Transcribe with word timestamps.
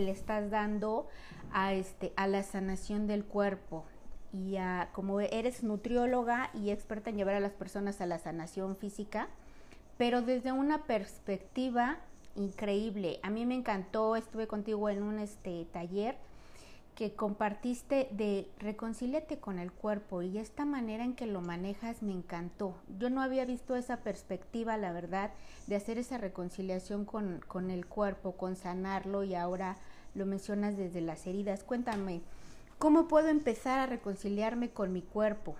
le 0.00 0.10
estás 0.10 0.50
dando 0.50 1.08
a, 1.52 1.72
este, 1.72 2.12
a 2.16 2.26
la 2.26 2.42
sanación 2.42 3.06
del 3.06 3.24
cuerpo. 3.24 3.84
Y 4.32 4.56
a, 4.56 4.90
como 4.92 5.20
eres 5.20 5.62
nutrióloga 5.62 6.50
y 6.54 6.70
experta 6.70 7.10
en 7.10 7.16
llevar 7.16 7.36
a 7.36 7.40
las 7.40 7.52
personas 7.52 8.00
a 8.00 8.06
la 8.06 8.18
sanación 8.18 8.74
física, 8.74 9.28
pero 9.96 10.22
desde 10.22 10.50
una 10.50 10.84
perspectiva 10.84 11.98
increíble. 12.34 13.20
A 13.22 13.30
mí 13.30 13.46
me 13.46 13.54
encantó, 13.54 14.16
estuve 14.16 14.48
contigo 14.48 14.88
en 14.88 15.02
un 15.02 15.20
este, 15.20 15.66
taller 15.72 16.16
que 16.94 17.14
compartiste 17.14 18.08
de 18.12 18.48
reconcíliate 18.58 19.38
con 19.38 19.58
el 19.58 19.72
cuerpo 19.72 20.22
y 20.22 20.38
esta 20.38 20.64
manera 20.64 21.04
en 21.04 21.14
que 21.14 21.26
lo 21.26 21.40
manejas 21.40 22.02
me 22.02 22.12
encantó. 22.12 22.76
Yo 22.98 23.10
no 23.10 23.20
había 23.20 23.44
visto 23.44 23.74
esa 23.74 23.98
perspectiva, 23.98 24.76
la 24.76 24.92
verdad, 24.92 25.32
de 25.66 25.76
hacer 25.76 25.98
esa 25.98 26.18
reconciliación 26.18 27.04
con, 27.04 27.40
con 27.48 27.70
el 27.70 27.86
cuerpo, 27.86 28.32
con 28.32 28.54
sanarlo 28.54 29.24
y 29.24 29.34
ahora 29.34 29.76
lo 30.14 30.24
mencionas 30.24 30.76
desde 30.76 31.00
las 31.00 31.26
heridas. 31.26 31.64
Cuéntame, 31.64 32.22
¿cómo 32.78 33.08
puedo 33.08 33.28
empezar 33.28 33.80
a 33.80 33.86
reconciliarme 33.86 34.70
con 34.70 34.92
mi 34.92 35.02
cuerpo? 35.02 35.56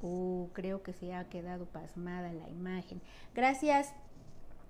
Uh, 0.00 0.48
creo 0.52 0.82
que 0.82 0.92
se 0.92 1.14
ha 1.14 1.28
quedado 1.28 1.66
pasmada 1.66 2.32
la 2.32 2.48
imagen. 2.48 3.00
Gracias. 3.34 3.92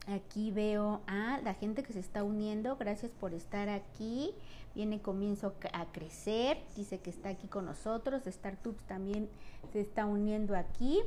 Aquí 0.08 0.50
veo 0.50 1.00
a 1.06 1.40
la 1.44 1.54
gente 1.54 1.82
que 1.82 1.92
se 1.92 2.00
está 2.00 2.24
uniendo. 2.24 2.76
Gracias 2.76 3.12
por 3.12 3.34
estar 3.34 3.68
aquí. 3.68 4.34
Viene 4.74 5.00
comienzo 5.00 5.54
a 5.72 5.86
crecer. 5.92 6.58
Dice 6.74 6.98
que 6.98 7.10
está 7.10 7.28
aquí 7.28 7.46
con 7.46 7.66
nosotros. 7.66 8.22
Startups 8.26 8.82
también 8.84 9.28
se 9.72 9.80
está 9.80 10.06
uniendo 10.06 10.56
aquí. 10.56 11.00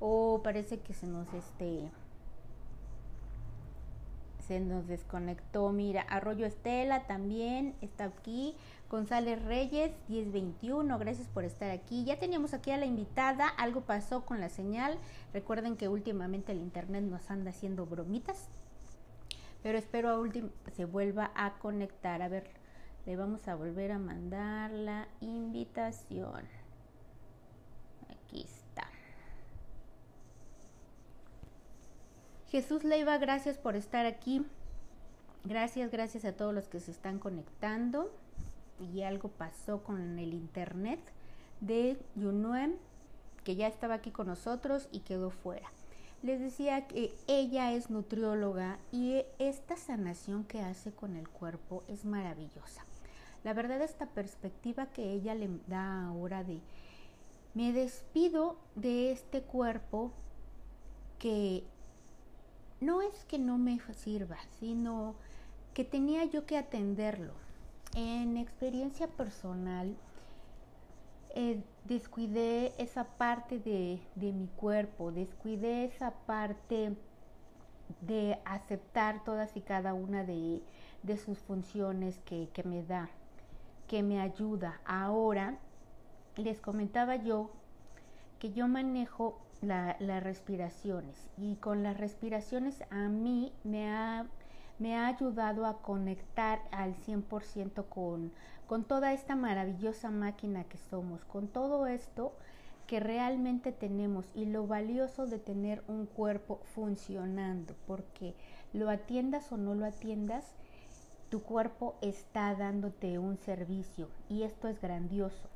Oh, 0.00 0.40
parece 0.42 0.78
que 0.78 0.94
se 0.94 1.06
nos 1.06 1.32
este 1.34 1.90
se 4.46 4.60
nos 4.60 4.86
desconectó. 4.86 5.70
Mira, 5.72 6.02
Arroyo 6.02 6.46
Estela 6.46 7.06
también 7.06 7.74
está 7.80 8.04
aquí. 8.04 8.54
González 8.88 9.44
Reyes, 9.44 9.92
1021, 10.08 10.98
gracias 10.98 11.26
por 11.26 11.44
estar 11.44 11.70
aquí. 11.70 12.04
Ya 12.04 12.20
teníamos 12.20 12.54
aquí 12.54 12.70
a 12.70 12.76
la 12.76 12.86
invitada, 12.86 13.48
algo 13.48 13.80
pasó 13.80 14.24
con 14.24 14.40
la 14.40 14.48
señal. 14.48 14.96
Recuerden 15.32 15.76
que 15.76 15.88
últimamente 15.88 16.52
el 16.52 16.60
internet 16.60 17.02
nos 17.02 17.28
anda 17.28 17.50
haciendo 17.50 17.84
bromitas. 17.84 18.48
Pero 19.64 19.76
espero 19.76 20.10
a 20.10 20.20
último 20.20 20.50
se 20.76 20.84
vuelva 20.84 21.32
a 21.34 21.58
conectar. 21.58 22.22
A 22.22 22.28
ver, 22.28 22.48
le 23.06 23.16
vamos 23.16 23.48
a 23.48 23.56
volver 23.56 23.90
a 23.90 23.98
mandar 23.98 24.70
la 24.70 25.08
invitación. 25.20 26.44
Aquí 28.08 28.42
está. 28.42 28.88
Jesús 32.50 32.84
Leiva, 32.84 33.18
gracias 33.18 33.58
por 33.58 33.74
estar 33.74 34.06
aquí. 34.06 34.46
Gracias, 35.42 35.90
gracias 35.90 36.24
a 36.24 36.36
todos 36.36 36.54
los 36.54 36.68
que 36.68 36.78
se 36.78 36.92
están 36.92 37.18
conectando 37.18 38.12
y 38.80 39.02
algo 39.02 39.28
pasó 39.28 39.82
con 39.82 40.18
el 40.18 40.34
internet 40.34 41.00
de 41.60 41.98
Yunuen, 42.14 42.76
que 43.44 43.56
ya 43.56 43.66
estaba 43.66 43.94
aquí 43.94 44.10
con 44.10 44.26
nosotros 44.26 44.88
y 44.92 45.00
quedó 45.00 45.30
fuera. 45.30 45.70
Les 46.22 46.40
decía 46.40 46.86
que 46.88 47.14
ella 47.26 47.72
es 47.72 47.90
nutrióloga 47.90 48.78
y 48.90 49.22
esta 49.38 49.76
sanación 49.76 50.44
que 50.44 50.60
hace 50.60 50.92
con 50.92 51.16
el 51.16 51.28
cuerpo 51.28 51.84
es 51.88 52.04
maravillosa. 52.04 52.84
La 53.44 53.52
verdad 53.52 53.80
esta 53.82 54.06
perspectiva 54.06 54.86
que 54.86 55.12
ella 55.12 55.34
le 55.34 55.48
da 55.68 56.06
ahora 56.06 56.42
de 56.42 56.60
me 57.54 57.72
despido 57.72 58.56
de 58.74 59.12
este 59.12 59.40
cuerpo 59.40 60.12
que 61.18 61.64
no 62.80 63.00
es 63.00 63.24
que 63.24 63.38
no 63.38 63.56
me 63.56 63.80
sirva, 63.94 64.36
sino 64.58 65.14
que 65.72 65.84
tenía 65.84 66.24
yo 66.24 66.44
que 66.44 66.58
atenderlo 66.58 67.45
en 67.96 68.36
experiencia 68.36 69.08
personal, 69.08 69.96
eh, 71.34 71.62
descuidé 71.84 72.74
esa 72.76 73.04
parte 73.04 73.58
de, 73.58 73.98
mi 74.14 74.48
cuerpo, 74.48 75.10
descuidé 75.12 75.86
esa 75.86 76.10
parte 76.10 76.94
de 78.02 78.38
aceptar 78.44 79.24
todas 79.24 79.56
y 79.56 79.62
cada 79.62 79.94
una 79.94 80.24
de, 80.24 80.62
sus 81.24 81.38
funciones 81.38 82.18
que, 82.26 82.50
me 82.64 82.82
da, 82.82 83.08
que 83.88 84.02
me 84.02 84.20
ayuda. 84.20 84.78
Ahora 84.84 85.58
les 86.36 86.60
comentaba 86.60 87.16
yo 87.16 87.50
que 88.38 88.52
yo 88.52 88.68
manejo 88.68 89.40
las 89.62 90.22
respiraciones 90.22 91.30
y 91.38 91.56
con 91.56 91.82
las 91.82 91.96
respiraciones 91.96 92.84
a 92.90 93.08
mí 93.08 93.54
me 93.64 93.90
ha 93.90 94.26
me 94.78 94.96
ha 94.96 95.06
ayudado 95.06 95.66
a 95.66 95.78
conectar 95.82 96.62
al 96.70 96.94
100% 96.94 97.88
con, 97.88 98.32
con 98.66 98.84
toda 98.84 99.12
esta 99.12 99.36
maravillosa 99.36 100.10
máquina 100.10 100.64
que 100.64 100.78
somos, 100.78 101.24
con 101.24 101.48
todo 101.48 101.86
esto 101.86 102.32
que 102.86 103.00
realmente 103.00 103.72
tenemos 103.72 104.26
y 104.34 104.44
lo 104.46 104.66
valioso 104.66 105.26
de 105.26 105.38
tener 105.38 105.82
un 105.88 106.06
cuerpo 106.06 106.60
funcionando, 106.74 107.74
porque 107.86 108.34
lo 108.72 108.90
atiendas 108.90 109.50
o 109.50 109.56
no 109.56 109.74
lo 109.74 109.86
atiendas, 109.86 110.44
tu 111.30 111.42
cuerpo 111.42 111.96
está 112.00 112.54
dándote 112.54 113.18
un 113.18 113.36
servicio 113.38 114.08
y 114.28 114.42
esto 114.42 114.68
es 114.68 114.80
grandioso. 114.80 115.48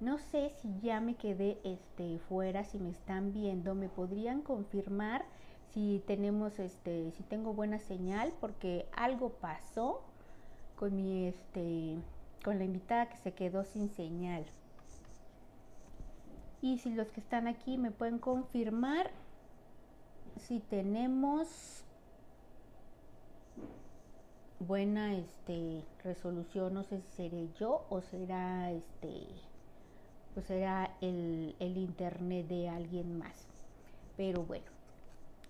No 0.00 0.18
sé 0.18 0.52
si 0.62 0.78
ya 0.80 1.00
me 1.00 1.16
quedé 1.16 1.58
este 1.64 2.18
fuera, 2.20 2.64
si 2.64 2.78
me 2.78 2.90
están 2.90 3.32
viendo, 3.32 3.74
me 3.74 3.88
podrían 3.88 4.42
confirmar 4.42 5.24
si 5.72 6.02
tenemos 6.06 6.58
este 6.58 7.12
si 7.12 7.22
tengo 7.24 7.52
buena 7.52 7.78
señal 7.78 8.32
porque 8.40 8.86
algo 8.96 9.30
pasó 9.30 10.02
con 10.76 10.96
mi 10.96 11.26
este 11.26 11.96
con 12.44 12.58
la 12.58 12.64
invitada 12.64 13.08
que 13.08 13.16
se 13.16 13.32
quedó 13.32 13.64
sin 13.64 13.90
señal. 13.90 14.44
Y 16.60 16.78
si 16.78 16.90
los 16.90 17.08
que 17.08 17.20
están 17.20 17.46
aquí 17.46 17.78
me 17.78 17.90
pueden 17.90 18.18
confirmar 18.18 19.10
si 20.36 20.60
tenemos 20.60 21.84
buena 24.60 25.14
este 25.14 25.84
resolución 26.02 26.74
no 26.74 26.82
sé 26.82 27.00
si 27.00 27.16
seré 27.16 27.48
yo 27.60 27.84
o 27.90 28.00
será 28.00 28.72
este 28.72 29.26
pues 30.34 30.46
será 30.46 30.90
el, 31.00 31.54
el 31.58 31.76
internet 31.76 32.46
de 32.46 32.68
alguien 32.68 33.18
más. 33.18 33.46
Pero 34.16 34.42
bueno 34.42 34.77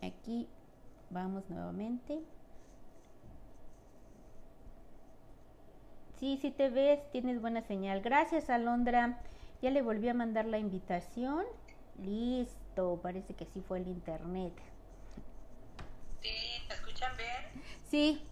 aquí 0.02 0.48
vamos 1.10 1.48
nuevamente. 1.48 2.18
Sí, 6.18 6.38
sí 6.40 6.50
te 6.50 6.68
ves, 6.68 7.00
tienes 7.12 7.40
buena 7.40 7.62
señal. 7.62 8.00
Gracias 8.00 8.50
Alondra. 8.50 9.20
Ya 9.62 9.70
le 9.70 9.82
volví 9.82 10.08
a 10.08 10.14
mandar 10.14 10.46
la 10.46 10.58
invitación. 10.58 11.44
Listo, 12.02 13.00
parece 13.02 13.34
que 13.34 13.46
sí 13.46 13.60
fue 13.60 13.78
el 13.78 13.88
internet. 13.88 14.52
Sí, 16.20 16.30
¿te 16.66 16.74
escuchan 16.74 17.16
bien? 17.16 17.64
sí. 17.88 18.24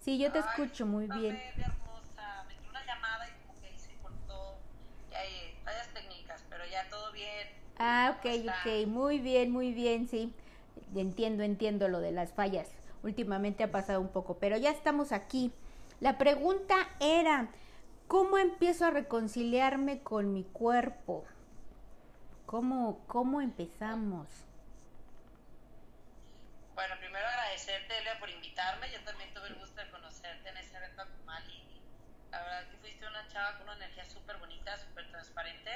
Sí, 0.00 0.18
yo 0.18 0.32
te 0.32 0.38
escucho 0.38 0.86
muy 0.86 1.06
bien. 1.06 1.36
hermosa, 1.36 2.46
me 2.48 2.68
una 2.70 2.86
llamada 2.86 3.26
y 3.28 3.46
como 3.46 3.60
que 3.60 3.74
hice 3.74 3.92
por 4.00 4.12
todo 4.26 4.58
y 5.10 5.14
hay 5.14 5.60
fallas 5.64 5.92
técnicas, 5.92 6.46
pero 6.48 6.64
ya 6.64 6.88
todo 6.88 7.12
bien. 7.12 7.46
Ah, 7.78 8.16
ok, 8.16 8.26
ok, 8.48 8.86
muy 8.86 9.18
bien, 9.18 9.50
muy 9.50 9.72
bien, 9.72 10.08
sí 10.08 10.34
entiendo, 10.94 11.42
entiendo 11.42 11.88
lo 11.88 12.00
de 12.00 12.12
las 12.12 12.32
fallas. 12.32 12.68
Últimamente 13.02 13.64
ha 13.64 13.70
pasado 13.70 14.00
un 14.00 14.08
poco, 14.08 14.38
pero 14.38 14.56
ya 14.56 14.70
estamos 14.70 15.12
aquí. 15.12 15.52
La 16.00 16.18
pregunta 16.18 16.76
era, 17.00 17.48
¿cómo 18.06 18.38
empiezo 18.38 18.86
a 18.86 18.90
reconciliarme 18.90 20.00
con 20.00 20.32
mi 20.32 20.44
cuerpo? 20.44 21.24
¿Cómo, 22.46 23.04
cómo 23.06 23.40
empezamos? 23.40 24.26
Bueno, 26.74 26.94
primero 27.00 27.26
agradecerte, 27.26 27.98
Elia, 27.98 28.18
por 28.20 28.30
invitarme. 28.30 28.86
Yo 28.92 29.00
también 29.02 29.34
tuve 29.34 29.48
el 29.48 29.56
gusto 29.56 29.80
de 29.80 29.90
conocerte 29.90 30.48
en 30.48 30.56
ese 30.56 30.76
evento 30.76 31.02
Akumal 31.02 31.42
y 31.50 31.80
la 32.30 32.40
verdad 32.40 32.70
que 32.70 32.76
fuiste 32.76 33.06
una 33.06 33.26
chava 33.28 33.58
con 33.58 33.68
una 33.68 33.76
energía 33.76 34.04
súper 34.04 34.36
bonita, 34.38 34.78
súper 34.78 35.10
transparente. 35.10 35.70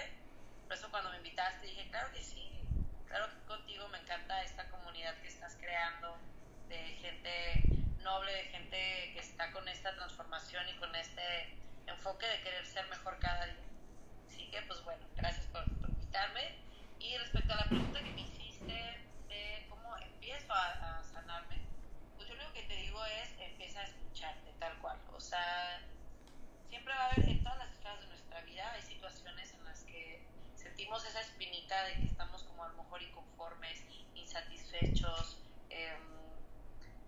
Por 0.65 0.77
eso 0.77 0.89
cuando 0.91 1.11
me 1.11 1.17
invitaste 1.17 1.67
dije, 1.67 1.89
claro 1.91 2.13
que 2.13 2.23
sí, 2.23 2.62
Claro 3.13 3.29
que 3.29 3.47
contigo 3.47 3.87
me 3.89 3.99
encanta 3.99 4.43
esta 4.43 4.67
comunidad 4.71 5.15
que 5.21 5.29
estás 5.29 5.55
creando 5.61 6.17
de 6.71 6.79
gente 6.79 7.63
noble, 7.99 8.33
de 8.33 8.45
gente 8.45 9.13
que 9.13 9.19
está 9.19 9.53
con 9.53 9.69
esta 9.69 9.95
transformación 9.95 10.67
y 10.71 10.79
con 10.79 10.97
este 10.97 11.55
enfoque 11.87 12.27
de 12.27 12.41
querer 12.41 12.65
ser 12.65 12.89
mejor 12.89 13.19
cada 13.19 13.45
día. 13.45 13.67
Así 14.27 14.51
que, 14.51 14.63
pues 14.63 14.83
bueno, 14.85 15.05
gracias 15.15 15.45
por, 15.49 15.63
invitarme. 15.69 16.57
Y 17.01 17.19
respecto 17.19 17.53
a 17.53 17.57
la 17.57 17.65
pregunta 17.65 18.03
que 18.03 18.13
me 18.13 18.23
hiciste 18.23 18.73
de 19.29 19.67
cómo 19.69 19.95
empiezo 19.99 20.51
a, 20.55 21.03
sanarme, 21.05 21.61
pues 22.17 22.31
yo 22.31 22.35
lo 22.37 22.51
que 22.55 22.63
te 22.63 22.77
digo 22.77 23.05
es 23.05 23.39
empieza 23.41 23.81
a 23.81 23.85
escucharte 23.85 24.55
tal 24.59 24.79
cual. 24.79 24.99
O 25.13 25.21
sea, 25.21 25.83
siempre 26.71 26.95
va 26.95 27.03
a 27.03 27.11
haber 27.11 27.29
en 27.29 27.43
todas 27.43 27.59
las 27.59 27.73
esferas 27.73 28.01
de 28.01 28.07
nuestra 28.07 28.41
vida 28.41 28.73
hay 28.73 28.81
situaciones 28.81 29.53
en 29.53 29.65
las 29.65 29.83
que 29.83 30.25
sentimos 30.73 31.05
esa 31.05 31.21
espinita 31.21 31.85
de 31.85 31.93
que 31.97 32.07
estamos 32.07 32.43
como 32.45 32.65
a 32.65 32.69
lo 32.69 32.83
mejor 32.83 33.03
inconformes, 33.03 33.85
insatisfechos, 34.15 35.37
em, 35.69 36.01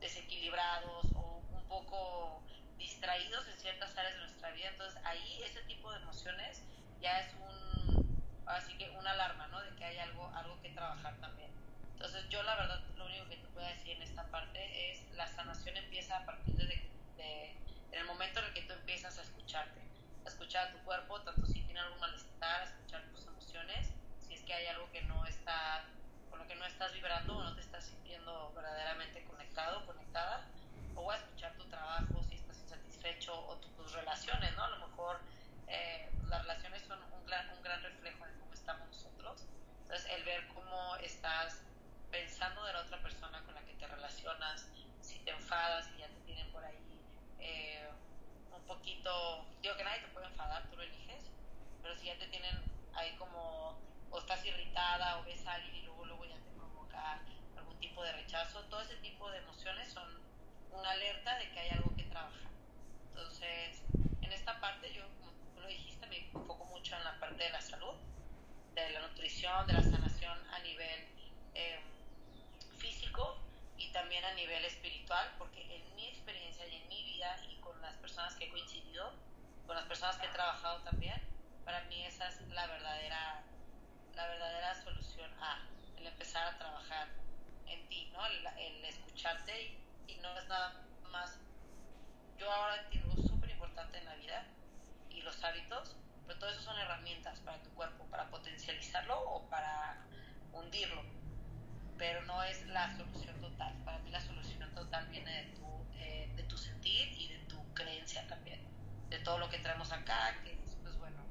desequilibrados 0.01 1.07
o 1.15 1.43
un 1.51 1.65
poco 1.67 2.43
distraídos 2.77 3.49
en 3.49 3.57
ciertas 3.57 3.97
áreas 3.97 4.17
de 4.17 4.21
nuestra 4.21 4.51
vida. 4.51 4.69
Entonces 4.69 5.01
ahí 5.07 5.43
ese 5.45 5.63
tipo 5.63 5.91
de 5.93 6.03
emociones 6.03 6.63
ya 7.01 7.21
es 7.21 7.33
un, 7.37 8.45
así 8.45 8.77
que 8.77 8.91
una 8.91 9.13
alarma, 9.13 9.47
¿no? 9.47 9.59
De 9.63 9.75
que 9.77 9.85
hay 9.87 9.97
algo, 9.97 10.31
algo 10.35 10.61
que 10.61 10.69
trabajar 10.69 11.17
también. 11.17 11.51
Entonces 11.95 12.29
yo 12.29 12.43
la 12.43 12.57
verdad 12.57 12.83
lo 12.97 13.07
único 13.07 13.27
que 13.31 13.37
te 13.37 13.49
puedo 13.49 13.67
decir 13.67 13.93
en 13.93 14.03
esta 14.03 14.27
parte 14.27 14.93
es 14.93 15.11
la 15.15 15.27
sanación 15.27 15.79
empieza 15.79 16.19
a 16.19 16.27
partir 16.27 16.55
de, 16.55 17.55
en 17.93 17.99
el 17.99 18.05
momento 18.05 18.41
en 18.41 18.45
el 18.47 18.53
que 18.53 18.63
tú 18.63 18.75
empiezas 18.75 19.19
a 19.19 19.23
escucharte 19.23 19.81
a 20.25 20.29
escuchar 20.29 20.69
a 20.69 20.73
tu 20.73 20.79
cuerpo, 20.85 21.21
tanto 21.23 21.47
si 21.47 21.63
tiene 21.63 21.81
algún 21.81 22.01
malestar, 22.01 22.63
a 22.63 22.65
escuchar 22.65 23.03
tus 23.11 23.27
emociones, 23.27 23.93
si 24.27 24.35
es 24.35 24.43
que 24.43 24.55
hay 24.55 24.67
algo 24.67 24.91
que 24.91 25.03
no 25.03 25.25
está, 25.27 25.85
con 26.31 26.39
lo 26.39 26.47
que 26.47 26.55
no 26.55 26.65
estás 26.65 26.93
vibrando 26.93 27.37
o 27.37 27.43
no 27.43 27.55
te 27.55 27.61
estás 27.61 27.85
sintiendo 27.85 28.53
verdaderamente 28.55 29.25
conectado, 29.25 29.85
conectada, 29.87 30.47
o 30.95 31.11
a 31.11 31.17
escuchar 31.17 31.55
tu 31.57 31.65
trabajo, 31.65 32.23
si 32.29 32.37
estás 32.37 32.59
insatisfecho, 32.61 33.35
o 33.35 33.57
tus 33.57 33.93
relaciones, 33.93 34.55
¿no? 34.57 34.65
A 34.65 34.71
lo 34.71 34.89
mejor 34.89 35.21
eh, 35.69 36.11
las 36.29 36.43
relaciones 36.43 36.83
son 36.83 37.03
un 37.13 37.27
gran, 37.27 37.51
un 37.51 37.63
gran 37.63 37.83
reflejo 37.83 38.25
de 38.25 38.33
cómo 38.39 38.53
estamos 38.55 38.89
nosotros. 38.89 39.45
Entonces, 39.83 40.11
el 40.11 40.25
ver 40.25 40.47
cómo 40.49 40.97
estás 40.97 41.61
pensando 42.11 42.65
de 42.65 42.73
la 42.73 42.81
otra 42.81 42.99
persona 43.03 43.43
con 43.45 43.55
la 43.55 43.63
que 43.63 43.75
te 43.75 43.87
relacionas, 43.87 44.67
si 45.01 45.19
te 45.21 45.31
enfadas 45.33 45.89
y 45.95 45.99
ya 45.99 46.09
te 46.09 46.21
tienen 46.21 46.51
por 46.53 46.65
ahí 46.65 46.79
eh, 47.41 47.89
poquito, 48.67 49.47
digo 49.63 49.77
que 49.77 49.85
nadie 49.85 50.01
te 50.01 50.09
puede 50.09 50.27
enfadar, 50.27 50.69
tú 50.71 50.77
lo 50.77 50.83
eliges, 50.83 51.31
pero 51.83 51.97
si 51.97 52.07
ya 52.07 52.19
te 52.19 52.27
tienen 52.29 52.55
ahí 52.95 53.15
como, 53.17 53.79
o 54.11 54.19
estás 54.19 54.45
irritada 54.45 55.19
o 55.19 55.25
ves 55.25 55.47
a 55.47 55.55
alguien 55.55 55.77
y 55.77 55.83
luego, 55.83 56.05
luego 56.07 56.25
ya 56.25 56.37
te 56.37 56.51
provoca 56.57 57.21
algún 57.57 57.79
tipo 57.79 58.03
de 58.03 58.13
rechazo, 58.13 58.63
todo 58.65 58.81
ese 58.83 58.97
tipo 58.97 59.31
de 59.31 59.39
emociones 59.39 59.93
son 59.93 60.09
una 60.73 60.91
alerta 60.91 61.39
de 61.39 61.51
que 61.51 61.61
hay 61.61 61.71
algo 61.71 61.95
que 61.97 62.05
trabajar. 62.05 62.51
Entonces, 63.09 63.83
en 64.23 64.33
esta 64.33 64.61
parte 64.61 64.93
yo, 64.93 65.03
como 65.19 65.33
tú 65.55 65.61
lo 65.61 65.69
dijiste, 65.69 66.07
me 66.07 66.19
enfoco 66.19 66.65
mucho 66.67 66.97
en 66.97 67.05
la 67.05 67.19
parte 67.21 67.45
de 67.45 67.51
la 67.51 67.61
salud, 67.61 67.95
de 68.75 68.91
la 68.91 69.01
nutrición, 69.01 69.67
de 69.67 69.73
la 69.75 69.83
sanación 69.83 70.39
a 70.51 70.59
nivel 70.61 71.07
eh, 71.55 71.81
físico 72.79 73.37
y 73.77 73.93
también 73.93 74.25
a 74.25 74.35
nivel 74.35 74.65
espiritual, 74.65 75.33
porque 75.39 75.63
en 75.63 75.97
mi 75.97 76.09
experiencia 76.09 76.67
y 76.67 76.77
en 76.77 76.89
mi 76.89 77.04
y 77.49 77.57
con 77.61 77.81
las 77.81 77.95
personas 77.97 78.35
que 78.35 78.45
he 78.45 78.51
coincidido, 78.51 79.13
con 79.67 79.77
las 79.77 79.87
personas 79.87 80.17
que 80.19 80.27
he 80.27 80.31
trabajado 80.31 80.83
también, 80.83 81.21
para 81.65 81.83
mí 81.85 82.05
esa 82.05 82.29
es 82.29 82.41
la 82.49 82.67
verdadera, 82.67 83.43
la 84.15 84.27
verdadera 84.27 84.75
solución 84.83 85.31
a 85.41 85.67
el 85.97 86.07
empezar 86.07 86.47
a 86.47 86.59
trabajar 86.59 87.09
en 87.67 87.89
ti, 87.89 88.11
¿no? 88.13 88.27
El, 88.27 88.85
escucharte 88.85 89.63
y, 89.63 90.13
y, 90.13 90.17
no 90.17 90.37
es 90.39 90.47
nada 90.49 90.85
más. 91.11 91.39
Yo 92.37 92.51
ahora 92.51 92.83
entiendo 92.83 93.17
súper 93.27 93.51
importante 93.51 93.99
en 93.99 94.05
la 94.05 94.15
vida 94.17 94.45
y 95.09 95.23
los 95.23 95.43
hábitos, 95.43 95.97
pero 96.27 96.39
todo 96.39 96.51
eso 96.51 96.61
son 96.61 96.79
herramientas 96.79 97.41
para 97.41 97.63
tu 97.63 97.71
cuerpo, 97.71 98.05
para 98.11 98.29
potencializarlo 98.29 99.19
o 99.19 99.49
para 99.49 100.05
hundirlo 100.53 101.03
pero 101.99 102.23
no 102.23 102.43
es 102.43 102.67
la 102.67 102.97
solución 102.97 103.41
total. 103.41 103.75
Para 103.85 103.99
mí 103.99 104.11
la 104.11 104.21
solución 104.21 104.73
total 104.75 105.07
viene 105.09 105.45
de 105.45 105.53
tu, 105.55 105.87
eh, 105.99 106.33
de 106.37 106.43
tu 106.45 106.57
sentir 106.57 107.09
y 107.19 107.29
de 107.29 107.39
tu 107.47 107.75
creencia 107.75 108.27
también, 108.27 108.61
de 109.09 109.19
todo 109.21 109.39
lo 109.39 109.49
que 109.49 109.59
traemos 109.59 109.93
acá, 109.93 110.41
que 110.43 110.53
es, 110.53 110.77
pues 110.83 110.97
bueno, 110.99 111.25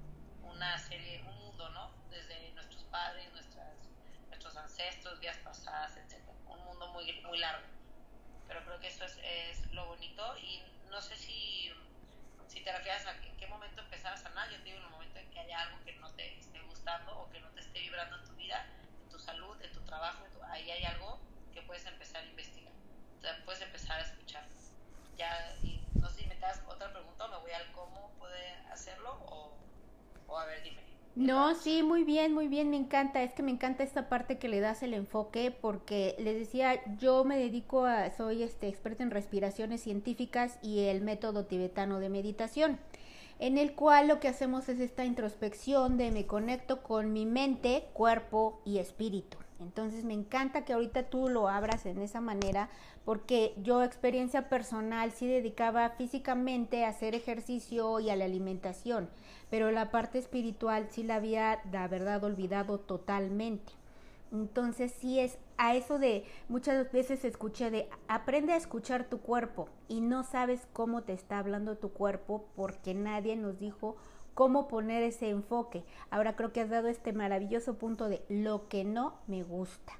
una 0.43 0.77
serie, 0.77 1.21
un 1.27 1.37
mundo, 1.39 1.69
¿no? 1.69 1.91
Desde 2.09 2.51
nuestros 2.51 2.83
padres, 2.85 3.31
nuestras, 3.33 3.75
nuestros 4.27 4.55
ancestros, 4.57 5.19
vidas 5.19 5.37
pasadas, 5.37 5.97
etc. 5.97 6.21
Un 6.47 6.63
mundo 6.65 6.87
muy, 6.93 7.11
muy 7.21 7.39
largo. 7.39 7.65
Pero 8.47 8.63
creo 8.65 8.79
que 8.79 8.87
eso 8.87 9.05
es, 9.05 9.17
es 9.23 9.71
lo 9.71 9.85
bonito 9.87 10.37
y 10.37 10.61
no 10.89 11.01
sé 11.01 11.15
si, 11.15 11.71
si 12.47 12.61
te 12.61 12.71
refieres 12.71 13.05
a 13.07 13.11
en 13.11 13.35
qué 13.37 13.47
momento 13.47 13.81
empezar 13.81 14.13
a 14.13 14.17
sanar. 14.17 14.49
Yo 14.51 14.57
te 14.57 14.65
digo 14.65 14.77
en 14.77 14.83
el 14.83 14.89
momento 14.91 15.19
en 15.19 15.29
que 15.31 15.39
haya 15.39 15.61
algo 15.61 15.83
que 15.83 15.93
no 15.95 16.09
te 16.11 16.37
esté 16.37 16.61
gustando 16.61 17.17
o 17.19 17.29
que 17.29 17.39
no 17.39 17.49
te 17.49 17.61
esté 17.61 17.79
vibrando 17.79 18.17
en 18.17 18.25
tu 18.25 18.35
vida, 18.35 18.65
tu 19.13 19.19
salud, 19.19 19.55
en 19.61 19.71
tu 19.71 19.79
trabajo, 19.81 20.23
ahí 20.49 20.69
hay 20.71 20.83
algo 20.85 21.19
que 21.53 21.61
puedes 21.61 21.85
empezar 21.85 22.23
a 22.23 22.25
investigar. 22.25 22.73
Puedes 23.45 23.61
empezar 23.61 23.99
a 23.99 24.03
escuchar. 24.03 24.43
Ya, 25.17 25.55
y 25.61 25.79
no 26.01 26.09
sé 26.09 26.21
si 26.21 26.27
me 26.27 26.35
das 26.37 26.61
otra 26.67 26.91
pregunta 26.91 27.27
me 27.27 27.37
voy 27.37 27.51
al 27.51 27.71
cómo 27.71 28.11
puede 28.17 28.49
hacerlo 28.71 29.11
o, 29.27 29.53
o 30.27 30.37
a 30.37 30.45
ver, 30.47 30.63
dime. 30.63 30.81
No, 31.15 31.53
sí, 31.53 31.83
muy 31.83 32.03
bien, 32.03 32.33
muy 32.33 32.47
bien, 32.47 32.71
me 32.71 32.75
encanta, 32.75 33.21
es 33.21 33.33
que 33.33 33.43
me 33.43 33.51
encanta 33.51 33.83
esta 33.83 34.09
parte 34.09 34.39
que 34.39 34.47
le 34.47 34.59
das 34.59 34.81
el 34.81 34.95
enfoque 34.95 35.51
porque 35.51 36.15
les 36.17 36.39
decía, 36.39 36.81
yo 36.97 37.23
me 37.23 37.37
dedico 37.37 37.85
a, 37.85 38.09
soy 38.09 38.41
este 38.41 38.67
experta 38.67 39.03
en 39.03 39.11
respiraciones 39.11 39.83
científicas 39.83 40.57
y 40.63 40.85
el 40.85 41.01
método 41.01 41.45
tibetano 41.45 41.99
de 41.99 42.09
meditación, 42.09 42.79
en 43.39 43.57
el 43.57 43.73
cual 43.73 44.07
lo 44.07 44.19
que 44.19 44.27
hacemos 44.27 44.69
es 44.69 44.79
esta 44.79 45.05
introspección 45.05 45.97
de 45.97 46.11
me 46.11 46.25
conecto 46.25 46.83
con 46.83 47.13
mi 47.13 47.25
mente, 47.25 47.85
cuerpo 47.93 48.61
y 48.65 48.77
espíritu. 48.77 49.37
Entonces 49.59 50.03
me 50.03 50.13
encanta 50.13 50.65
que 50.65 50.73
ahorita 50.73 51.03
tú 51.03 51.29
lo 51.29 51.47
abras 51.47 51.85
en 51.85 52.01
esa 52.01 52.21
manera 52.21 52.69
porque 53.05 53.53
yo 53.61 53.83
experiencia 53.83 54.49
personal 54.49 55.11
sí 55.11 55.27
dedicaba 55.27 55.89
físicamente 55.91 56.85
a 56.85 56.89
hacer 56.89 57.15
ejercicio 57.15 57.99
y 57.99 58.09
a 58.09 58.15
la 58.15 58.25
alimentación, 58.25 59.09
pero 59.49 59.71
la 59.71 59.91
parte 59.91 60.19
espiritual 60.19 60.87
sí 60.89 61.03
la 61.03 61.15
había, 61.15 61.59
la 61.71 61.87
verdad, 61.87 62.23
olvidado 62.23 62.79
totalmente. 62.79 63.73
Entonces 64.31 64.93
sí 64.99 65.19
es 65.19 65.37
a 65.57 65.75
eso 65.75 65.99
de 65.99 66.25
muchas 66.49 66.91
veces 66.91 67.25
escuché 67.25 67.71
de 67.71 67.89
aprende 68.07 68.53
a 68.53 68.57
escuchar 68.57 69.05
tu 69.05 69.19
cuerpo 69.19 69.69
y 69.87 70.01
no 70.01 70.23
sabes 70.23 70.67
cómo 70.73 71.03
te 71.03 71.13
está 71.13 71.39
hablando 71.39 71.77
tu 71.77 71.91
cuerpo 71.91 72.45
porque 72.55 72.93
nadie 72.93 73.35
nos 73.35 73.59
dijo 73.59 73.95
cómo 74.33 74.67
poner 74.67 75.03
ese 75.03 75.29
enfoque. 75.29 75.83
Ahora 76.09 76.35
creo 76.35 76.51
que 76.51 76.61
has 76.61 76.69
dado 76.69 76.87
este 76.87 77.13
maravilloso 77.13 77.77
punto 77.77 78.09
de 78.09 78.23
lo 78.29 78.67
que 78.67 78.83
no 78.83 79.19
me 79.27 79.43
gusta. 79.43 79.93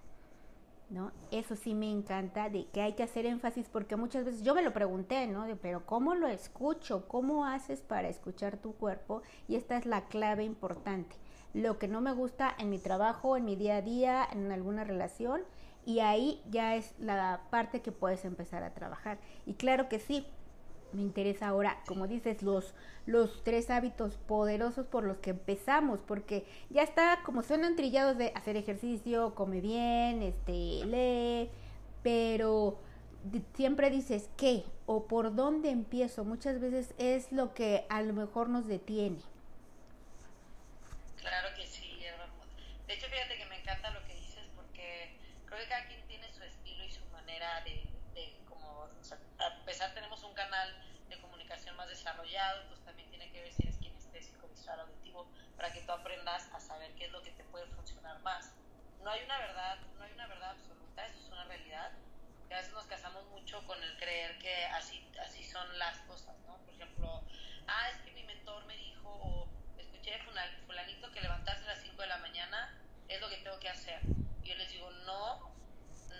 ¿No? 0.90 1.12
Eso 1.32 1.56
sí 1.56 1.74
me 1.74 1.90
encanta, 1.90 2.50
de 2.50 2.68
que 2.68 2.82
hay 2.82 2.94
que 2.94 3.02
hacer 3.02 3.26
énfasis, 3.26 3.68
porque 3.68 3.96
muchas 3.96 4.26
veces 4.26 4.44
yo 4.44 4.54
me 4.54 4.62
lo 4.62 4.74
pregunté, 4.74 5.26
¿no? 5.26 5.48
De, 5.48 5.56
pero 5.56 5.88
¿cómo 5.88 6.14
lo 6.14 6.28
escucho? 6.28 7.08
¿Cómo 7.08 7.46
haces 7.46 7.82
para 7.82 8.10
escuchar 8.10 8.58
tu 8.58 8.74
cuerpo? 8.74 9.24
Y 9.48 9.56
esta 9.56 9.76
es 9.78 9.88
la 9.88 10.06
clave 10.06 10.44
importante. 10.44 11.16
Lo 11.54 11.78
que 11.78 11.88
no 11.88 12.02
me 12.02 12.14
gusta 12.14 12.56
en 12.58 12.70
mi 12.70 12.80
trabajo, 12.80 13.38
en 13.38 13.46
mi 13.46 13.56
día 13.56 13.78
a 13.78 13.82
día, 13.82 14.28
en 14.32 14.52
alguna 14.52 14.84
relación, 14.84 15.42
y 15.86 16.00
ahí 16.00 16.42
ya 16.50 16.76
es 16.76 16.94
la 17.00 17.42
parte 17.50 17.82
que 17.82 17.92
puedes 17.92 18.26
empezar 18.26 18.64
a 18.64 18.74
trabajar. 18.74 19.20
Y 19.46 19.54
claro 19.54 19.90
que 19.90 20.00
sí, 20.00 20.26
me 20.94 21.02
interesa 21.02 21.48
ahora, 21.48 21.78
como 21.88 22.08
dices, 22.08 22.42
los, 22.44 22.74
los 23.06 23.44
tres 23.44 23.70
hábitos 23.70 24.18
poderosos 24.18 24.88
por 24.88 25.04
los 25.04 25.18
que 25.18 25.32
empezamos, 25.32 26.00
porque 26.02 26.46
ya 26.70 26.84
está, 26.84 27.20
como 27.26 27.44
suenan 27.44 27.76
trillados 27.76 28.18
de 28.18 28.32
hacer 28.36 28.56
ejercicio, 28.56 29.36
come 29.36 29.62
bien, 29.62 30.22
este, 30.22 30.86
lee, 30.86 31.50
pero 32.02 32.78
siempre 33.54 33.90
dices 33.90 34.30
qué 34.38 34.64
o 34.86 35.06
por 35.06 35.36
dónde 35.36 35.70
empiezo. 35.70 36.24
Muchas 36.24 36.60
veces 36.60 36.94
es 36.98 37.32
lo 37.32 37.54
que 37.54 37.86
a 37.90 38.02
lo 38.02 38.14
mejor 38.14 38.50
nos 38.50 38.68
detiene. 38.68 39.18
Claro 41.34 41.56
que 41.56 41.66
sí, 41.66 42.06
De 42.86 42.94
hecho, 42.94 43.08
fíjate 43.10 43.36
que 43.36 43.46
me 43.46 43.58
encanta 43.60 43.90
lo 43.90 44.06
que 44.06 44.14
dices 44.14 44.46
porque 44.56 45.18
creo 45.48 45.60
que 45.62 45.68
cada 45.68 45.88
quien 45.88 46.06
tiene 46.06 46.32
su 46.32 46.44
estilo 46.44 46.84
y 46.84 46.92
su 46.92 47.04
manera 47.08 47.60
de 47.62 47.90
a 49.40 49.66
pesar 49.66 49.92
tenemos 49.96 50.22
un 50.24 50.36
canal 50.36 50.70
de 51.10 51.20
comunicación 51.20 51.76
más 51.76 51.90
desarrollado, 51.90 52.62
entonces 52.62 52.86
también 52.86 53.10
tiene 53.10 53.32
que 53.32 53.42
ver 53.42 53.52
si 53.52 53.64
eres 53.64 53.80
kinestésico, 53.80 54.48
visual, 54.48 54.80
auditivo, 54.82 55.28
para 55.58 55.74
que 55.74 55.82
tú 55.82 55.92
aprendas 55.92 56.48
a 56.54 56.60
saber 56.60 56.94
qué 56.94 57.06
es 57.06 57.12
lo 57.12 57.24
que 57.24 57.32
te 57.32 57.44
puede 57.46 57.66
funcionar 57.74 58.20
más. 58.22 58.54
No 59.02 59.10
hay 59.10 59.24
una 59.24 59.40
verdad, 59.40 59.80
no 59.98 60.04
hay 60.04 60.12
una 60.14 60.28
verdad 60.28 60.52
absoluta, 60.52 61.08
eso 61.08 61.18
es 61.20 61.32
una 61.32 61.46
realidad. 61.46 61.92
A 62.52 62.58
veces 62.58 62.74
nos 62.74 62.86
casamos 62.86 63.26
mucho 63.32 63.66
con 63.66 63.82
el 63.82 63.98
creer 63.98 64.38
que 64.38 64.66
así, 64.66 65.04
así 65.26 65.44
son 65.44 65.66
las 65.80 65.98
cosas, 66.02 66.38
¿no? 66.46 66.58
Por 66.60 66.76
ejemplo, 66.76 67.24
ah, 67.68 67.90
es 67.90 67.98
que 68.06 68.12
mi 68.12 68.24
mentor 68.24 68.64
me 68.66 68.78
dijo, 68.78 69.10
o 69.10 69.43
escuché 70.04 70.20
fulanito 70.66 71.10
que 71.12 71.22
levantarse 71.22 71.64
a 71.64 71.68
las 71.68 71.82
5 71.82 72.02
de 72.02 72.08
la 72.10 72.18
mañana 72.18 72.78
es 73.08 73.22
lo 73.22 73.30
que 73.30 73.38
tengo 73.38 73.58
que 73.60 73.70
hacer. 73.70 74.02
Y 74.44 74.50
yo 74.50 74.56
les 74.56 74.70
digo, 74.70 74.92
no, 75.06 75.56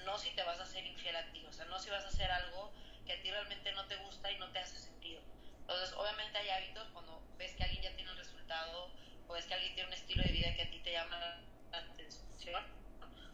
no 0.06 0.18
si 0.18 0.32
te 0.32 0.44
vas 0.44 0.58
a 0.60 0.64
hacer 0.64 0.86
infiel 0.86 1.16
a 1.18 1.30
ti, 1.34 1.46
o 1.46 1.52
sea, 1.52 1.66
no 1.66 1.78
si 1.80 1.90
vas 1.90 2.06
a 2.06 2.08
hacer 2.08 2.32
algo 2.32 2.72
que 3.06 3.12
a 3.12 3.22
ti 3.22 3.30
realmente 3.30 3.74
no 3.74 3.86
te 3.88 3.98
gusta 3.98 4.32
y 4.32 4.38
no 4.40 4.50
te 4.52 4.60
hace 4.60 4.80
sentido. 4.80 5.22
Entonces, 5.60 5.94
obviamente 5.98 6.38
hay 6.38 6.50
hábitos 6.50 6.88
cuando 6.94 7.22
ves 7.38 7.54
que 7.56 7.64
alguien 7.64 7.84
ya 7.84 7.96
tiene 7.96 8.10
un 8.12 8.18
resultado 8.18 8.90
o 9.28 9.34
ves 9.34 9.46
que 9.48 9.54
alguien 9.54 9.74
tiene 9.74 9.90
un 9.90 9.94
estilo 9.94 10.24
de 10.24 10.32
vida 10.32 10.56
que 10.56 10.62
a 10.62 10.70
ti 10.70 10.80
te 10.80 10.94
llama 10.94 11.20
la 11.20 11.78
atención. 11.78 12.64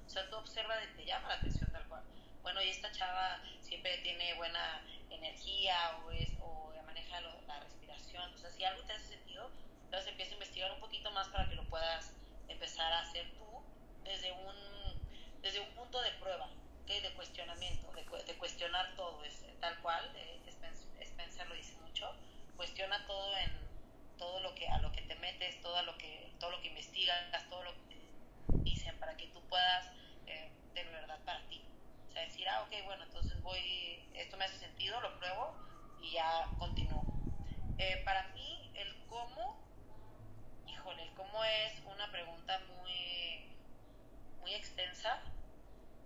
O 0.08 0.10
sea, 0.10 0.27
tú 0.32 0.38
observa 0.38 0.77
de 0.77 0.88
te 0.88 1.06
llama 1.06 1.27
la 1.27 1.36
atención 1.36 1.72
tal 1.72 1.88
cual. 1.88 2.03
Bueno, 2.41 2.60
y 2.63 2.70
esta 2.70 2.91
chava 2.91 3.39
siempre 3.62 4.00
tiene 4.00 4.34
buena 4.34 4.82
energía 5.12 6.00
o, 6.03 6.10
es, 6.10 6.29
o 6.41 6.74
maneja 6.88 7.22
la 7.22 7.60
respiración. 7.60 8.34
O 8.34 8.38
sea, 8.39 8.50
si 8.50 8.63
algo 8.63 8.82
te 8.86 8.94
hace 8.94 9.10
sentido, 9.10 9.51
entonces 9.89 10.12
empieza 10.12 10.34
a 10.34 10.36
investigar 10.36 10.72
un 10.72 10.79
poquito 10.79 11.10
más 11.12 11.27
para 11.29 11.50
que 11.50 11.55
lo 11.55 11.63
puedas 11.63 12.13
empezar 12.48 12.93
a 12.93 13.00
hacer 13.00 13.27
tú 13.39 13.46
desde 14.03 14.31
un, 14.31 15.41
desde 15.41 15.60
un 15.60 15.69
punto 15.72 16.00
de 16.01 16.12
prueba 16.12 16.48
de 16.98 17.12
cuestionamiento, 17.13 17.91
de, 17.93 18.24
de, 18.24 18.38
cuestionar 18.39 18.96
todo, 18.96 19.24
es 19.24 19.46
tal 19.60 19.79
cual, 19.81 20.12
eh, 20.15 20.41
Spencer, 21.01 21.48
lo 21.48 21.55
dice 21.55 21.75
mucho, 21.86 22.12
cuestiona 22.58 23.05
todo 23.05 23.38
en 23.38 23.51
todo 24.17 24.39
lo 24.41 24.53
que 24.55 24.67
a 24.67 24.79
lo 24.79 24.91
que 24.91 25.01
te 25.03 25.15
metes, 25.15 25.62
todo 25.62 25.81
lo 25.84 25.98
que 25.98 26.31
todo 26.39 26.51
lo 26.51 26.62
que 26.62 26.69
investigas, 26.69 27.48
todo 27.50 27.63
lo 27.63 27.74
que 27.74 27.96
te 27.96 28.63
dicen 28.63 29.00
para 29.00 29.15
que 29.15 29.27
tú 29.27 29.41
puedas 29.50 29.86
eh, 30.27 30.50
de 30.74 30.84
verdad 30.86 31.19
para 31.25 31.41
ti. 31.48 31.62
O 32.10 32.12
sea, 32.12 32.24
decir, 32.24 32.50
ah, 32.50 32.63
ok, 32.63 32.86
bueno, 32.86 33.03
entonces 33.03 33.41
voy, 33.43 34.03
esto 34.15 34.36
me 34.38 34.46
hace 34.46 34.58
sentido, 34.58 35.00
lo 35.00 35.17
pruebo 35.19 35.53
y 36.01 36.13
ya 36.13 36.50
continúo. 36.58 37.05
Eh, 37.77 38.01
para 38.03 38.27
mí, 38.29 38.72
el 38.75 38.96
cómo, 39.08 39.58
híjole, 40.79 41.03
el 41.03 41.13
cómo 41.13 41.43
es 41.43 41.74
una 41.93 42.09
pregunta 42.09 42.57
muy, 42.77 43.43
muy 44.39 44.53
extensa 44.53 45.19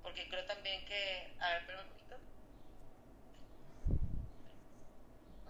porque 0.01 0.27
creo 0.27 0.43
también 0.45 0.83
que, 0.85 1.31
a 1.39 1.49
ver, 1.49 1.57
espérame 1.61 1.83
un 1.83 1.89
poquito. 1.89 2.17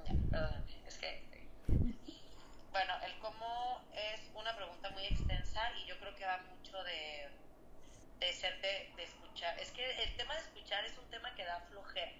Ya, 0.05 0.13
perdóname, 0.29 0.65
es 0.85 0.97
que, 0.97 1.23
bueno, 2.71 2.93
el 3.05 3.17
cómo 3.19 3.81
es 3.93 4.19
una 4.35 4.53
pregunta 4.57 4.89
muy 4.89 5.05
extensa 5.05 5.71
y 5.77 5.85
yo 5.85 5.97
creo 5.99 6.13
que 6.15 6.25
va 6.25 6.39
mucho 6.39 6.83
de, 6.83 7.29
de 8.19 8.33
ser 8.33 8.59
de, 8.61 8.91
de 8.97 9.03
escuchar. 9.03 9.57
Es 9.57 9.71
que 9.71 10.03
el 10.03 10.17
tema 10.17 10.33
de 10.33 10.41
escuchar 10.41 10.83
es 10.83 10.97
un 10.97 11.09
tema 11.09 11.33
que 11.35 11.45
da 11.45 11.61
flojera, 11.69 12.11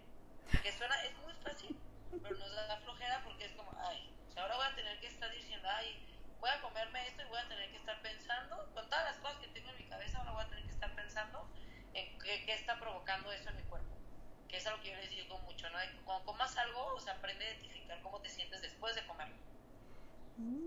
que 0.63 0.71
suena, 0.71 0.95
es 1.03 1.13
muy 1.17 1.33
fácil, 1.43 1.77
pero 2.21 2.37
nos 2.37 2.55
da 2.55 2.77
flojera 2.77 3.21
porque 3.25 3.45
es 3.45 3.51
como, 3.51 3.73
ay, 3.89 4.09
ahora 4.37 4.55
voy 4.55 4.67
a 4.67 4.75
tener 4.75 4.99
que 5.01 5.07
estar 5.07 5.29
diciendo, 5.31 5.67
ay, 5.69 6.12
voy 6.43 6.51
a 6.51 6.59
comerme 6.59 7.07
esto 7.07 7.21
y 7.21 7.25
voy 7.27 7.39
a 7.39 7.47
tener 7.47 7.71
que 7.71 7.77
estar 7.77 8.01
pensando, 8.01 8.69
con 8.73 8.83
todas 8.89 9.05
las 9.05 9.17
cosas 9.19 9.37
que 9.37 9.47
tengo 9.47 9.69
en 9.69 9.77
mi 9.77 9.85
cabeza, 9.85 10.17
ahora 10.17 10.31
voy 10.31 10.43
a 10.43 10.49
tener 10.49 10.65
que 10.65 10.71
estar 10.71 10.93
pensando 10.93 11.49
en 11.93 12.19
qué, 12.19 12.43
qué, 12.45 12.53
está 12.55 12.77
provocando 12.81 13.31
eso 13.31 13.49
en 13.49 13.55
mi 13.55 13.63
cuerpo. 13.63 13.95
Que 14.49 14.57
es 14.57 14.67
algo 14.67 14.83
que 14.83 14.91
yo 14.91 14.97
les 14.97 15.09
digo 15.09 15.39
mucho, 15.39 15.69
¿no? 15.69 15.77
Cuando 16.03 16.25
comas 16.25 16.57
algo, 16.57 16.95
o 16.95 16.99
sea, 16.99 17.13
aprende 17.13 17.45
a 17.45 17.49
identificar 17.49 18.01
cómo 18.01 18.19
te 18.19 18.29
sientes 18.29 18.61
después 18.61 18.93
de 18.93 19.07
comerlo. 19.07 19.37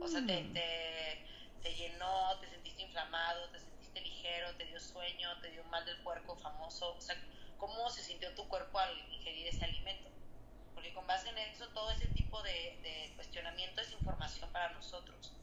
O 0.01 0.09
sea, 0.09 0.25
te, 0.25 0.45
mm. 0.45 0.55
te, 0.55 1.27
te, 1.63 1.75
llenó, 1.75 2.41
te 2.41 2.49
sentiste 2.49 2.81
inflamado, 2.81 3.51
te 3.51 3.59
sentiste 3.59 4.01
ligero, 4.01 4.57
te 4.57 4.65
dio 4.65 4.81
sueño, 4.81 5.39
te 5.43 5.51
dio 5.51 5.63
mal 5.65 5.85
del 5.85 5.99
puerco 5.99 6.37
famoso. 6.37 6.95
O 6.95 7.01
sea, 7.03 7.17
cómo 7.59 7.91
se 7.91 8.03
sintió 8.03 8.35
tu 8.35 8.49
cuerpo 8.49 8.79
al 8.79 8.99
ingerir 9.13 9.49
ese 9.49 9.63
alimento. 9.67 10.09
Porque 10.73 10.95
con 10.95 11.07
base 11.07 11.29
en 11.29 11.37
eso, 11.37 11.69
todo 11.75 11.91
ese 11.91 12.07
tipo 12.15 12.43
de, 12.43 12.79
de 12.83 13.13
cuestionamiento 13.17 13.83
es 13.83 13.93
información 13.93 14.51
para 14.53 14.73
nosotros. 14.73 15.37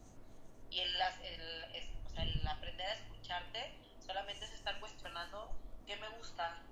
Y 0.73 0.79
el, 0.79 0.95
el, 0.95 1.85
o 2.03 2.09
sea, 2.09 2.23
el 2.23 2.47
aprender 2.47 2.87
a 2.87 2.93
escucharte 2.93 3.71
solamente 3.99 4.43
es 4.43 4.53
estar 4.53 4.79
cuestionando 4.79 5.55
qué 5.85 5.95
me 5.97 6.09
gusta, 6.17 6.63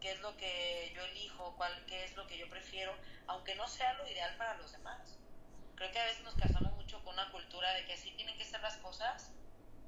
qué 0.00 0.12
es 0.12 0.20
lo 0.20 0.36
que 0.36 0.92
yo 0.94 1.02
elijo, 1.06 1.52
cuál, 1.56 1.72
qué 1.86 2.04
es 2.04 2.14
lo 2.14 2.24
que 2.28 2.38
yo 2.38 2.48
prefiero, 2.48 2.94
aunque 3.26 3.56
no 3.56 3.66
sea 3.66 3.94
lo 3.94 4.08
ideal 4.08 4.36
para 4.36 4.54
los 4.58 4.70
demás. 4.70 5.18
Creo 5.74 5.90
que 5.90 5.98
a 5.98 6.04
veces 6.04 6.22
nos 6.22 6.36
casamos 6.36 6.72
mucho 6.74 7.02
con 7.02 7.14
una 7.14 7.32
cultura 7.32 7.72
de 7.74 7.84
que 7.84 7.94
así 7.94 8.12
tienen 8.12 8.38
que 8.38 8.44
ser 8.44 8.60
las 8.60 8.76
cosas 8.76 9.32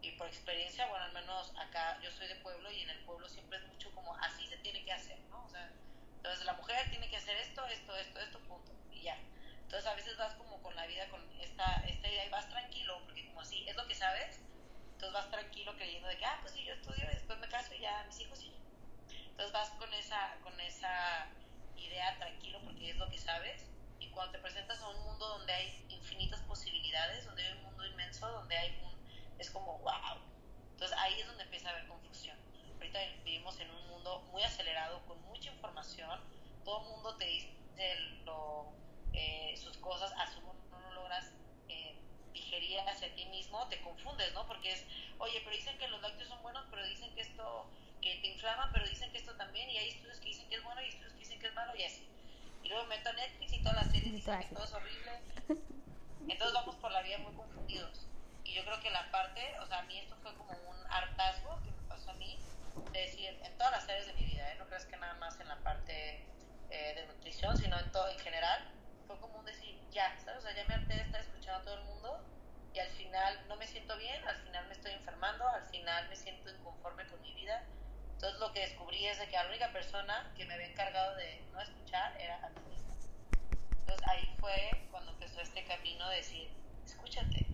y 0.02 0.11
por 0.18 0.26
experiencia, 0.26 0.88
bueno, 0.88 1.04
al 1.04 1.12
menos 1.12 1.52
acá 1.56 2.00
yo 2.02 2.11
soy 2.11 2.26
de 2.26 2.34
pueblo 2.37 2.73
y 2.73 2.80
en 2.82 2.90
el 2.90 2.99
pueblo 3.04 3.28
siempre 3.28 3.58
es 3.58 3.66
mucho 3.68 3.94
como 3.94 4.16
así 4.16 4.49
se 4.49 4.56
tiene 4.58 4.84
que 4.84 4.92
hacer, 4.92 5.20
¿no? 5.30 5.44
O 5.44 5.49
sea, 5.49 5.70
entonces 6.16 6.44
la 6.44 6.54
mujer 6.54 6.90
tiene 6.90 7.08
que 7.08 7.18
hacer 7.18 7.37
esto, 7.37 7.64
esto, 7.68 7.96
esto, 7.96 8.18
esto, 8.18 8.40
punto, 8.40 8.73
y 8.90 9.02
ya. 9.02 9.16
Entonces 9.64 9.87
a 9.87 9.94
veces 9.94 10.16
vas 10.16 10.35
como 10.35 10.62
con 10.62 10.75
la 10.76 10.87
vida 10.87 11.09
con 11.09 11.21
esta, 11.40 11.85
esta 11.87 12.09
idea 12.09 12.26
y 12.26 12.30
vas 12.30 12.49
tranquilo, 12.49 13.00
porque 13.04 13.26
como 13.26 13.40
así 13.40 13.68
es 13.68 13.76
lo 13.76 13.87
que 13.87 13.94
sabes, 13.94 14.40
entonces 14.92 15.12
vas 15.12 15.30
tranquilo 15.30 15.75
creyendo 15.76 16.09
de 16.09 16.16
que, 16.16 16.25
ah, 16.25 16.38
pues 16.40 16.54
sí, 16.54 16.64
yo 16.64 16.75
estudio 16.75 17.04
y 17.04 17.14
después 17.14 17.38
me 17.38 17.49
caso 17.49 17.75
y 17.75 17.80
ya 17.80 18.04
mis 18.04 18.21
hijos 18.21 18.42
y 18.42 18.52
Entonces 19.30 19.52
vas 19.52 19.71
con 19.71 19.92
esa, 19.94 20.38
con 20.42 20.59
esa 20.61 21.28
idea 21.76 22.16
tranquilo 22.18 22.61
porque 22.64 22.90
es 22.90 22.97
lo 22.97 23.09
que 23.11 23.18
sabes 23.18 23.66
y 23.99 24.09
cuando 24.11 24.33
te 24.33 24.38
presentas 24.38 24.80
a 24.80 24.88
un 24.88 25.02
mundo 25.04 25.26
donde 25.28 25.52
hay 25.52 25.87
infinitas 25.88 26.40
posibilidades, 26.42 27.25
donde 27.26 27.42
hay 27.42 27.52
un 27.54 27.64
mundo 27.64 27.87
inmenso, 27.87 28.28
donde 28.30 28.56
hay 28.56 28.78
un, 28.83 28.94
es 29.38 29.50
como, 29.50 29.78
wow. 29.78 30.18
Entonces 30.73 30.97
ahí 30.99 31.21
es 31.21 31.26
donde 31.26 31.42
empieza 31.42 31.68
a 31.68 31.73
haber 31.73 31.88
confusión. 31.88 32.37
Ahorita 32.75 32.99
vivimos 33.25 33.59
en 33.61 33.71
un 33.71 33.88
mundo 33.88 34.21
muy 34.30 34.42
acelerado, 34.42 35.04
con 35.06 35.21
mucha 35.23 35.50
información, 35.50 36.21
todo 36.64 36.83
el 36.83 36.88
mundo 36.88 37.16
te 37.16 37.25
dice 37.26 37.54
lo, 38.25 38.73
eh, 39.14 39.54
sus 39.56 39.76
cosas, 39.78 40.12
a 40.18 40.26
su 40.33 40.40
no 40.42 40.80
lo 40.80 40.92
logras 40.94 41.33
digerir 42.35 42.80
hacia 42.80 43.14
ti 43.14 43.25
mismo, 43.26 43.66
te 43.68 43.80
confundes, 43.80 44.33
¿no? 44.35 44.47
Porque 44.47 44.73
es, 44.73 44.85
oye, 45.18 45.40
pero 45.44 45.56
dicen 45.56 45.78
que 45.78 45.88
los 45.88 46.02
lácteos 46.02 46.28
son 46.28 46.42
buenos, 46.42 46.66
pero 46.71 46.87
dicen 46.87 47.14
que 47.14 47.23
esto, 47.23 47.66
que 48.02 48.16
te 48.16 48.26
inflama, 48.28 48.71
pero 48.73 48.87
dicen 48.87 49.11
que 49.12 49.18
esto 49.18 49.35
también, 49.37 49.71
y 49.71 49.78
hay 49.78 49.88
estudios 49.90 50.18
que 50.18 50.26
dicen 50.26 50.49
que 50.49 50.56
es 50.56 50.64
bueno 50.64 50.83
y 50.83 50.88
estudios 50.88 51.12
que 51.12 51.18
dicen 51.21 51.38
que 51.40 51.47
es 51.47 51.54
malo, 51.54 51.75
y 51.76 51.85
así. 51.85 52.06
Y 52.62 52.68
luego 52.68 52.87
meto 52.87 53.09
a 53.09 53.12
Netflix 53.12 53.52
y 53.52 53.59
todas 53.62 53.76
las 53.76 53.92
series 53.92 54.12
dicen 54.12 54.40
que 54.40 54.47
todo 54.47 54.64
es 54.64 54.73
horrible. 54.73 55.12
Entonces 56.28 56.54
vamos 56.54 56.76
por 56.76 56.90
la 56.90 57.02
vida 57.02 57.18
muy 57.18 57.35
confundidos. 57.35 58.06
Y 58.44 58.54
yo 58.54 58.64
creo 58.64 58.80
que 58.80 58.90
la 58.90 59.11
parte, 59.11 59.59
o 59.61 59.66
sea, 59.66 59.78
a 59.78 59.83
mí 59.83 59.99
esto 59.99 60.16
fue 60.23 60.35
como 60.35 60.52
un 60.52 60.76
hartazgo 60.90 61.61
que 61.62 61.71
me 61.71 61.88
pasó 61.88 62.11
a 62.11 62.14
mí, 62.14 62.38
de 62.92 63.00
decir, 63.00 63.38
en 63.42 63.56
todas 63.59 63.73
las 63.73 63.85
áreas 63.85 64.06
de 64.06 64.12
mi 64.14 64.25
vida, 64.25 64.50
¿eh? 64.52 64.56
no 64.59 64.66
crees 64.66 64.87
que 64.87 64.97
nada 64.97 65.14
más 65.14 65.38
en 65.40 65.49
la 65.49 65.56
parte 65.59 66.25
eh, 66.71 66.94
de 66.94 67.06
nutrición, 67.06 67.56
sino 67.56 67.78
en 67.78 67.92
todo 67.92 68.09
en 68.09 68.18
general, 68.18 68.71
fue 69.06 69.18
como 69.18 69.38
un 69.38 69.44
decir, 69.44 69.78
ya, 69.90 70.16
¿sabes? 70.25 70.38
O 70.38 70.46
sea, 70.46 70.54
ya 70.54 70.64
me 70.64 70.75
harté 70.75 70.94
de 70.94 71.02
estar 71.02 71.20
escuchando 71.20 71.61
a 71.61 71.64
todo 71.64 71.75
el 71.78 71.84
mundo 71.84 72.25
y 72.75 72.78
al 72.80 72.90
final 72.90 73.44
no 73.49 73.56
me 73.56 73.66
siento 73.66 73.96
bien, 73.96 74.23
al 74.26 74.37
final 74.37 74.66
me 74.66 74.73
estoy 74.73 74.92
enfermando, 74.92 75.46
al 75.49 75.64
final 75.66 76.08
me 76.08 76.16
siento 76.16 76.50
inconforme 76.50 77.06
con 77.06 77.23
mi 77.23 77.32
vida. 77.34 77.62
Entonces 78.14 78.40
lo 78.40 78.52
que 78.52 78.61
descubrí 78.61 79.06
es 79.06 79.18
de 79.18 79.26
que 79.28 79.37
la 79.37 79.46
única 79.46 79.73
persona 79.73 80.32
que 80.37 80.44
me 80.44 80.54
había 80.54 80.66
encargado 80.66 81.14
de 81.16 81.40
no 81.52 81.61
escuchar 81.61 82.20
era 82.20 82.37
a 82.44 82.49
mí 82.49 82.61
misma. 82.68 82.94
Entonces 83.80 84.08
ahí 84.08 84.34
fue 84.40 84.87
cuando 84.90 85.12
empezó 85.12 85.40
este 85.40 85.64
camino 85.64 86.08
de 86.08 86.16
decir, 86.16 86.50
escúchate. 86.84 87.46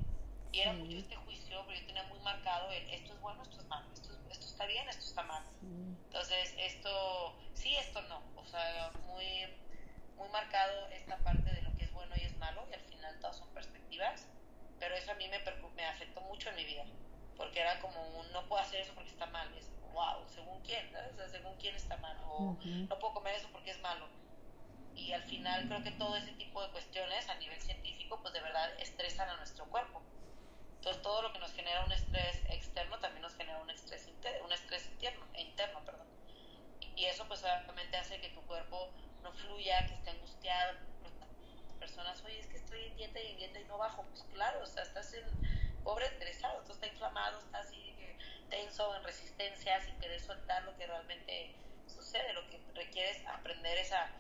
Y 0.52 0.60
era 0.60 0.72
mucho 0.72 0.96
este 0.96 1.16
juicio, 1.16 1.64
porque 1.64 1.80
yo 1.80 1.86
tenía 1.86 2.02
muy 2.04 2.18
marcado 2.20 2.70
el 2.72 2.88
esto 2.90 3.14
es 3.14 3.20
bueno, 3.20 3.42
esto 3.42 3.60
es 3.60 3.66
malo, 3.66 3.86
esto, 3.92 4.10
esto 4.30 4.46
está 4.46 4.66
bien, 4.66 4.88
esto 4.88 5.04
está 5.04 5.22
mal. 5.22 5.44
Entonces 5.62 6.54
esto, 6.58 7.36
sí, 7.54 7.76
esto 7.76 8.02
no. 8.02 8.22
O 8.36 8.46
sea, 8.46 8.90
muy, 9.06 9.46
muy 10.20 10.28
marcado 10.28 10.86
esta 10.90 11.16
parte 11.18 11.50
de 11.50 11.62
lo 11.62 11.76
que 11.76 11.84
es 11.84 11.92
bueno 11.92 12.14
y 12.16 12.20
es 12.20 12.36
malo, 12.36 12.64
y 12.70 12.74
al 12.74 12.82
final 12.82 13.18
todas 13.18 13.36
son 13.36 13.48
perspectivas 13.48 14.28
pero 14.80 14.96
eso 14.96 15.12
a 15.12 15.14
mí 15.14 15.28
me, 15.28 15.38
me 15.76 15.84
afectó 15.84 16.22
mucho 16.22 16.48
en 16.48 16.56
mi 16.56 16.64
vida, 16.64 16.84
porque 17.36 17.60
era 17.60 17.78
como 17.80 18.00
un, 18.18 18.32
no 18.32 18.48
puedo 18.48 18.62
hacer 18.62 18.80
eso 18.80 18.92
porque 18.94 19.10
está 19.10 19.26
mal, 19.26 19.46
es 19.56 19.70
wow, 19.92 20.26
según 20.26 20.60
quién, 20.62 20.90
¿sabes? 20.90 21.12
O 21.12 21.16
sea, 21.16 21.28
según 21.28 21.54
quién 21.58 21.76
está 21.76 21.98
mal, 21.98 22.16
o 22.24 22.56
no 22.64 22.98
puedo 22.98 23.14
comer 23.14 23.34
eso 23.34 23.48
porque 23.52 23.70
es 23.70 23.80
malo. 23.80 24.08
Y 24.96 25.12
al 25.12 25.22
final 25.24 25.66
creo 25.66 25.82
que 25.82 25.90
todo 25.92 26.16
ese 26.16 26.32
tipo 26.32 26.62
de 26.62 26.70
cuestiones 26.70 27.28
a 27.28 27.34
nivel 27.36 27.60
científico, 27.60 28.18
pues 28.22 28.32
de 28.32 28.40
verdad 28.40 28.70
estresan 28.80 29.28
a 29.28 29.36
nuestro 29.36 29.66
cuerpo. 29.66 30.02
Entonces 30.76 31.02
todo 31.02 31.22
lo 31.22 31.32
que 31.32 31.38
nos 31.38 31.52
genera 31.52 31.84
un 31.84 31.92
estrés 31.92 32.42
externo 32.48 32.98
también 32.98 33.22
nos 33.22 33.36
genera 33.36 33.58
un 33.58 33.70
estrés, 33.70 34.08
interno, 34.08 34.46
un 34.46 34.52
estrés 34.52 34.86
interno, 34.86 35.26
interno. 35.36 35.84
Perdón. 35.84 36.06
Y 36.96 37.04
eso 37.04 37.26
pues 37.28 37.42
obviamente 37.42 37.96
hace 37.96 38.20
que 38.20 38.30
tu 38.30 38.40
cuerpo 38.42 38.90
no 39.22 39.32
fluya, 39.32 39.86
que 39.86 39.94
esté 39.94 40.10
angustiado, 40.10 40.78
personas, 41.78 42.22
oye, 42.24 42.38
es 42.38 42.46
que 42.46 42.56
estoy 42.56 42.84
en 42.84 42.96
dieta 42.96 43.20
y 43.20 43.30
en 43.30 43.36
dieta 43.38 43.60
y 43.60 43.64
no 43.64 43.78
bajo. 43.78 44.04
Pues 44.04 44.24
claro, 44.32 44.62
o 44.62 44.66
sea, 44.66 44.82
estás 44.82 45.12
en 45.14 45.24
pobre 45.82 46.06
estresado, 46.06 46.62
tú 46.64 46.72
estás 46.72 46.90
inflamado, 46.90 47.38
estás 47.38 47.66
así 47.66 47.94
tenso, 48.50 48.94
en 48.96 49.04
resistencia, 49.04 49.80
sin 49.80 49.98
querer 50.00 50.20
soltar 50.20 50.62
lo 50.64 50.76
que 50.76 50.86
realmente 50.86 51.54
sucede. 51.86 52.32
Lo 52.34 52.48
que 52.50 52.60
requieres 52.74 53.24
aprender 53.26 53.78
es 53.78 53.92
a, 53.92 54.10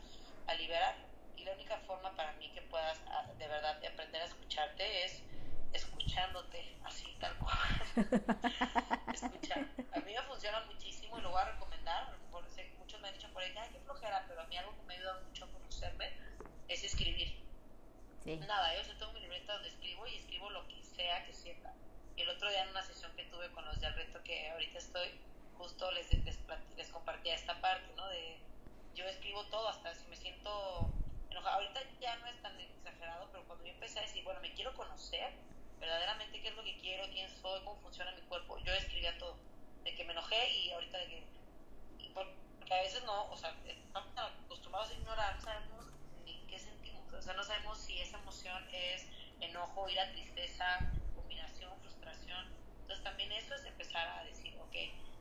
a 0.46 0.54
liberar. 0.54 0.94
Y 1.36 1.44
la 1.44 1.52
única 1.52 1.78
forma 1.78 2.14
para 2.16 2.32
mí 2.34 2.50
que 2.52 2.62
puedas 2.62 2.98
de 3.38 3.48
verdad 3.48 3.76
aprender 3.84 4.22
a 4.22 4.26
escucharte 4.26 5.04
es 5.04 5.22
escuchándote, 5.72 6.76
así 6.84 7.16
tal 7.20 7.36
cual. 7.38 7.58
Escuchar. 9.14 9.66
A 9.92 10.00
mí 10.00 10.14
me 10.14 10.22
funciona 10.22 10.60
muchísimo 10.66 11.18
y 11.18 11.22
lo 11.22 11.30
voy 11.30 11.40
a 11.40 11.44
recomendar. 11.46 12.16
Porque 12.30 12.50
muchos 12.78 12.79
me 13.00 13.08
han 13.08 13.14
dicho 13.14 13.28
por 13.32 13.42
ahí, 13.42 13.52
ay, 13.56 13.70
qué 13.72 13.80
flojera, 13.80 14.24
pero 14.28 14.40
a 14.40 14.46
mí 14.46 14.56
algo 14.56 14.76
que 14.76 14.82
me 14.82 14.94
ayuda 14.94 15.20
mucho 15.26 15.44
a 15.44 15.48
conocerme 15.48 16.10
es 16.68 16.84
escribir. 16.84 17.40
Nada, 18.24 18.74
yo 18.76 18.96
tengo 18.98 19.12
mi 19.12 19.20
libreta 19.20 19.54
donde 19.54 19.68
escribo 19.68 20.06
y 20.06 20.16
escribo 20.16 20.50
lo 20.50 20.66
que 20.68 20.82
sea 20.82 21.24
que 21.24 21.32
sienta. 21.32 21.72
El 22.16 22.28
otro 22.28 22.50
día 22.50 22.62
en 22.62 22.68
una 22.68 22.82
sesión 22.82 23.10
que 23.16 23.24
tuve 23.24 23.50
con 23.52 23.64
los 23.64 23.80
del 23.80 23.94
reto 23.94 24.22
que 24.22 24.50
ahorita 24.50 24.78
estoy, 24.78 25.08
justo 25.56 25.90
les, 25.92 26.12
les, 26.12 26.38
les 26.76 26.88
compartía 26.88 27.34
esta 27.34 27.60
parte, 27.60 27.90
¿no? 27.96 28.06
De 28.08 28.38
yo 28.94 29.04
escribo 29.06 29.44
todo, 29.46 29.68
hasta 29.68 29.94
si 29.94 30.06
me 30.08 30.16
siento 30.16 30.90
enojada. 31.30 31.56
Ahorita 31.56 31.80
ya 32.00 32.16
no 32.16 32.26
es 32.26 32.40
tan 32.42 32.58
exagerado, 32.60 33.28
pero 33.32 33.44
cuando 33.44 33.64
yo 33.64 33.72
empecé 33.72 33.98
a 34.00 34.02
decir, 34.02 34.22
bueno, 34.24 34.40
me 34.40 34.52
quiero 34.52 34.74
conocer, 34.74 35.32
verdaderamente 35.78 36.40
qué 36.42 36.48
es 36.48 36.54
lo 36.54 36.62
que 36.62 36.76
quiero, 36.78 37.10
quién 37.10 37.30
soy, 37.40 37.60
cómo 37.64 37.80
funciona 37.80 38.12
mi 38.12 38.20
cuerpo, 38.22 38.58
yo 38.58 38.72
escribía 38.74 39.16
todo. 39.18 39.36
De 39.84 39.94
que 39.94 40.04
me 40.04 40.12
enojé 40.12 40.50
y 40.50 40.70
ahorita 40.72 40.98
de 40.98 41.06
que. 41.06 41.39
Porque 42.70 42.82
a 42.82 42.82
veces 42.84 43.02
no, 43.02 43.24
o 43.32 43.36
sea, 43.36 43.52
estamos 43.66 44.12
acostumbrados 44.16 44.90
a 44.90 44.94
ignorar, 44.94 45.34
no 45.34 45.40
sabemos 45.42 45.86
o 47.18 47.22
sea, 47.22 47.34
no 47.34 47.42
sabemos 47.42 47.78
si 47.78 47.98
esa 47.98 48.16
emoción 48.18 48.64
es 48.72 49.06
enojo, 49.40 49.88
ira, 49.90 50.10
tristeza, 50.12 50.90
combinación, 51.14 51.70
frustración. 51.82 52.46
Entonces 52.82 53.04
también 53.04 53.30
eso 53.32 53.54
es 53.56 53.64
empezar 53.66 54.08
a 54.08 54.24
decir, 54.24 54.56
ok, 54.58 54.74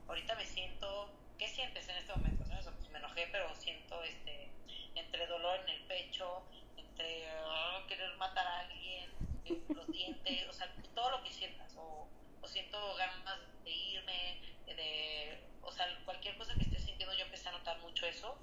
ahorita 0.07 0.35
me 0.35 0.45
siento, 0.45 1.09
¿qué 1.39 1.47
sientes 1.47 1.89
en 1.89 1.97
este 1.97 2.13
momento? 2.13 2.45
pues 2.45 2.89
me 2.91 2.99
enojé, 2.99 3.27
pero 3.31 3.53
siento 3.55 4.01
este 4.03 4.49
entre 4.95 5.25
dolor 5.27 5.59
en 5.61 5.69
el 5.69 5.81
pecho, 5.87 6.43
entre 6.77 7.27
ah, 7.31 7.83
querer 7.87 8.15
matar 8.17 8.45
a 8.45 8.59
alguien, 8.59 9.11
eh, 9.45 9.59
los 9.69 9.87
dientes, 9.87 10.47
o 10.47 10.53
sea, 10.53 10.71
todo 10.93 11.09
lo 11.09 11.23
que 11.23 11.31
sientas, 11.31 11.75
o, 11.75 12.07
o 12.41 12.47
siento 12.47 12.95
ganas 12.95 13.39
de 13.63 13.71
irme, 13.71 14.39
de, 14.67 15.43
o 15.63 15.71
sea, 15.71 15.85
cualquier 16.05 16.37
cosa 16.37 16.53
que 16.53 16.63
esté 16.63 16.78
yo 16.99 17.25
empecé 17.25 17.49
a 17.49 17.53
notar 17.53 17.79
mucho 17.79 18.05
eso, 18.05 18.37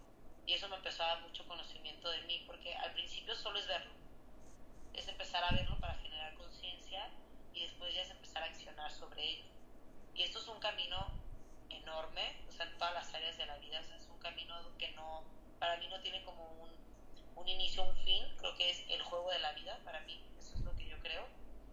y 0.47 0.55
eso 0.55 0.69
me 0.69 0.77
empezó 0.77 1.03
a 1.03 1.09
dar 1.09 1.21
mucho 1.23 1.47
conocimiento 1.47 2.11
de 2.11 2.23
mí, 2.23 2.45
porque 2.47 2.75
al 2.75 2.93
principio 2.93 3.35
solo 3.35 3.59
es 3.59 3.67
verlo, 3.67 3.93
es 4.95 5.07
empezar 5.09 5.43
a 5.45 5.51
verlo 5.51 5.79
para 5.81 5.95
generar 5.99 6.35
conciencia, 6.35 7.11
y 7.53 7.63
después 7.63 7.95
ya 7.95 8.03
es 8.03 8.11
empezar 8.11 8.43
a 8.43 8.47
accionar 8.47 8.91
sobre 8.93 9.25
ello. 9.25 9.45
Y 10.15 10.23
esto 10.23 10.39
es 10.39 10.49
un 10.49 10.61
camino 10.61 11.11
enorme, 11.71 12.45
o 12.49 12.53
sea, 12.53 12.67
en 12.67 12.79
todas 12.79 12.95
las 12.95 13.15
áreas 13.15 13.37
de 13.37 13.47
la 13.47 13.59
vida, 13.59 13.81
es 13.81 14.09
un 14.09 14.19
camino 14.19 14.55
que 14.79 14.91
no, 14.93 15.25
para 15.59 15.77
mí 15.77 15.89
no 15.89 16.01
tiene 16.01 16.25
como 16.25 16.45
un, 16.63 16.71
un 17.35 17.49
inicio, 17.49 17.83
un 17.83 17.97
fin, 18.05 18.25
creo 18.39 18.55
que 18.57 18.71
es 18.71 18.85
el 18.89 19.03
juego 19.03 19.31
de 19.31 19.39
la 19.41 19.53
vida, 19.53 19.79
para 19.85 20.01
mí, 20.01 20.21
eso 20.39 20.55
es 20.55 20.61
lo 20.61 20.75
que 20.77 20.87
yo 20.87 20.99
creo, 21.01 21.27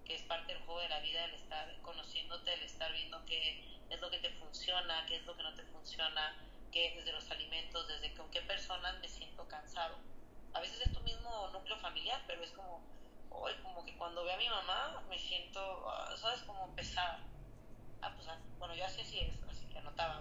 que 0.05 0.15
es 0.15 0.21
parte 0.23 0.53
del 0.53 0.61
juego 0.63 0.81
de 0.81 0.89
la 0.89 0.99
vida, 0.99 1.23
el 1.25 1.35
estar 1.35 1.73
conociéndote, 1.81 2.53
el 2.53 2.63
estar 2.63 2.91
viendo 2.91 3.23
qué 3.25 3.63
es 3.89 4.01
lo 4.01 4.09
que 4.09 4.19
te 4.19 4.29
funciona, 4.31 5.05
qué 5.07 5.15
es 5.17 5.25
lo 5.25 5.35
que 5.35 5.43
no 5.43 5.53
te 5.55 5.63
funciona, 5.63 6.35
qué 6.73 6.93
desde 6.97 7.13
los 7.13 7.29
alimentos, 7.29 7.87
desde 7.87 8.13
con 8.15 8.29
qué 8.31 8.41
personas 8.41 8.99
me 8.99 9.07
siento 9.07 9.47
cansado. 9.47 9.95
A 10.53 10.59
veces 10.59 10.81
es 10.87 10.91
tu 10.91 10.99
mismo 11.01 11.49
núcleo 11.53 11.77
familiar, 11.77 12.21
pero 12.27 12.43
es 12.43 12.51
como, 12.51 12.81
hoy 13.29 13.53
como 13.61 13.85
que 13.85 13.95
cuando 13.95 14.23
veo 14.23 14.33
a 14.33 14.37
mi 14.37 14.49
mamá 14.49 15.03
me 15.07 15.19
siento, 15.19 15.61
ah, 15.89 16.13
¿sabes? 16.17 16.41
Como 16.41 16.75
pesada. 16.75 17.19
Ah, 18.01 18.11
pues, 18.15 18.27
ah, 18.27 18.39
bueno, 18.57 18.75
yo 18.75 18.85
así 18.85 19.01
así 19.01 19.19
es, 19.19 19.35
así 19.47 19.65
que 19.67 19.77
anotaba. 19.77 20.19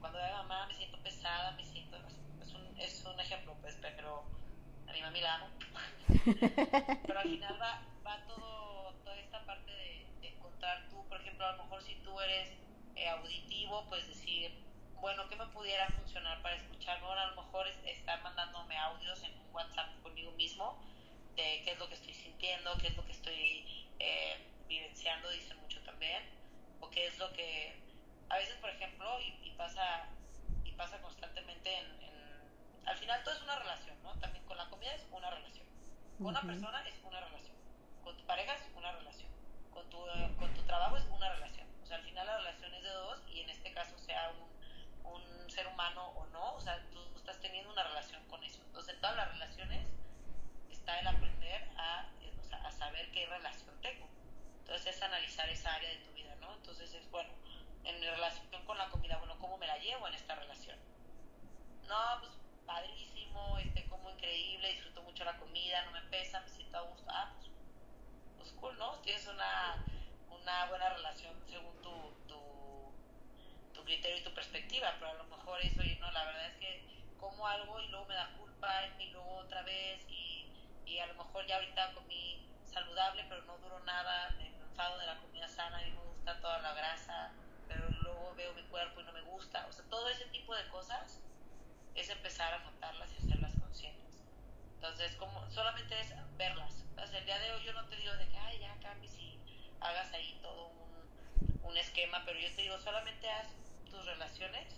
Cuando 0.00 0.18
veo 0.18 0.26
a 0.26 0.42
mi 0.42 0.48
mamá 0.48 0.66
me 0.66 0.74
siento 0.74 0.98
pesada, 1.02 1.52
me 1.52 1.64
siento, 1.64 1.98
es 2.40 2.54
un, 2.54 2.80
es 2.80 3.04
un 3.04 3.20
ejemplo, 3.20 3.54
pues, 3.60 3.76
pero 3.80 4.24
a 4.88 4.92
mi 4.92 5.02
mami 5.02 5.20
la 5.20 5.34
amo. 5.34 5.48
pero 7.06 7.18
al 7.18 7.28
final 7.28 7.60
va, 7.60 7.82
va 8.04 8.26
todo, 8.26 8.94
toda 9.04 9.16
esta 9.16 9.44
parte 9.44 9.70
de, 9.70 10.06
de, 10.22 10.28
encontrar 10.28 10.88
tú, 10.88 11.06
por 11.08 11.20
ejemplo, 11.20 11.46
a 11.46 11.52
lo 11.52 11.64
mejor 11.64 11.82
si 11.82 11.94
tú 11.96 12.18
eres 12.20 12.50
eh, 12.96 13.08
auditivo, 13.08 13.84
pues 13.88 14.08
decir, 14.08 14.69
bueno, 15.00 15.28
¿qué 15.28 15.36
me 15.36 15.46
pudiera 15.46 15.88
funcionar 15.88 16.40
para 16.42 16.56
escucharme? 16.56 17.06
Bueno, 17.06 17.22
a 17.22 17.26
lo 17.26 17.42
mejor 17.42 17.66
es 17.66 17.76
estar 17.84 18.22
mandándome 18.22 18.76
audios 18.76 19.22
en 19.22 19.32
un 19.38 19.54
WhatsApp 19.54 19.88
conmigo 20.02 20.32
mismo 20.32 20.78
de 21.36 21.62
qué 21.64 21.72
es 21.72 21.78
lo 21.78 21.88
que 21.88 21.94
estoy 21.94 22.14
sintiendo, 22.14 22.76
qué 22.78 22.88
es 22.88 22.96
lo 22.96 23.04
que 23.04 23.12
estoy 23.12 23.88
eh, 23.98 24.36
vivenciando, 24.68 25.30
dicen 25.30 25.58
mucho 25.60 25.80
también, 25.82 26.22
o 26.80 26.90
qué 26.90 27.06
es 27.06 27.18
lo 27.18 27.32
que 27.32 27.80
a 28.28 28.36
veces, 28.36 28.54
por 28.56 28.70
ejemplo, 28.70 29.20
y, 29.20 29.48
y 29.48 29.50
pasa 29.52 30.06
y 30.64 30.72
pasa 30.72 31.00
constantemente 31.00 31.74
en, 31.74 31.86
en, 32.02 32.88
al 32.88 32.96
final 32.96 33.22
todo 33.24 33.34
es 33.34 33.42
una 33.42 33.56
relación, 33.56 34.02
¿no? 34.02 34.12
También 34.20 34.44
con 34.44 34.56
la 34.56 34.68
comida 34.68 34.94
es 34.94 35.06
una 35.10 35.30
relación, 35.30 35.66
con 36.18 36.26
una 36.26 36.42
persona 36.42 36.86
es 36.86 36.94
una 37.02 37.20
relación, 37.20 37.56
con 38.04 38.16
tu 38.16 38.24
pareja 38.26 38.54
es 38.54 38.62
una 38.76 38.92
relación, 38.92 39.30
con 39.72 39.88
tu, 39.88 39.98
con 40.38 40.54
tu 40.54 40.62
trabajo 40.62 40.96
es 40.96 41.04
una 41.06 41.32
relación, 41.34 41.66
o 41.82 41.86
sea, 41.86 41.96
al 41.96 42.02
final 42.02 42.26
la 42.26 42.36
relación 42.38 42.74
es 42.74 42.82
de 42.82 42.90
dos 42.90 43.22
y 43.28 43.40
en 43.40 43.50
este 43.50 43.72
caso 43.72 43.98
sea 43.98 44.30
un, 44.30 44.59
un 45.14 45.50
ser 45.50 45.66
humano 45.66 46.08
o 46.16 46.26
no, 46.26 46.54
o 46.54 46.60
sea, 46.60 46.82
tú 46.90 46.98
estás 47.16 47.40
teniendo 47.40 47.72
una 47.72 47.82
relación 47.82 48.22
con 48.28 48.42
eso, 48.44 48.60
entonces 48.64 48.94
en 48.94 49.00
todas 49.00 49.16
las 49.16 49.32
relaciones 49.32 49.86
está 50.70 50.98
el 51.00 51.06
aprender 51.06 51.68
a, 51.76 52.08
sea, 52.48 52.66
a 52.66 52.70
saber 52.70 53.10
qué 53.12 53.26
relación 53.26 53.80
tengo. 53.80 54.08
Entonces 54.60 54.96
es 54.96 55.02
analizar 55.02 55.48
esa 55.48 55.74
área 55.74 55.90
de 55.90 55.96
tu 55.96 56.12
vida, 56.12 56.34
¿no? 56.40 56.52
Entonces 56.54 56.92
es, 56.94 57.10
bueno, 57.10 57.30
en 57.84 58.00
mi 58.00 58.06
relación 58.06 58.64
con 58.64 58.78
la 58.78 58.88
comida, 58.88 59.16
bueno, 59.18 59.36
¿cómo 59.38 59.58
me 59.58 59.66
la 59.66 59.78
llevo 59.78 60.06
en 60.08 60.14
esta 60.14 60.34
relación? 60.34 60.78
No, 61.88 62.20
pues 62.20 62.32
padrísimo, 62.66 63.58
este, 63.58 63.84
como 63.86 64.10
increíble, 64.10 64.70
disfruto 64.70 65.02
mucho 65.02 65.24
la 65.24 65.36
comida, 65.38 65.84
no 65.86 65.90
me 65.92 66.02
pesa, 66.02 66.40
me 66.40 66.48
siento 66.48 66.78
a 66.78 66.82
gusto. 66.82 67.04
Ah, 67.08 67.32
pues, 67.36 67.50
pues 68.38 68.52
cool, 68.60 68.78
¿no? 68.78 68.92
Tienes 69.00 69.26
una, 69.26 69.84
una 70.30 70.66
buena 70.66 70.88
relación 70.90 71.34
según 71.48 71.82
tu, 71.82 72.14
tu, 73.80 73.84
criterio 73.86 74.18
y 74.18 74.22
tu 74.22 74.34
perspectiva, 74.34 74.94
pero 74.98 75.10
a 75.10 75.14
lo 75.14 75.24
mejor 75.24 75.60
eso, 75.62 75.82
y 75.82 75.96
no, 75.96 76.10
la 76.10 76.24
verdad 76.24 76.46
es 76.46 76.56
que 76.56 76.84
como 77.18 77.46
algo 77.46 77.80
y 77.80 77.88
luego 77.88 78.06
me 78.06 78.14
da 78.14 78.30
culpa 78.38 78.68
y 78.98 79.06
luego 79.10 79.36
otra 79.36 79.62
vez 79.62 80.04
y 80.08 80.46
y 80.90 80.98
a 80.98 81.06
lo 81.06 81.14
mejor 81.14 81.46
ya 81.46 81.54
ahorita 81.54 81.94
comí 81.94 82.44
saludable, 82.64 83.24
pero 83.28 83.42
no 83.42 83.56
duró 83.58 83.78
nada, 83.80 84.34
me 84.38 84.48
enfado 84.48 84.98
de 84.98 85.06
la 85.06 85.20
comida 85.20 85.46
sana 85.46 85.86
y 85.86 85.92
me 85.92 86.00
gusta 86.00 86.40
toda 86.40 86.58
la 86.58 86.74
grasa, 86.74 87.30
pero 87.68 87.88
luego 88.02 88.34
veo 88.34 88.52
mi 88.54 88.62
cuerpo 88.64 89.00
y 89.00 89.04
no 89.04 89.12
me 89.12 89.20
gusta, 89.22 89.66
o 89.68 89.72
sea, 89.72 89.84
todo 89.88 90.08
ese 90.08 90.24
tipo 90.26 90.54
de 90.54 90.66
cosas 90.68 91.20
es 91.94 92.10
empezar 92.10 92.52
a 92.54 92.58
notarlas 92.58 93.08
y 93.12 93.18
hacerlas 93.24 93.54
conscientes. 93.60 94.24
Entonces, 94.74 95.14
como 95.16 95.48
solamente 95.50 96.00
es 96.00 96.12
verlas. 96.36 96.84
O 96.96 97.06
sea, 97.06 97.18
el 97.18 97.24
día 97.24 97.38
de 97.38 97.52
hoy 97.52 97.64
yo 97.64 97.72
no 97.72 97.86
te 97.86 97.96
digo 97.96 98.14
de 98.14 98.28
que, 98.28 98.36
ay, 98.36 98.58
ya 98.58 98.76
cambies 98.80 99.14
y 99.18 99.38
hagas 99.80 100.12
ahí 100.12 100.38
todo 100.42 100.68
un, 100.68 101.60
un 101.62 101.76
esquema, 101.76 102.22
pero 102.24 102.38
yo 102.38 102.48
te 102.56 102.62
digo, 102.62 102.78
solamente 102.78 103.30
haz 103.30 103.46
tus 103.90 104.04
relaciones, 104.06 104.74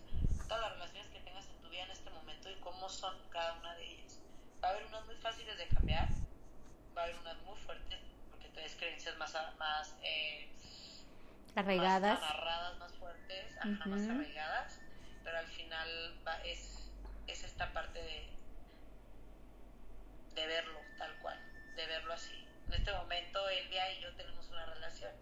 todas 0.49 0.63
las 0.63 0.73
relaciones 0.73 1.09
que 1.09 1.21
tengas 1.21 1.47
en 1.47 1.63
tu 1.63 1.69
vida 1.69 1.83
en 1.85 1.91
este 1.91 2.11
momento 2.11 2.51
y 2.51 2.55
cómo 2.57 2.89
son 2.89 3.17
cada 3.31 3.53
una 3.55 3.75
de 3.77 3.85
ellas 3.87 4.23
va 4.63 4.69
a 4.69 4.71
haber 4.73 4.87
unas 4.87 5.05
muy 5.07 5.17
fáciles 5.17 5.59
de 5.59 5.67
cambiar, 5.69 6.09
va 6.97 7.03
a 7.03 7.05
haber 7.05 7.19
unas 7.19 7.37
muy 7.43 7.59
fuertes, 7.59 7.99
porque 8.31 8.49
tienes 8.51 8.75
creencias 8.77 9.17
más, 9.19 9.35
más 9.59 9.97
eh, 10.03 10.49
arraigadas, 11.57 12.21
más 12.21 12.31
amarradas, 12.31 12.79
más 12.79 12.93
fuertes, 12.95 13.57
uh 13.57 13.69
-huh. 13.69 13.87
más 13.87 14.09
arraigadas, 14.09 14.81
pero 15.25 15.39
al 15.39 15.47
final 15.49 15.89
va, 16.27 16.37
es, 16.45 16.91
es 17.27 17.45
esta 17.45 17.73
parte 17.73 18.01
de, 18.01 18.31
de 20.35 20.47
verlo 20.47 20.79
tal 20.99 21.13
cual, 21.19 21.39
de 21.75 21.87
verlo 21.87 22.13
así. 22.13 22.47
En 22.69 22.75
este 22.75 22.93
momento 22.93 23.49
Elvia 23.49 23.93
y 23.95 24.01
yo 24.01 24.15
tenemos 24.15 24.49
una 24.49 24.65
relación, 24.67 25.13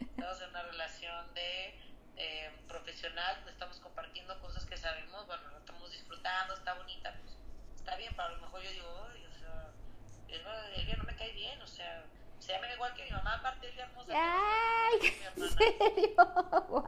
estamos 0.00 0.40
en 0.42 0.50
una 0.50 0.62
relación 0.62 1.34
de 1.34 1.74
eh, 2.16 2.50
profesional, 2.68 3.42
estamos 3.48 3.78
compartiendo 3.80 4.38
cosas 4.40 4.64
que 4.66 4.76
sabemos, 4.76 5.26
bueno, 5.26 5.48
lo 5.50 5.58
estamos 5.58 5.90
disfrutando, 5.90 6.54
está 6.54 6.74
bonita, 6.74 7.14
pues 7.20 7.36
está 7.76 7.96
bien, 7.96 8.12
pero 8.14 8.28
a 8.28 8.32
lo 8.32 8.40
mejor 8.42 8.62
yo 8.62 8.70
digo, 8.70 9.08
Ay, 9.12 9.24
o 9.26 9.32
sea, 9.38 9.72
Elvia 10.76 10.96
no 10.96 11.04
me 11.04 11.16
cae 11.16 11.32
bien, 11.32 11.60
o 11.62 11.66
sea, 11.66 12.04
se 12.38 12.52
llama 12.52 12.72
igual 12.72 12.94
que 12.94 13.04
mi 13.04 13.10
mamá, 13.10 13.34
aparte 13.34 13.68
Elvia 13.68 13.84
hermosa. 13.84 14.12
¡Ay! 14.14 15.22
¿En 15.36 15.48
serio? 15.50 16.16
¡Wow! 16.68 16.84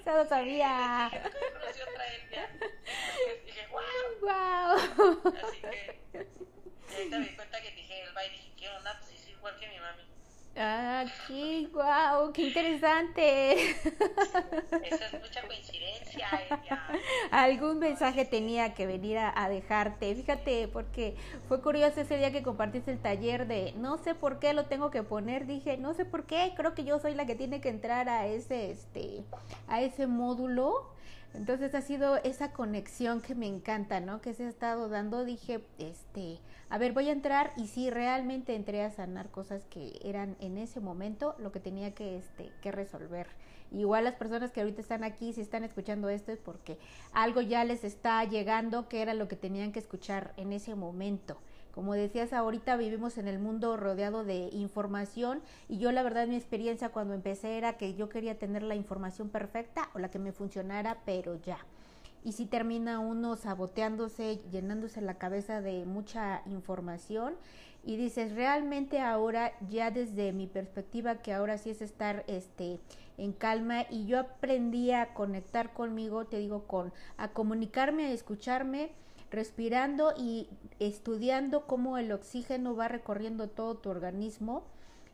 Eso 0.00 0.16
lo 0.16 0.24
sabía. 0.28 1.10
Conocí 1.12 1.80
otra 1.82 2.06
Elvia. 2.14 2.50
Dije, 3.44 3.66
¡wow! 3.68 3.80
¡Wow! 4.22 5.34
Así 5.44 5.60
que, 5.60 6.00
ahorita 6.94 7.18
me 7.18 7.28
di 7.28 7.36
cuenta 7.36 7.60
que 7.60 7.70
dije 7.72 8.02
Elba 8.02 8.24
y 8.24 8.30
dije, 8.30 8.52
¿qué 8.56 8.68
onda? 8.70 8.98
Pues 8.98 9.12
es 9.12 9.28
igual 9.28 9.56
que 9.58 9.68
mi 9.68 9.78
mami. 9.78 10.02
Ah, 10.56 11.04
qué 11.28 11.68
guau, 11.72 12.32
qué 12.32 12.48
interesante. 12.48 13.70
Esa 13.70 15.06
es 15.06 15.12
mucha 15.20 15.46
coincidencia. 15.46 16.28
Ella. 16.44 16.86
Algún 17.30 17.78
mensaje 17.78 18.24
tenía 18.24 18.74
que 18.74 18.86
venir 18.86 19.18
a, 19.18 19.32
a, 19.34 19.48
dejarte. 19.48 20.14
Fíjate, 20.14 20.68
porque 20.68 21.16
fue 21.48 21.62
curioso 21.62 22.00
ese 22.00 22.16
día 22.18 22.32
que 22.32 22.42
compartiste 22.42 22.90
el 22.90 22.98
taller 22.98 23.46
de 23.46 23.72
no 23.76 23.98
sé 23.98 24.14
por 24.14 24.38
qué 24.38 24.52
lo 24.52 24.66
tengo 24.66 24.90
que 24.90 25.02
poner. 25.02 25.46
Dije, 25.46 25.76
no 25.76 25.94
sé 25.94 26.04
por 26.04 26.24
qué, 26.24 26.52
creo 26.56 26.74
que 26.74 26.84
yo 26.84 26.98
soy 26.98 27.14
la 27.14 27.26
que 27.26 27.36
tiene 27.36 27.60
que 27.60 27.68
entrar 27.68 28.08
a 28.08 28.26
ese, 28.26 28.72
este, 28.72 29.22
a 29.68 29.80
ese 29.80 30.06
módulo. 30.06 30.90
Entonces 31.34 31.74
ha 31.74 31.80
sido 31.80 32.16
esa 32.16 32.52
conexión 32.52 33.20
que 33.20 33.34
me 33.34 33.46
encanta, 33.46 34.00
¿no? 34.00 34.20
Que 34.20 34.34
se 34.34 34.44
ha 34.44 34.48
estado 34.48 34.88
dando. 34.88 35.24
Dije, 35.24 35.64
este, 35.78 36.38
a 36.68 36.78
ver, 36.78 36.92
voy 36.92 37.08
a 37.08 37.12
entrar 37.12 37.52
y 37.56 37.68
sí, 37.68 37.88
realmente 37.90 38.54
entré 38.54 38.82
a 38.82 38.90
sanar 38.90 39.30
cosas 39.30 39.64
que 39.66 40.00
eran 40.02 40.36
en 40.40 40.58
ese 40.58 40.80
momento 40.80 41.36
lo 41.38 41.52
que 41.52 41.60
tenía 41.60 41.94
que, 41.94 42.16
este, 42.16 42.52
que 42.60 42.72
resolver. 42.72 43.28
Igual 43.72 44.04
las 44.04 44.16
personas 44.16 44.50
que 44.50 44.60
ahorita 44.60 44.80
están 44.80 45.04
aquí, 45.04 45.32
si 45.32 45.40
están 45.40 45.62
escuchando 45.62 46.08
esto, 46.08 46.32
es 46.32 46.40
porque 46.40 46.78
algo 47.12 47.40
ya 47.40 47.64
les 47.64 47.84
está 47.84 48.24
llegando 48.24 48.88
que 48.88 49.00
era 49.00 49.14
lo 49.14 49.28
que 49.28 49.36
tenían 49.36 49.70
que 49.70 49.78
escuchar 49.78 50.34
en 50.36 50.52
ese 50.52 50.74
momento. 50.74 51.38
Como 51.72 51.94
decías, 51.94 52.32
ahorita 52.32 52.76
vivimos 52.76 53.16
en 53.16 53.28
el 53.28 53.38
mundo 53.38 53.76
rodeado 53.76 54.24
de 54.24 54.48
información 54.52 55.40
y 55.68 55.78
yo 55.78 55.92
la 55.92 56.02
verdad 56.02 56.26
mi 56.26 56.36
experiencia 56.36 56.88
cuando 56.88 57.14
empecé 57.14 57.56
era 57.56 57.76
que 57.76 57.94
yo 57.94 58.08
quería 58.08 58.38
tener 58.38 58.62
la 58.62 58.74
información 58.74 59.28
perfecta 59.28 59.88
o 59.94 59.98
la 59.98 60.10
que 60.10 60.18
me 60.18 60.32
funcionara, 60.32 60.98
pero 61.04 61.36
ya. 61.36 61.58
Y 62.24 62.32
si 62.32 62.44
termina 62.44 62.98
uno 62.98 63.36
saboteándose, 63.36 64.40
llenándose 64.50 65.00
la 65.00 65.14
cabeza 65.14 65.60
de 65.60 65.86
mucha 65.86 66.42
información 66.46 67.34
y 67.82 67.96
dices, 67.96 68.34
realmente 68.34 69.00
ahora 69.00 69.52
ya 69.70 69.90
desde 69.90 70.32
mi 70.32 70.46
perspectiva 70.46 71.16
que 71.16 71.32
ahora 71.32 71.56
sí 71.56 71.70
es 71.70 71.80
estar 71.80 72.24
este 72.26 72.78
en 73.16 73.32
calma 73.32 73.86
y 73.88 74.06
yo 74.06 74.18
aprendí 74.18 74.90
a 74.92 75.14
conectar 75.14 75.72
conmigo, 75.72 76.26
te 76.26 76.38
digo 76.38 76.64
con 76.64 76.92
a 77.16 77.28
comunicarme, 77.28 78.06
a 78.06 78.12
escucharme, 78.12 78.90
respirando 79.30 80.12
y 80.16 80.48
estudiando 80.78 81.66
cómo 81.66 81.98
el 81.98 82.12
oxígeno 82.12 82.74
va 82.74 82.88
recorriendo 82.88 83.48
todo 83.48 83.76
tu 83.76 83.90
organismo 83.90 84.64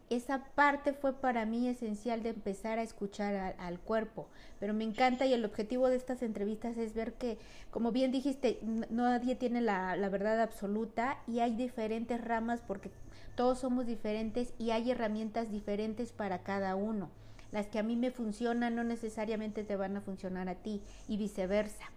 esa 0.08 0.44
parte 0.54 0.92
fue 0.92 1.14
para 1.14 1.46
mí 1.46 1.68
esencial 1.68 2.22
de 2.22 2.30
empezar 2.30 2.78
a 2.78 2.82
escuchar 2.82 3.56
al 3.58 3.80
cuerpo. 3.80 4.28
Pero 4.60 4.72
me 4.72 4.84
encanta 4.84 5.26
y 5.26 5.34
el 5.34 5.44
objetivo 5.44 5.88
de 5.88 5.96
estas 5.96 6.22
entrevistas 6.22 6.76
es 6.76 6.94
ver 6.94 7.14
que, 7.14 7.38
como 7.70 7.92
bien 7.92 8.12
dijiste, 8.12 8.60
nadie 8.90 9.34
tiene 9.34 9.60
la, 9.60 9.96
la 9.96 10.08
verdad 10.08 10.40
absoluta 10.40 11.18
y 11.26 11.40
hay 11.40 11.54
diferentes 11.56 12.20
ramas 12.20 12.62
porque 12.66 12.90
todos 13.34 13.58
somos 13.58 13.86
diferentes 13.86 14.54
y 14.58 14.70
hay 14.70 14.90
herramientas 14.90 15.50
diferentes 15.50 16.12
para 16.12 16.42
cada 16.42 16.76
uno. 16.76 17.10
Las 17.50 17.66
que 17.66 17.78
a 17.78 17.82
mí 17.82 17.96
me 17.96 18.10
funcionan 18.10 18.74
no 18.74 18.84
necesariamente 18.84 19.64
te 19.64 19.76
van 19.76 19.96
a 19.96 20.00
funcionar 20.00 20.48
a 20.48 20.54
ti 20.54 20.82
y 21.08 21.16
viceversa. 21.16 21.95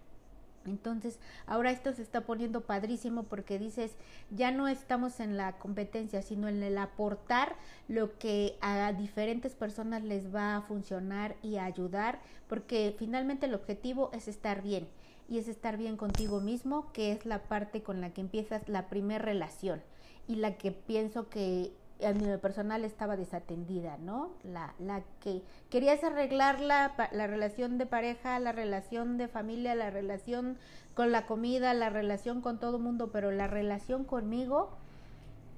Entonces, 0.70 1.18
ahora 1.46 1.70
esto 1.70 1.92
se 1.92 2.02
está 2.02 2.22
poniendo 2.22 2.62
padrísimo 2.62 3.24
porque 3.24 3.58
dices, 3.58 3.92
ya 4.30 4.50
no 4.50 4.68
estamos 4.68 5.20
en 5.20 5.36
la 5.36 5.58
competencia, 5.58 6.22
sino 6.22 6.48
en 6.48 6.62
el 6.62 6.78
aportar 6.78 7.56
lo 7.88 8.18
que 8.18 8.56
a 8.60 8.92
diferentes 8.92 9.54
personas 9.54 10.02
les 10.02 10.34
va 10.34 10.56
a 10.56 10.62
funcionar 10.62 11.36
y 11.42 11.56
a 11.56 11.64
ayudar, 11.64 12.20
porque 12.48 12.94
finalmente 12.98 13.46
el 13.46 13.54
objetivo 13.54 14.10
es 14.12 14.28
estar 14.28 14.62
bien 14.62 14.88
y 15.28 15.38
es 15.38 15.48
estar 15.48 15.76
bien 15.76 15.96
contigo 15.96 16.40
mismo, 16.40 16.92
que 16.92 17.12
es 17.12 17.26
la 17.26 17.42
parte 17.44 17.82
con 17.82 18.00
la 18.00 18.10
que 18.12 18.20
empiezas 18.20 18.68
la 18.68 18.88
primera 18.88 19.24
relación 19.24 19.82
y 20.26 20.36
la 20.36 20.56
que 20.56 20.72
pienso 20.72 21.28
que 21.28 21.72
a 22.04 22.12
nivel 22.12 22.38
personal 22.38 22.84
estaba 22.84 23.16
desatendida, 23.16 23.96
¿no? 23.98 24.32
La, 24.42 24.74
la 24.78 25.02
que 25.20 25.42
querías 25.70 26.02
arreglar 26.04 26.60
la, 26.60 26.94
la 27.12 27.26
relación 27.26 27.78
de 27.78 27.86
pareja, 27.86 28.38
la 28.38 28.52
relación 28.52 29.18
de 29.18 29.28
familia, 29.28 29.74
la 29.74 29.90
relación 29.90 30.58
con 30.94 31.12
la 31.12 31.26
comida, 31.26 31.74
la 31.74 31.90
relación 31.90 32.40
con 32.40 32.58
todo 32.58 32.78
mundo, 32.78 33.10
pero 33.12 33.30
la 33.30 33.46
relación 33.46 34.04
conmigo, 34.04 34.76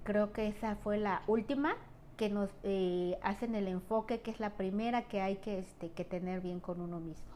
creo 0.05 0.33
que 0.33 0.49
esa 0.49 0.77
fue 0.77 0.99
la 0.99 1.23
última 1.27 1.77
que 2.17 2.29
nos 2.29 2.51
eh, 2.63 3.19
hacen 3.23 3.55
el 3.55 3.69
enfoque, 3.69 4.21
que 4.21 4.31
es 4.31 4.41
la 4.41 4.51
primera 4.51 5.03
que 5.09 5.21
hay 5.21 5.37
que, 5.37 5.59
este, 5.59 5.91
que 5.91 6.05
tener 6.05 6.41
bien 6.41 6.61
con 6.61 6.81
uno 6.81 7.01
mismo. 7.01 7.33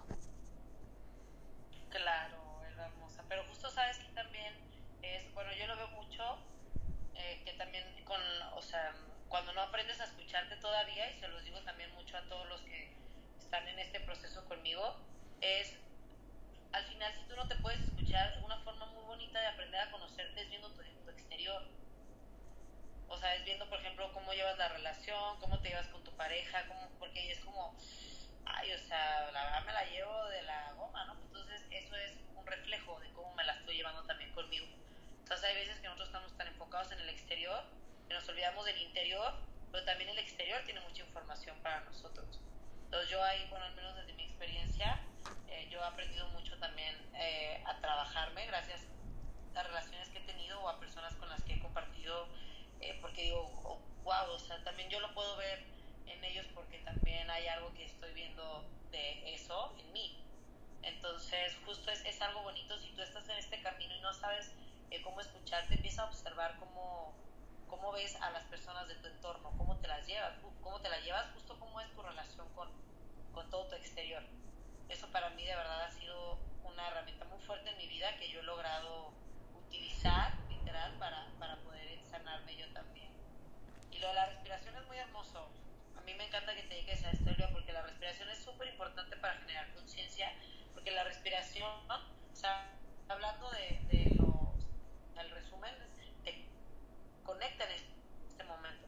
Claro, 1.90 2.36
hermosa. 2.78 3.24
Pero 3.28 3.42
justo 3.48 3.70
sabes 3.70 3.98
que 3.98 4.12
también 4.12 4.52
es, 5.02 5.32
bueno, 5.34 5.50
yo 5.58 5.66
lo 5.66 5.76
veo 5.76 5.88
mucho, 5.88 6.22
eh, 7.14 7.40
que 7.44 7.52
también 7.54 7.84
con, 8.04 8.20
o 8.54 8.62
sea, 8.62 8.92
cuando 9.28 9.52
no 9.54 9.62
aprendes 9.62 10.00
a 10.00 10.04
escucharte 10.04 10.56
y 10.88 11.20
se 11.20 11.28
los 11.28 11.44
digo 11.44 11.60
también 11.62 11.92
mucho 11.94 12.16
a 12.16 12.22
todos 12.28 12.48
los 12.48 12.60
que 12.62 12.96
están 13.38 13.66
en 13.66 13.78
este 13.78 14.00
proceso 14.00 14.44
conmigo, 14.44 14.96
es 15.40 15.76
al 16.72 16.84
final 16.84 17.12
si 17.14 17.24
tú 17.24 17.34
no 17.34 17.48
te 17.48 17.56
puedes 17.56 17.80
escuchar, 17.80 18.40
una 18.44 18.58
forma 18.58 18.86
muy 18.86 19.02
bonita 19.04 19.40
de 19.40 19.46
aprender 19.48 19.80
a 19.80 19.90
conocerte 19.90 20.42
es 20.42 20.48
viendo 20.48 20.68
tu, 20.70 20.82
tu 20.82 21.10
exterior. 21.10 21.62
O 23.08 23.18
sea, 23.18 23.34
es 23.34 23.44
viendo, 23.44 23.68
por 23.68 23.80
ejemplo, 23.80 24.12
cómo 24.12 24.32
llevas 24.32 24.58
la 24.58 24.68
relación, 24.68 25.40
cómo 25.40 25.58
te 25.60 25.70
llevas 25.70 25.88
con 25.88 26.04
tu 26.04 26.12
pareja, 26.16 26.66
cómo, 26.68 26.88
porque 26.98 27.32
es 27.32 27.40
como, 27.40 27.74
ay, 28.44 28.72
o 28.72 28.78
sea, 28.78 29.30
la 29.32 29.44
verdad 29.44 29.64
me 29.64 29.72
la 29.72 29.84
llevo 29.86 30.26
de 30.26 30.42
la 30.42 30.72
goma, 30.72 31.04
¿no? 31.06 31.14
Entonces, 31.14 31.62
eso 31.70 31.96
es 31.96 32.12
un 32.34 32.46
reflejo 32.46 33.00
de 33.00 33.10
cómo 33.12 33.34
me 33.34 33.44
la 33.44 33.54
estoy 33.54 33.76
llevando 33.76 34.04
también 34.04 34.32
conmigo. 34.32 34.66
Entonces, 35.20 35.48
hay 35.48 35.54
veces 35.56 35.78
que 35.80 35.86
nosotros 35.86 36.08
estamos 36.08 36.36
tan 36.36 36.48
enfocados 36.48 36.92
en 36.92 37.00
el 37.00 37.08
exterior 37.08 37.64
que 38.08 38.14
nos 38.14 38.28
olvidamos 38.28 38.64
del 38.64 38.80
interior, 38.82 39.34
pero 39.70 39.84
también 39.84 40.10
el 40.10 40.18
exterior 40.18 40.62
tiene 40.64 40.80
mucha 40.80 41.02
información 41.02 41.56
para 41.62 41.80
nosotros. 41.80 42.40
Entonces 42.84 43.10
yo 43.10 43.22
ahí, 43.22 43.46
bueno, 43.50 43.64
al 43.64 43.74
menos 43.74 43.96
desde 43.96 44.12
mi 44.14 44.24
experiencia, 44.24 45.00
eh, 45.48 45.68
yo 45.70 45.80
he 45.80 45.84
aprendido 45.84 46.28
mucho 46.28 46.56
también 46.58 46.94
eh, 47.14 47.62
a 47.66 47.78
trabajarme 47.80 48.46
gracias 48.46 48.82
a 49.54 49.62
relaciones 49.62 50.08
que 50.10 50.18
he 50.18 50.22
tenido 50.22 50.60
o 50.60 50.68
a 50.68 50.78
personas 50.78 51.14
con 51.14 51.28
las 51.28 51.42
que 51.42 51.54
he 51.54 51.60
compartido, 51.60 52.28
eh, 52.80 52.98
porque 53.00 53.22
digo, 53.22 53.80
wow, 54.04 54.30
o 54.30 54.38
sea, 54.38 54.62
también 54.64 54.88
yo 54.88 55.00
lo 55.00 55.12
puedo 55.14 55.36
ver 55.36 55.64
en 56.06 56.22
ellos 56.24 56.46
porque 56.54 56.78
también 56.78 57.28
hay 57.30 57.48
algo 57.48 57.72
que 57.74 57.84
estoy 57.86 58.12
viendo 58.14 58.64
de 58.90 59.34
eso 59.34 59.74
en 59.78 59.92
mí. 59.92 60.22
Entonces, 60.82 61.56
justo 61.64 61.90
es, 61.90 62.04
es 62.04 62.20
algo 62.22 62.42
bonito 62.42 62.78
si 62.78 62.90
tú 62.92 63.02
estás 63.02 63.28
en 63.28 63.36
este 63.38 63.60
camino 63.62 63.94
y 63.96 64.00
no 64.00 64.14
sabes 64.14 64.52
cómo 65.02 65.20
escucharte, 65.20 65.74
empieza 65.74 66.02
a 66.02 66.06
observar 66.06 66.56
cómo 66.58 67.14
cómo 67.68 67.92
ves 67.92 68.16
a 68.22 68.30
las 68.30 68.44
personas 68.44 68.88
de 68.88 68.94
tu 68.96 69.08
entorno, 69.08 69.52
cómo 69.56 69.76
te 69.78 69.88
las 69.88 70.06
llevas, 70.06 70.34
cómo 70.62 70.80
te 70.80 70.88
las 70.88 71.02
llevas, 71.04 71.30
justo 71.34 71.58
cómo 71.58 71.80
es 71.80 71.90
tu 71.92 72.02
relación 72.02 72.48
con, 72.54 72.68
con 73.32 73.48
todo 73.50 73.66
tu 73.68 73.74
exterior. 73.76 74.22
Eso 74.88 75.10
para 75.10 75.30
mí 75.30 75.44
de 75.44 75.54
verdad 75.54 75.84
ha 75.84 75.90
sido 75.90 76.38
una 76.64 76.88
herramienta 76.88 77.24
muy 77.26 77.40
fuerte 77.40 77.70
en 77.70 77.78
mi 77.78 77.88
vida 77.88 78.16
que 78.18 78.28
yo 78.30 78.40
he 78.40 78.42
logrado 78.42 79.12
utilizar 79.54 80.34
literal 80.48 80.96
para, 80.98 81.26
para 81.38 81.56
poder 81.56 82.04
sanarme 82.04 82.56
yo 82.56 82.72
también. 82.72 83.08
Y 83.90 83.98
lo 83.98 84.08
de 84.08 84.14
la 84.14 84.26
respiración 84.26 84.76
es 84.76 84.86
muy 84.86 84.98
hermoso. 84.98 85.48
A 85.96 86.00
mí 86.02 86.14
me 86.14 86.26
encanta 86.26 86.54
que 86.54 86.62
te 86.62 86.74
dediques 86.74 87.04
a 87.04 87.10
esto, 87.10 87.30
porque 87.52 87.72
la 87.72 87.82
respiración 87.82 88.28
es 88.30 88.38
súper 88.38 88.68
importante 88.68 89.16
para 89.16 89.34
generar 89.38 89.72
conciencia, 89.74 90.32
porque 90.74 90.90
la 90.90 91.04
respiración, 91.04 91.70
o 91.90 92.36
sea, 92.36 92.70
hablando 93.08 93.50
de, 93.50 93.80
de 93.90 94.14
los, 94.14 94.66
el 95.18 95.30
resumen, 95.30 95.74
conecta 97.26 97.64
en 97.64 97.72
este 98.28 98.44
momento. 98.44 98.86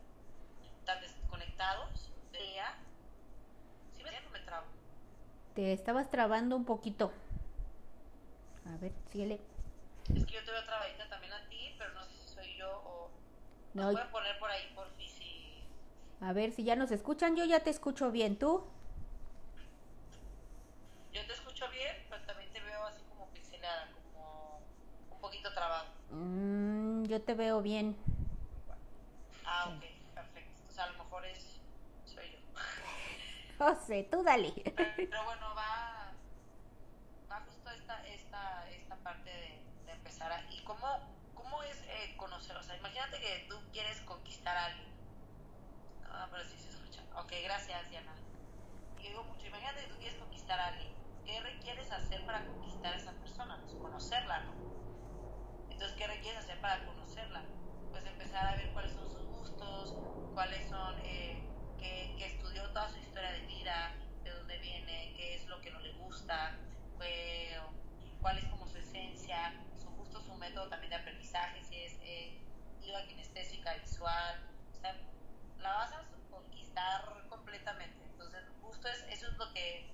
Están 0.79 1.01
desconectados 1.01 2.13
de 2.33 2.53
ella. 2.53 2.75
Si 3.97 4.03
me 4.03 4.11
no 4.11 4.31
me 4.31 4.41
trabo. 4.41 4.67
Te 5.55 5.73
estabas 5.73 6.11
trabando 6.11 6.57
un 6.57 6.65
poquito. 6.65 7.13
A 8.67 8.77
ver, 8.79 8.93
síguele. 9.11 9.41
Es 10.15 10.25
que 10.25 10.35
yo 10.35 10.45
te 10.45 10.51
veo 10.51 10.65
trabadita 10.65 11.09
también 11.09 11.33
a 11.33 11.49
ti, 11.49 11.75
pero 11.79 11.93
no 11.95 12.05
sé 12.05 12.13
si 12.17 12.29
soy 12.29 12.57
yo 12.57 12.71
o... 12.71 13.11
No. 13.75 13.93
Voy 13.93 14.01
a 14.01 14.11
poner 14.11 14.39
por 14.39 14.51
ahí, 14.51 14.73
por 14.75 14.89
fin, 14.97 15.09
si... 15.09 15.65
A 16.21 16.33
ver, 16.33 16.53
si 16.53 16.65
ya 16.65 16.77
nos 16.77 16.91
escuchan, 16.91 17.37
yo 17.37 17.45
ya 17.45 17.61
te 17.61 17.71
escucho 17.71 18.11
bien. 18.11 18.39
¿Tú? 18.39 18.65
Yo 21.13 21.27
te 21.27 21.33
escucho 21.33 21.69
bien, 21.71 21.97
pero 22.09 22.23
también 22.25 22.53
te 22.53 22.61
veo 22.61 22.85
así 22.85 23.03
como 23.11 23.27
pixelada, 23.29 23.89
como 23.93 24.63
un 25.11 25.21
poquito 25.21 25.53
trabado. 25.53 25.87
Mm, 26.11 27.05
yo 27.05 27.21
te 27.21 27.35
veo 27.35 27.61
bien. 27.63 27.97
Ah, 29.51 29.65
ok, 29.75 29.83
perfecto. 30.15 30.63
O 30.69 30.71
sea, 30.73 30.85
a 30.85 30.91
lo 30.93 30.99
mejor 30.99 31.25
es. 31.25 31.61
soy 32.05 32.31
yo. 32.31 32.39
José, 33.59 34.09
tú 34.11 34.23
dale. 34.23 34.53
Pero, 34.77 35.25
bueno, 35.25 35.55
va. 35.55 36.13
Va 37.31 37.41
justo 37.47 37.71
esta, 37.71 38.07
esta, 38.09 38.69
esta 38.71 38.97
parte 38.97 39.31
de, 39.31 39.65
de 39.87 39.93
empezar 39.93 40.31
a. 40.31 40.45
¿Y 40.53 40.63
cómo, 40.65 40.87
cómo 41.35 41.63
es 41.63 41.81
eh, 41.89 42.15
conocer? 42.19 42.57
O 42.57 42.63
sea, 42.63 42.77
imagínate 42.77 43.19
que 43.21 43.47
tú 43.49 43.57
quieres 43.73 44.01
conquistar 44.03 44.55
a 44.57 44.67
alguien. 44.67 44.89
Ah, 46.05 46.29
pero 46.31 46.45
sí 46.45 46.59
se 46.59 46.69
escucha. 46.69 47.03
Ok, 47.17 47.33
gracias, 47.45 47.89
Diana. 47.91 48.15
Y 49.01 49.09
digo 49.09 49.25
mucho, 49.25 49.47
imagínate 49.47 49.81
que 49.83 49.89
tú 49.89 49.99
quieres 49.99 50.19
conquistar 50.19 50.61
a 50.61 50.67
alguien. 50.69 50.93
¿Qué 51.25 51.41
requieres 51.41 51.91
hacer 51.91 52.25
para 52.27 52.47
conquistar 52.47 52.93
a 52.93 52.97
esa 52.97 53.13
persona? 53.13 53.59
Pues 53.63 53.75
conocerla, 53.77 54.41
¿no? 54.45 54.53
Entonces, 55.71 55.97
¿qué 55.97 56.07
requieres 56.07 56.41
hacer 56.41 56.61
para 56.61 56.85
conocerla? 56.87 57.43
Pues 57.91 58.05
empezar 58.07 58.47
a 58.47 58.57
ver 58.57 58.73
cuáles 58.73 58.93
son 58.93 59.11
sus 59.11 59.29
cuáles 60.39 60.69
son, 60.69 60.95
eh, 61.05 61.51
que, 61.81 62.25
estudió 62.25 62.63
toda 62.71 62.89
su 62.89 62.99
historia 63.01 63.33
de 63.33 63.47
vida, 63.47 63.97
de 64.23 64.31
dónde 64.31 64.57
viene, 64.59 65.13
qué 65.17 65.35
es 65.35 65.49
lo 65.49 65.61
que 65.61 65.71
no 65.73 65.81
le 65.81 65.93
gusta, 65.95 66.57
cuál 68.21 68.39
es 68.39 68.45
como 68.45 68.69
su 68.69 68.79
esencia, 68.79 69.53
su 69.83 69.91
justo 69.97 70.21
su 70.21 70.35
método 70.35 70.69
también 70.69 70.91
de 70.91 70.97
aprendizaje, 70.97 71.61
si 71.65 71.77
es 71.83 71.99
eh, 72.03 72.39
IVA 72.83 73.07
kinestésica, 73.09 73.75
visual, 73.75 74.37
o 74.71 74.81
sea, 74.81 74.95
la 75.59 75.73
vas 75.75 75.93
a 75.93 76.05
conquistar 76.31 77.27
completamente. 77.29 78.05
Entonces, 78.05 78.45
justo 78.61 78.89
es, 78.89 79.05
eso 79.11 79.27
es 79.27 79.37
lo 79.39 79.53
que, 79.53 79.91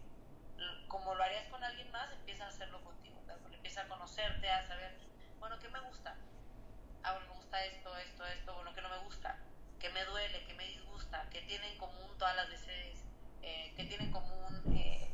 como 0.89 1.15
lo 1.15 1.23
harías 1.23 1.47
con 1.49 1.65
alguien 1.65 1.91
más, 1.91 2.13
empieza 2.13 2.45
a 2.45 2.49
hacerlo 2.49 2.85
contigo, 2.85 3.23
empieza 3.51 3.81
a 3.81 3.89
conocerte, 3.89 4.51
a 4.51 4.67
saber, 4.69 4.95
bueno, 5.39 5.59
¿qué 5.59 5.71
me 5.71 5.81
gusta? 5.81 6.15
Ah, 7.05 7.13
bueno, 7.13 7.29
me 7.29 7.35
gusta 7.37 7.65
esto, 7.67 7.97
esto, 7.99 8.27
esto, 8.27 8.55
bueno, 8.55 8.75
¿qué 8.75 8.81
no 8.83 8.89
me 8.89 8.99
gusta? 9.05 9.37
que 9.85 9.91
me 9.91 10.03
duele, 10.07 10.43
que 10.45 10.55
me 10.55 10.65
disgusta, 10.65 11.29
que 11.31 11.43
tiene 11.43 11.69
en 11.71 11.77
común 11.77 12.17
todas 12.17 12.35
las 12.37 12.49
veces, 12.49 13.05
eh, 13.43 13.71
que 13.77 13.85
tiene 13.85 14.05
en 14.05 14.13
común, 14.13 14.75
eh, 14.75 15.11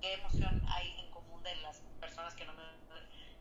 qué 0.00 0.14
emoción 0.14 0.60
hay 0.66 0.98
en 0.98 1.08
común 1.12 1.40
de 1.44 1.54
las 1.62 1.78
personas 2.00 2.34
que 2.34 2.44
no 2.44 2.52
me, 2.52 2.62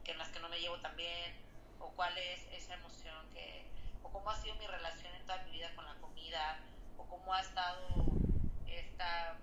que 0.04 0.14
las 0.14 0.30
que 0.30 0.40
no 0.40 0.50
me 0.50 0.60
llevo 0.60 0.78
tan 0.82 0.96
bien, 0.96 1.34
o 1.80 1.90
cuál 1.96 2.16
es 2.16 2.46
esa 2.52 2.76
emoción 2.76 3.28
que, 3.34 3.66
o 4.04 4.12
cómo 4.12 4.30
ha 4.30 4.36
sido 4.36 4.54
mi 4.58 4.68
relación 4.68 5.16
en 5.16 5.26
toda 5.26 5.40
mi 5.40 5.52
vida 5.52 5.74
con 5.74 5.86
la 5.86 5.96
comida, 5.96 6.60
o 6.98 7.06
cómo 7.06 7.34
ha 7.34 7.42
estado 7.42 8.06
esta, 8.68 9.36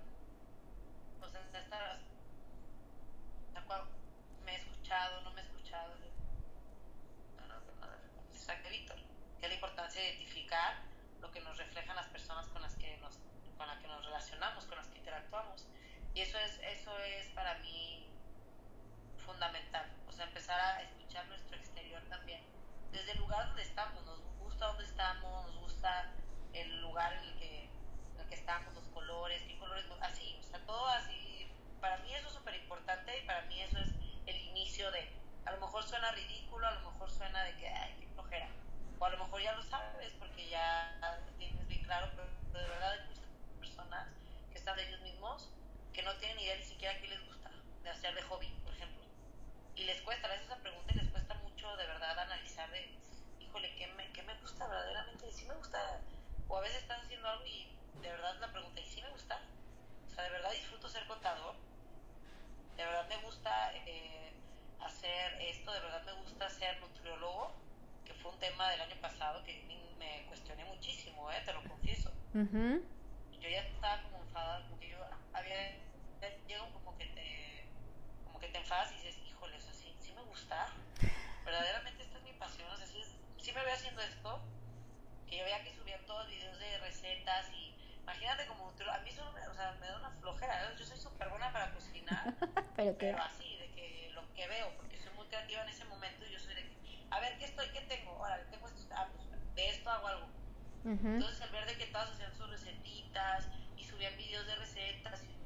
Entonces, 100.85 101.41
al 101.43 101.51
ver 101.51 101.67
de 101.67 101.77
que 101.77 101.87
todas 101.87 102.11
hacían 102.11 102.35
sus 102.35 102.49
recetitas 102.49 103.49
y 103.77 103.85
subían 103.85 104.17
videos 104.17 104.47
de 104.47 104.57
recetas 104.57 105.23
y 105.25 105.41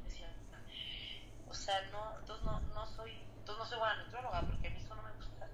o 1.55 1.57
sea, 1.57 1.81
no, 1.93 2.19
entonces 2.19 2.45
no, 2.45 2.59
no 2.75 2.85
soy, 2.85 3.13
entonces 3.39 3.59
no 3.59 3.65
soy 3.65 3.79
buena 3.79 4.03
nutrióloga 4.03 4.41
porque 4.41 4.67
a 4.67 4.71
mí 4.71 4.77
eso 4.77 4.97
no 4.97 5.03
me 5.03 5.13
gusta. 5.13 5.47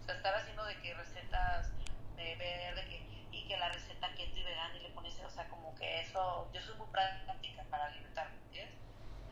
O 0.00 0.02
sea, 0.02 0.16
estar 0.16 0.34
haciendo 0.34 0.64
de 0.64 0.74
que 0.82 0.92
recetas 0.92 1.70
de 2.16 2.34
ver, 2.34 2.74
de 2.74 2.84
que 2.88 3.06
y 3.30 3.46
que 3.46 3.56
la 3.56 3.68
receta 3.68 4.08
keto 4.16 4.40
y 4.40 4.42
vegana 4.42 4.76
y 4.76 4.82
le 4.82 4.90
pones, 4.90 5.14
o 5.20 5.30
sea, 5.30 5.48
como 5.48 5.72
que 5.76 6.00
eso, 6.00 6.50
yo 6.52 6.60
soy 6.60 6.76
muy 6.78 6.88
práctica 6.88 7.62
para 7.70 7.86
alimentarme, 7.86 8.34
¿entiendes? 8.46 8.74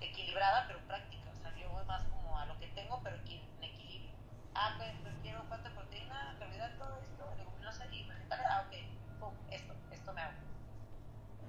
Equilibrada, 0.00 0.68
pero 0.68 0.78
práctica, 0.87 1.30
o 1.33 1.42
sea, 1.42 1.52
yo 1.57 1.68
voy 1.70 1.85
más 1.87 2.04
como 2.04 2.38
a 2.38 2.46
lo 2.46 2.57
que 2.61 2.68
tengo, 2.68 3.00
pero 3.02 3.16
en 3.16 3.64
equilibrio. 3.64 4.12
Ah, 4.54 4.74
pues, 4.76 4.92
pues 5.02 5.14
quiero 5.20 5.44
cuánta 5.48 5.70
proteína, 5.70 6.37
todo 6.78 7.00
esto, 7.00 7.35
leguminosa 7.38 7.87
y 7.90 8.07
vegetales, 8.07 8.46
ah, 8.48 8.64
ok, 8.68 9.18
pum, 9.18 9.35
esto, 9.50 9.74
esto 10.05 10.12
me 10.12 10.21
hago. 10.21 10.38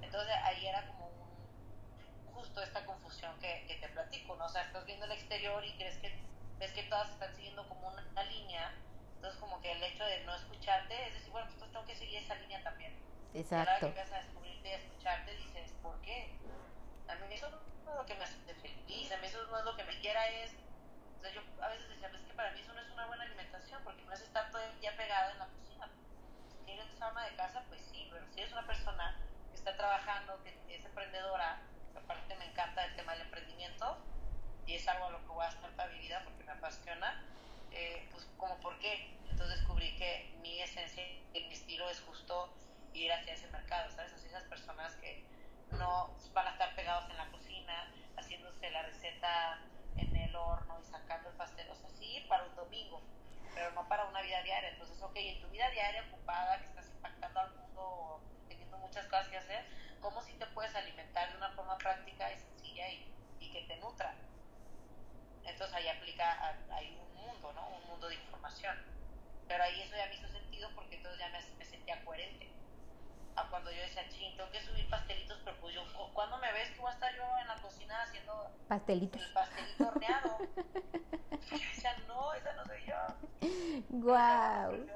Entonces 0.00 0.34
ahí 0.44 0.66
era 0.66 0.86
como 0.86 1.08
un, 1.08 2.34
justo 2.34 2.62
esta 2.62 2.86
confusión 2.86 3.38
que, 3.38 3.66
que 3.68 3.76
te 3.76 3.88
platico, 3.90 4.34
¿no? 4.36 4.46
O 4.46 4.48
sea, 4.48 4.62
estás 4.62 4.86
viendo 4.86 5.04
el 5.04 5.12
exterior 5.12 5.62
y 5.62 5.76
crees 5.76 5.98
que, 5.98 6.18
ves 6.58 6.72
que 6.72 6.84
todas 6.84 7.10
están 7.10 7.34
siguiendo 7.36 7.68
como 7.68 7.88
una 7.88 8.22
línea 8.24 8.72
entonces, 9.16 9.40
como 9.40 9.60
que 9.60 9.72
el 9.72 9.82
hecho 9.82 10.04
de 10.04 10.24
no 10.24 10.34
escucharte 10.36 11.08
es 11.08 11.14
decir, 11.14 11.32
bueno, 11.32 11.48
pues 11.58 11.72
tengo 11.72 11.84
que 11.84 11.96
seguir 11.96 12.18
esa 12.18 12.34
línea 12.36 12.62
también. 12.62 12.94
Exacto. 13.34 13.56
Y 13.56 13.74
ahora 13.74 13.80
que 13.80 13.86
empiezas 13.86 14.12
a 14.12 14.22
descubrirte 14.22 14.68
y 14.68 14.72
a 14.72 14.76
escucharte, 14.76 15.36
dices, 15.36 15.72
¿por 15.82 16.00
qué? 16.02 16.38
A 17.08 17.14
mí 17.14 17.34
eso 17.34 17.50
no 17.50 17.90
es 17.90 17.96
lo 17.96 18.06
que 18.06 18.14
me 18.14 18.24
hace 18.24 18.36
feliz, 18.54 19.12
a 19.12 19.16
mí 19.18 19.26
eso 19.26 19.44
no 19.50 19.58
es 19.58 19.64
lo 19.64 19.76
que 19.76 19.84
me 19.84 19.98
quiera, 20.00 20.28
es. 20.28 20.52
O 21.18 21.20
sea, 21.20 21.32
yo 21.32 21.40
a 21.60 21.68
veces 21.68 21.88
decía, 21.88 22.08
pues 22.08 22.22
es 22.22 22.28
que 22.28 22.34
para 22.34 22.52
mí 22.52 22.60
eso 22.60 22.72
no 22.72 22.80
es 22.80 22.90
una 22.90 23.06
buena 23.06 23.24
alimentación, 23.24 23.82
porque 23.82 24.04
no 24.04 24.12
es 24.12 24.20
estar 24.20 24.50
todo 24.50 24.62
el 24.62 24.80
día 24.80 24.96
pegada 24.96 25.32
en 25.32 25.38
la 25.38 25.46
cocina. 25.46 25.90
Si 26.66 26.72
tienes 26.72 27.00
ama 27.00 27.24
de 27.24 27.36
casa, 27.36 27.62
pues 27.68 27.80
sí, 27.92 28.08
pero 28.10 28.26
si 28.26 28.40
eres 28.40 28.50
una 28.50 28.66
persona 28.66 29.16
que 29.50 29.56
está 29.56 29.76
trabajando, 29.76 30.42
que 30.42 30.50
es 30.68 30.84
emprendedora, 30.84 31.62
aparte 31.94 32.34
me 32.34 32.46
encanta 32.46 32.84
el 32.86 32.96
tema 32.96 33.12
del 33.12 33.22
emprendimiento, 33.22 33.96
y 34.66 34.74
es 34.74 34.88
algo 34.88 35.06
a 35.06 35.10
lo 35.10 35.20
que 35.20 35.28
voy 35.28 35.46
a 35.46 35.48
estar 35.48 35.70
toda 35.70 35.86
mi 35.86 36.00
vida 36.00 36.22
porque 36.24 36.42
me 36.42 36.50
apasiona 36.50 37.22
eh, 37.70 38.08
pues 38.10 38.26
como 38.36 38.58
por 38.60 38.76
qué. 38.80 39.16
Entonces 39.30 39.60
descubrí 39.60 39.94
que 39.96 40.34
mi 40.42 40.60
esencia 40.60 41.04
y 41.06 41.44
mi 41.46 41.54
estilo 41.54 41.88
es 41.88 42.00
justo 42.00 42.52
ir 42.94 43.12
hacia 43.12 43.34
ese 43.34 43.46
mercado, 43.52 43.88
¿sabes? 43.92 44.12
Así 44.14 44.26
esas 44.26 44.44
personas 44.44 44.92
que 44.96 45.24
no 45.70 46.16
van 46.34 46.48
a 46.48 46.50
estar 46.50 46.74
pegados 46.74 47.08
en 47.10 47.16
la 47.16 47.30
cocina, 47.30 47.92
haciéndose 48.16 48.70
la 48.72 48.82
receta 48.82 49.60
horno 50.36 50.78
y 50.80 50.84
sacando 50.84 51.30
el 51.30 51.36
pastel, 51.36 51.68
o 51.70 51.74
sea, 51.74 51.90
sí 51.90 52.24
para 52.28 52.44
un 52.44 52.54
domingo, 52.56 53.02
pero 53.54 53.70
no 53.72 53.88
para 53.88 54.04
una 54.06 54.20
vida 54.22 54.42
diaria. 54.42 54.70
Entonces, 54.70 55.00
ok, 55.02 55.16
en 55.16 55.40
tu 55.40 55.48
vida 55.48 55.70
diaria 55.70 56.04
ocupada, 56.08 56.58
que 56.58 56.66
estás 56.66 56.88
impactando 56.90 57.40
al 57.40 57.54
mundo, 57.54 58.20
teniendo 58.48 58.76
muchas 58.78 59.06
cosas 59.06 59.28
que 59.28 59.38
hacer, 59.38 59.64
¿cómo 60.00 60.20
si 60.22 60.32
te 60.34 60.46
puedes 60.46 60.74
alimentar 60.74 61.30
de 61.30 61.36
una 61.36 61.50
forma 61.50 61.78
práctica 61.78 62.32
y 62.32 62.36
sencilla 62.36 62.88
y, 62.90 63.14
y 63.40 63.50
que 63.50 63.62
te 63.62 63.76
nutra? 63.76 64.14
Entonces 65.44 65.74
ahí 65.76 65.88
aplica, 65.88 66.56
hay 66.70 66.98
un 67.00 67.14
mundo, 67.14 67.52
¿no? 67.52 67.68
Un 67.68 67.86
mundo 67.86 68.08
de 68.08 68.16
información. 68.16 68.76
Pero 69.48 69.62
ahí 69.62 69.80
eso 69.80 69.96
ya 69.96 70.06
me 70.06 70.14
hizo 70.14 70.28
sentido 70.28 70.68
porque 70.74 70.96
entonces 70.96 71.20
ya 71.20 71.28
me, 71.28 71.40
me 71.56 71.64
sentía 71.64 72.04
coherente. 72.04 72.50
A 73.36 73.48
cuando 73.48 73.70
yo 73.70 73.80
decía, 73.80 74.08
ching, 74.08 74.36
tengo 74.36 74.50
que 74.50 74.60
subir 74.62 74.88
pastelitos, 74.88 75.38
pero 75.44 75.56
pues 75.60 75.74
yo, 75.74 75.82
¿cuándo 76.14 76.38
me 76.38 76.52
ves 76.52 76.70
que 76.70 76.80
voy 76.80 76.90
a 76.90 76.94
estar 76.94 77.14
yo 77.14 77.22
en 77.40 77.48
la 77.48 77.56
cocina 77.56 78.02
haciendo 78.02 78.50
pastelitos? 78.66 79.22
el 79.22 79.32
pastelito 79.32 79.75
decía, 81.50 81.96
no, 82.06 82.32
esa 82.34 82.52
no 82.54 82.64
soy 82.64 82.84
yo. 82.86 82.96
Guau. 83.88 84.70
Wow. 84.72 84.86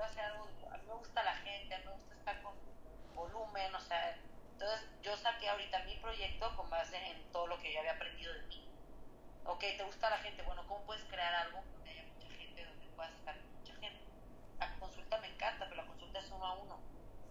a 0.71 0.77
mí 0.77 0.87
me 0.87 0.95
gusta 0.95 1.23
la 1.23 1.35
gente, 1.37 1.75
a 1.75 1.79
mí 1.79 1.85
me 1.85 1.93
gusta 1.93 2.15
estar 2.15 2.43
con 2.43 2.55
volumen, 3.15 3.75
o 3.75 3.81
sea, 3.81 4.17
entonces 4.53 4.87
yo 5.03 5.17
saqué 5.17 5.49
ahorita 5.49 5.85
mi 5.85 5.97
proyecto 5.97 6.57
con 6.57 6.69
base 6.71 6.97
en 6.97 7.33
todo 7.33 7.47
lo 7.47 7.59
que 7.59 7.73
yo 7.73 7.81
había 7.81 7.93
aprendido 7.93 8.33
de 8.35 8.43
mí 8.43 8.71
ok, 9.51 9.61
¿te 9.77 9.85
gusta 9.85 10.11
la 10.11 10.19
gente? 10.19 10.43
Bueno, 10.43 10.63
¿cómo 10.69 10.85
puedes 10.87 11.05
crear 11.05 11.35
algo 11.35 11.61
donde 11.75 11.91
haya 11.91 12.05
mucha 12.15 12.29
gente, 12.31 12.65
donde 12.65 12.87
puedas 12.95 13.13
estar 13.13 13.37
mucha 13.59 13.75
gente? 13.75 14.01
La 14.59 14.73
consulta 14.79 15.19
me 15.19 15.29
encanta, 15.29 15.67
pero 15.69 15.83
la 15.83 15.87
consulta 15.87 16.19
es 16.19 16.31
uno 16.31 16.47
a 16.47 16.55
uno. 16.55 16.81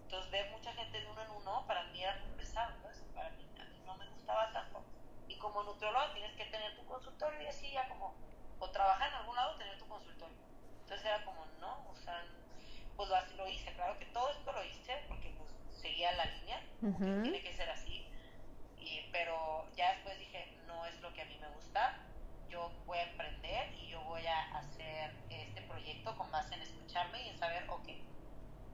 Entonces, 0.04 0.32
ver 0.32 0.52
mucha 0.52 0.74
gente 0.74 1.00
de 1.00 1.08
uno 1.08 1.22
en 1.22 1.32
uno, 1.32 1.65
para 1.65 1.84
mí 1.86 2.04
era 2.04 2.18
muy 2.18 2.38
pesado, 2.38 2.74
Para 3.15 3.30
mí, 3.32 3.48
a 3.60 3.63
mí 3.63 3.82
no 3.86 3.96
me 3.96 4.08
gustaba 4.10 4.52
tanto. 4.52 4.84
Y 5.30 5.38
como 5.38 5.63
nutriólogo 5.63 6.12
tienes 6.12 6.36
que 6.36 6.46
tener 6.46 6.76
tu 6.76 6.86
consultorio 6.86 7.42
y 7.42 7.48
así 7.48 7.72
ya 7.72 7.88
como, 7.88 8.13
o 8.60 8.70
trabajar 8.72 9.08
en 9.10 9.15
algún 9.15 9.36
lado, 9.36 9.56
tener 9.56 9.78
tu 9.78 9.88
consultorio. 9.88 10.36
Entonces 10.82 11.06
era 11.06 11.24
como, 11.24 11.46
no, 11.62 11.88
o 11.89 11.96
sea, 11.96 12.26
pues 12.98 13.10
así 13.12 13.36
lo 13.36 13.48
hice. 13.48 13.72
Claro 13.74 13.98
que 13.98 14.06
todo 14.08 14.30
esto 14.32 14.52
lo 14.52 14.63
hice 14.65 15.02
porque 15.08 15.30
pues 15.38 15.50
seguía 15.80 16.12
la 16.13 16.26
línea, 16.26 16.62
tiene 17.24 17.42
que 17.42 17.54
ser 17.54 17.70
así. 17.70 18.06
Y, 18.78 19.08
pero 19.12 19.68
ya 19.76 19.94
después 19.94 20.18
dije, 20.20 20.58
no 20.65 20.86
es 20.86 21.00
lo 21.00 21.13
que 21.13 21.22
a 21.22 21.26
mí 21.26 21.38
me 21.39 21.48
gusta, 21.50 22.00
yo 22.50 22.72
voy 22.86 22.98
a 22.98 23.04
emprender 23.04 23.72
y 23.74 23.89
yo 23.89 24.02
voy 24.02 24.26
a 24.26 24.58
hacer 24.58 25.13
este 25.30 25.62
proyecto 25.62 26.18
con 26.18 26.32
base 26.32 26.56
en 26.56 26.62
escucharme 26.62 27.22
y 27.24 27.30
en 27.30 27.38
saber, 27.38 27.70
ok, 27.70 27.88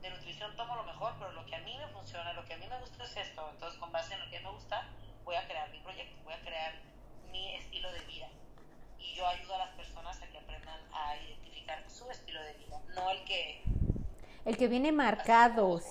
de 0.02 0.10
nutrición 0.10 0.56
tomo 0.56 0.76
lo 0.76 0.84
mejor, 0.84 1.16
pero 1.20 1.32
lo 1.32 1.46
que 1.46 1.56
a 1.56 1.60
mí 1.60 1.78
me 1.78 1.88
funciona, 1.88 2.32
lo 2.34 2.46
que 2.46 2.54
a 2.54 2.58
mí 2.58 2.68
me 2.68 2.80
gusta 2.80 3.04
es 3.04 3.18
esto. 3.18 3.50
Entonces, 3.52 3.80
con 3.80 3.92
base 3.92 4.14
en 4.14 4.22
lo 4.22 4.30
que 4.30 4.40
me 4.40 4.52
gusta, 4.52 4.88
voy 5.26 5.36
a 5.36 5.48
crear 5.48 5.70
mi 5.72 5.80
proyecto, 5.80 6.16
voy 6.24 6.34
a 6.34 6.40
crear 6.42 6.74
mi 7.32 7.56
estilo 7.56 7.92
de 7.92 8.00
vida. 8.02 8.30
Y 9.00 9.16
yo 9.16 9.28
ayudo 9.28 9.56
a 9.56 9.58
las 9.58 9.76
personas 9.76 10.22
a 10.22 10.28
que 10.28 10.38
aprendan 10.38 10.80
a 10.94 11.18
identificar 11.18 11.84
su 11.90 12.10
estilo 12.10 12.42
de 12.44 12.54
vida, 12.54 12.80
no 12.96 13.10
el 13.10 13.24
que... 13.26 13.64
El 14.46 14.58
que 14.58 14.68
viene 14.68 14.92
marcado, 14.92 15.82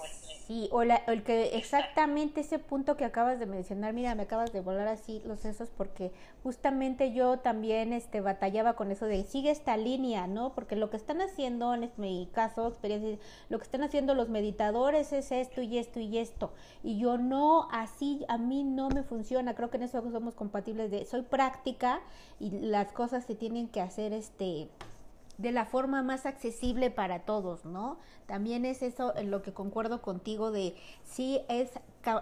Sí, 0.46 0.68
o, 0.72 0.84
la, 0.84 0.96
el 1.06 1.22
que 1.22 1.56
exactamente 1.56 2.42
ese 2.42 2.58
punto 2.58 2.98
que 2.98 3.06
acabas 3.06 3.38
de 3.38 3.46
mencionar, 3.46 3.94
mira, 3.94 4.14
me 4.14 4.24
acabas 4.24 4.52
de 4.52 4.60
volar 4.60 4.88
así 4.88 5.22
los 5.24 5.40
sesos 5.40 5.70
porque 5.70 6.12
justamente 6.42 7.14
yo 7.14 7.38
también 7.38 7.94
este 7.94 8.20
batallaba 8.20 8.74
con 8.74 8.90
eso 8.90 9.06
de 9.06 9.24
sigue 9.24 9.50
esta 9.50 9.78
línea, 9.78 10.26
¿no? 10.26 10.54
Porque 10.54 10.76
lo 10.76 10.90
que 10.90 10.98
están 10.98 11.22
haciendo 11.22 11.72
en 11.72 11.90
mi 11.96 12.28
caso, 12.34 12.68
experiencia, 12.68 13.16
lo 13.48 13.56
que 13.56 13.64
están 13.64 13.84
haciendo 13.84 14.14
los 14.14 14.28
meditadores 14.28 15.14
es 15.14 15.32
esto 15.32 15.62
y 15.62 15.78
esto 15.78 15.98
y 15.98 16.18
esto. 16.18 16.52
Y 16.82 16.98
yo 16.98 17.16
no, 17.16 17.66
así 17.72 18.26
a 18.28 18.36
mí 18.36 18.64
no 18.64 18.90
me 18.90 19.02
funciona, 19.02 19.54
creo 19.54 19.70
que 19.70 19.78
en 19.78 19.84
eso 19.84 20.02
somos 20.10 20.34
compatibles 20.34 20.90
de 20.90 21.06
soy 21.06 21.22
práctica 21.22 22.02
y 22.38 22.50
las 22.50 22.92
cosas 22.92 23.24
se 23.24 23.34
tienen 23.34 23.68
que 23.68 23.80
hacer 23.80 24.12
este 24.12 24.68
de 25.38 25.52
la 25.52 25.64
forma 25.64 26.02
más 26.02 26.26
accesible 26.26 26.90
para 26.90 27.20
todos, 27.20 27.64
¿no? 27.64 27.98
También 28.26 28.64
es 28.64 28.82
eso 28.82 29.14
en 29.16 29.30
lo 29.30 29.42
que 29.42 29.52
concuerdo 29.52 30.00
contigo 30.00 30.50
de 30.50 30.74
sí 31.02 31.40
es 31.48 31.70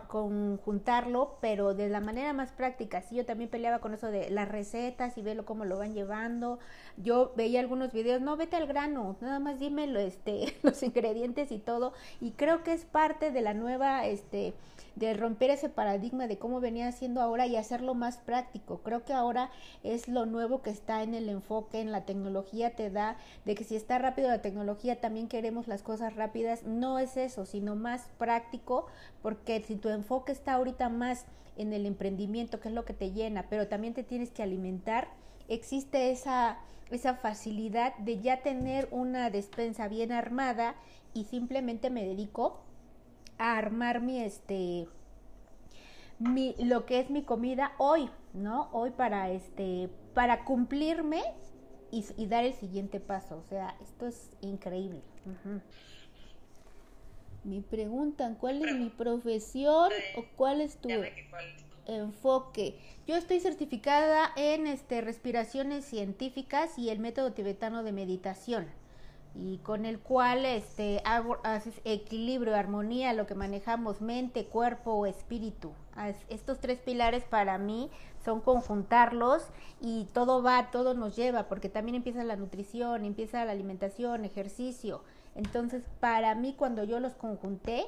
conjuntarlo, 0.09 1.39
pero 1.41 1.75
de 1.75 1.89
la 1.89 2.01
manera 2.01 2.33
más 2.33 2.53
práctica. 2.53 3.03
Sí, 3.03 3.17
yo 3.17 3.27
también 3.27 3.51
peleaba 3.51 3.81
con 3.81 3.95
eso 3.95 4.09
de 4.09 4.31
las 4.31 4.49
recetas 4.49 5.19
y 5.19 5.23
verlo 5.23 5.45
cómo 5.45 5.65
lo 5.65 5.79
van 5.79 5.95
llevando. 5.95 6.59
Yo 6.97 7.33
veía 7.37 7.61
algunos 7.61 7.93
videos, 7.93 8.23
no, 8.23 8.37
vete 8.37 8.57
al 8.57 8.67
grano, 8.67 9.17
nada 9.21 9.39
más 9.39 9.59
dime 9.59 9.85
este, 10.05 10.57
los 10.63 10.83
ingredientes 10.83 11.53
y 11.53 11.59
todo. 11.59 11.93
Y 12.21 12.33
creo 12.33 12.63
que 12.63 12.73
es 12.73 12.85
parte 12.85 13.31
de 13.31 13.41
la 13.43 13.55
nueva, 13.55 14.07
este, 14.07 14.55
de 14.95 15.15
romper 15.15 15.51
ese 15.51 15.69
paradigma 15.69 16.27
de 16.27 16.39
cómo 16.39 16.61
venía 16.61 16.89
haciendo 16.89 17.21
ahora 17.21 17.47
y 17.47 17.57
hacerlo 17.57 17.95
más 17.95 18.19
práctico. 18.19 18.83
Creo 18.83 19.05
que 19.05 19.13
ahora 19.13 19.51
es 19.83 20.09
lo 20.09 20.27
nuevo 20.27 20.63
que 20.63 20.71
está 20.71 21.03
en 21.03 21.15
el 21.15 21.29
enfoque, 21.29 21.81
en 21.81 21.93
la 21.93 22.05
tecnología 22.05 22.77
te 22.77 22.91
da, 22.91 23.17
de 23.45 23.55
que 23.55 23.65
si 23.65 23.77
está 23.77 23.99
rápido 23.99 24.29
la 24.29 24.43
tecnología 24.43 25.01
también 25.01 25.29
queremos 25.29 25.69
las 25.69 25.83
cosas 25.83 26.15
rápidas. 26.15 26.65
No 26.65 26.99
es 26.99 27.17
eso, 27.17 27.47
sino 27.47 27.75
más 27.75 28.09
práctico, 28.19 28.87
porque 29.23 29.63
si 29.63 29.77
tu 29.77 29.89
enfoque 29.89 30.33
está 30.33 30.55
ahorita 30.55 30.89
más 30.89 31.27
en 31.57 31.73
el 31.73 31.87
emprendimiento, 31.87 32.61
que 32.61 32.69
es 32.69 32.75
lo 32.75 32.85
que 32.85 32.95
te 32.95 33.13
llena, 33.13 33.47
pero 33.49 33.69
también 33.69 33.95
te 33.95 34.03
tienes 34.03 34.31
que 34.31 34.43
alimentar, 34.43 35.09
existe 35.49 36.11
esa, 36.11 36.59
esa 36.91 37.15
facilidad 37.15 37.97
de 37.99 38.21
ya 38.21 38.43
tener 38.43 38.89
una 38.91 39.31
despensa 39.31 39.89
bien 39.89 40.13
armada 40.13 40.75
y 41.15 41.25
simplemente 41.25 41.91
me 41.91 42.05
dedico 42.05 42.61
a 43.39 43.57
armar 43.57 44.01
mi 44.01 44.21
este 44.21 44.89
mi 46.19 46.55
lo 46.59 46.87
que 46.87 47.01
es 47.01 47.11
mi 47.11 47.25
comida 47.25 47.73
hoy, 47.79 48.09
¿no? 48.33 48.69
Hoy 48.73 48.91
para 48.91 49.31
este 49.31 49.91
para 50.15 50.45
cumplirme 50.45 51.23
y, 51.91 52.27
dar 52.27 52.45
el 52.45 52.55
siguiente 52.55 53.01
paso. 53.01 53.37
O 53.37 53.43
sea, 53.49 53.77
esto 53.83 54.07
es 54.07 54.31
increíble. 54.41 55.03
Me 57.45 57.61
preguntan 57.61 58.35
cuál 58.37 58.65
es 58.65 58.77
mi 58.77 58.89
profesión 58.89 59.91
o 60.17 60.25
cuál 60.37 60.61
es 60.61 60.77
tu 60.77 60.89
enfoque. 61.87 62.79
Yo 63.07 63.17
estoy 63.17 63.41
certificada 63.41 64.33
en 64.37 64.67
este 64.67 65.01
respiraciones 65.01 65.85
científicas 65.85 66.79
y 66.79 66.89
el 66.89 66.99
método 66.99 67.33
tibetano 67.33 67.83
de 67.83 67.93
meditación 67.93 68.82
y 69.35 69.59
con 69.59 69.87
el 69.87 69.99
cual 69.99 70.45
este 70.45 71.01
hago, 71.05 71.39
haces 71.43 71.81
equilibrio, 71.85 72.55
armonía, 72.55 73.13
lo 73.13 73.27
que 73.27 73.35
manejamos 73.35 74.01
mente, 74.01 74.47
cuerpo 74.47 74.93
o 74.93 75.07
espíritu. 75.07 75.73
Estos 76.29 76.59
tres 76.59 76.79
pilares 76.81 77.25
para 77.25 77.59
mí 77.59 77.91
son 78.25 78.41
conjuntarlos 78.41 79.45
y 79.81 80.07
todo 80.13 80.43
va, 80.43 80.71
todo 80.71 80.95
nos 80.95 81.17
lleva, 81.17 81.49
porque 81.49 81.69
también 81.69 81.97
empieza 81.97 82.25
la 82.25 82.37
nutrición, 82.37 83.05
empieza 83.05 83.45
la 83.45 83.53
alimentación, 83.53 84.25
ejercicio. 84.25 85.03
Entonces, 85.35 85.83
para 86.01 86.35
mí 86.35 86.55
cuando 86.57 86.85
yo 86.85 87.01
los 87.01 87.15
conjunté, 87.15 87.87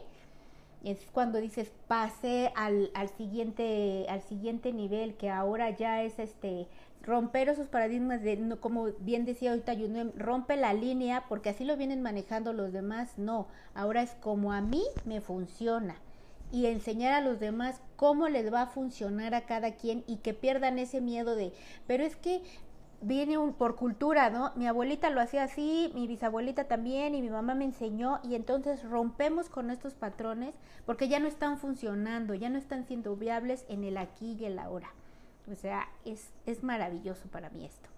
es 0.85 0.99
cuando 1.12 1.40
dices 1.40 1.73
pase 1.88 2.53
al, 2.55 2.90
al 2.94 3.09
siguiente 3.09 4.07
al 4.09 4.23
siguiente 4.23 4.73
nivel 4.73 5.14
que 5.14 5.31
ahora 5.31 5.70
ya 5.70 6.03
es 6.03 6.18
este 6.18 6.66
romper 7.05 7.49
esos 7.49 7.68
paradigmas 7.68 8.23
de, 8.23 8.57
como 8.61 8.87
bien 9.01 9.25
decía 9.25 9.51
ahorita 9.51 9.75
Yunem, 9.75 10.12
rompe 10.16 10.57
la 10.57 10.73
línea 10.73 11.25
porque 11.29 11.51
así 11.51 11.64
lo 11.64 11.77
vienen 11.77 12.03
manejando 12.03 12.53
los 12.53 12.73
demás, 12.73 13.18
no, 13.18 13.47
ahora 13.75 14.03
es 14.03 14.12
como 14.20 14.53
a 14.53 14.61
mí 14.61 14.83
me 15.05 15.20
funciona. 15.20 15.97
Y 16.53 16.66
enseñar 16.66 17.12
a 17.14 17.20
los 17.20 17.40
demás 17.40 17.81
cómo 17.97 18.29
les 18.29 18.53
va 18.53 18.62
a 18.62 18.66
funcionar 18.66 19.35
a 19.35 19.44
cada 19.44 19.73
quien 19.73 20.05
y 20.07 20.18
que 20.18 20.35
pierdan 20.35 20.79
ese 20.79 21.01
miedo 21.01 21.35
de, 21.35 21.53
pero 21.87 22.05
es 22.05 22.14
que 22.14 22.42
viene 23.05 23.38
un, 23.38 23.53
por 23.53 23.77
cultura, 23.77 24.31
¿no? 24.31 24.53
Mi 24.57 24.67
abuelita 24.67 25.11
lo 25.11 25.21
hacía 25.21 25.45
así, 25.45 25.93
mi 25.95 26.07
bisabuelita 26.07 26.64
también 26.64 27.14
y 27.14 27.23
mi 27.23 27.31
mamá 27.31 27.55
me 27.55 27.64
enseñó 27.64 28.21
y 28.25 28.35
entonces 28.35 28.83
rompemos 28.83 29.49
con 29.49 29.71
estos 29.71 29.95
patrones 29.95 30.55
porque 30.87 31.09
ya 31.09 31.21
no 31.21 31.29
están 31.29 31.59
funcionando, 31.59 32.35
ya 32.35 32.49
no 32.49 32.59
están 32.59 32.87
siendo 32.87 33.14
viables 33.14 33.67
en 33.69 33.85
el 33.85 33.99
aquí 33.99 34.37
y 34.40 34.47
el 34.47 34.59
ahora. 34.59 34.90
O 35.51 35.55
sea, 35.55 35.88
es, 36.07 36.33
es 36.47 36.62
maravilloso 36.62 37.29
para 37.29 37.51
mí 37.51 37.67
esto. 37.67 37.90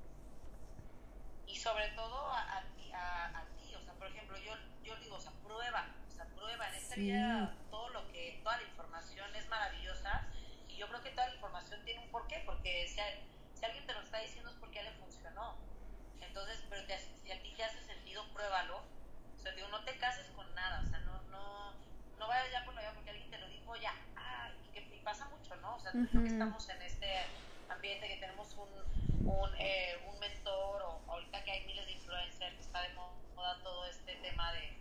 Y 1.47 1.57
sobre 1.57 1.89
todo 1.95 2.33
a, 2.33 2.65
ti, 2.77 2.91
a, 2.93 3.45
ti, 3.57 3.75
o 3.77 3.81
sea, 3.81 3.95
por 3.95 4.09
ejemplo, 4.09 4.37
yo, 4.39 4.53
yo 4.83 4.97
digo, 5.01 5.15
o 5.15 5.21
sea, 5.21 5.33
prueba, 5.45 5.87
o 6.09 6.13
sea, 6.13 6.27
prueba. 6.35 6.69
En 6.69 6.75
esta 6.75 6.97
vida 6.97 7.55
todo 7.71 7.89
lo 7.91 8.09
que, 8.11 8.41
toda 8.43 8.57
la 8.57 8.65
información 8.65 9.37
es 9.37 9.49
maravillosa 9.49 10.27
y 10.69 10.77
yo 10.77 10.89
creo 10.89 11.03
que 11.03 11.11
toda 11.11 11.29
la 11.29 11.35
información 11.35 11.81
tiene 11.85 12.03
un 12.03 12.11
porqué, 12.11 12.43
porque 12.45 12.89
si, 12.89 13.01
si 13.55 13.65
alguien 13.65 13.87
te 13.87 13.93
lo 13.93 14.01
está 14.01 14.19
diciendo 14.19 14.51
es 14.51 14.57
porque. 14.57 14.66
Entonces, 16.37 16.63
pero 16.69 16.83
si 17.25 17.33
a 17.33 17.41
ti 17.41 17.55
te 17.57 17.65
hace 17.65 17.81
sentido, 17.81 18.23
pruébalo. 18.35 18.77
O 18.77 19.39
sea, 19.41 19.53
digo, 19.53 19.69
no 19.69 19.83
te 19.85 19.97
cases 19.97 20.27
con 20.37 20.45
nada, 20.55 20.83
o 20.85 20.87
sea, 20.87 20.99
no, 20.99 21.23
no, 21.31 21.73
no 22.19 22.29
vayas 22.29 22.53
ya 22.53 22.63
por 22.67 22.75
lo 22.75 22.81
porque 22.95 23.09
alguien 23.09 23.31
te 23.31 23.39
lo 23.39 23.49
dijo 23.49 23.75
ya. 23.77 23.95
Ah, 24.17 24.51
y 24.63 24.69
que 24.69 24.83
pasa 25.03 25.25
mucho, 25.31 25.57
¿no? 25.57 25.77
O 25.77 25.81
sea, 25.81 25.93
uh 25.95 26.07
que 26.13 26.27
estamos 26.29 26.69
en 26.69 26.83
este 26.83 27.09
ambiente, 27.71 28.07
que 28.07 28.17
tenemos 28.17 28.53
un, 28.53 28.69
un, 29.27 29.51
eh, 29.57 29.97
un 30.13 30.19
mentor, 30.19 30.83
o 30.83 31.01
ahorita 31.09 31.43
que 31.43 31.53
hay 31.53 31.65
miles 31.65 31.87
de 31.87 31.93
influencers, 31.93 32.55
que 32.55 32.61
está 32.61 32.83
de 32.83 32.93
moda 32.93 33.59
todo 33.63 33.87
este 33.87 34.17
tema 34.17 34.53
de, 34.53 34.77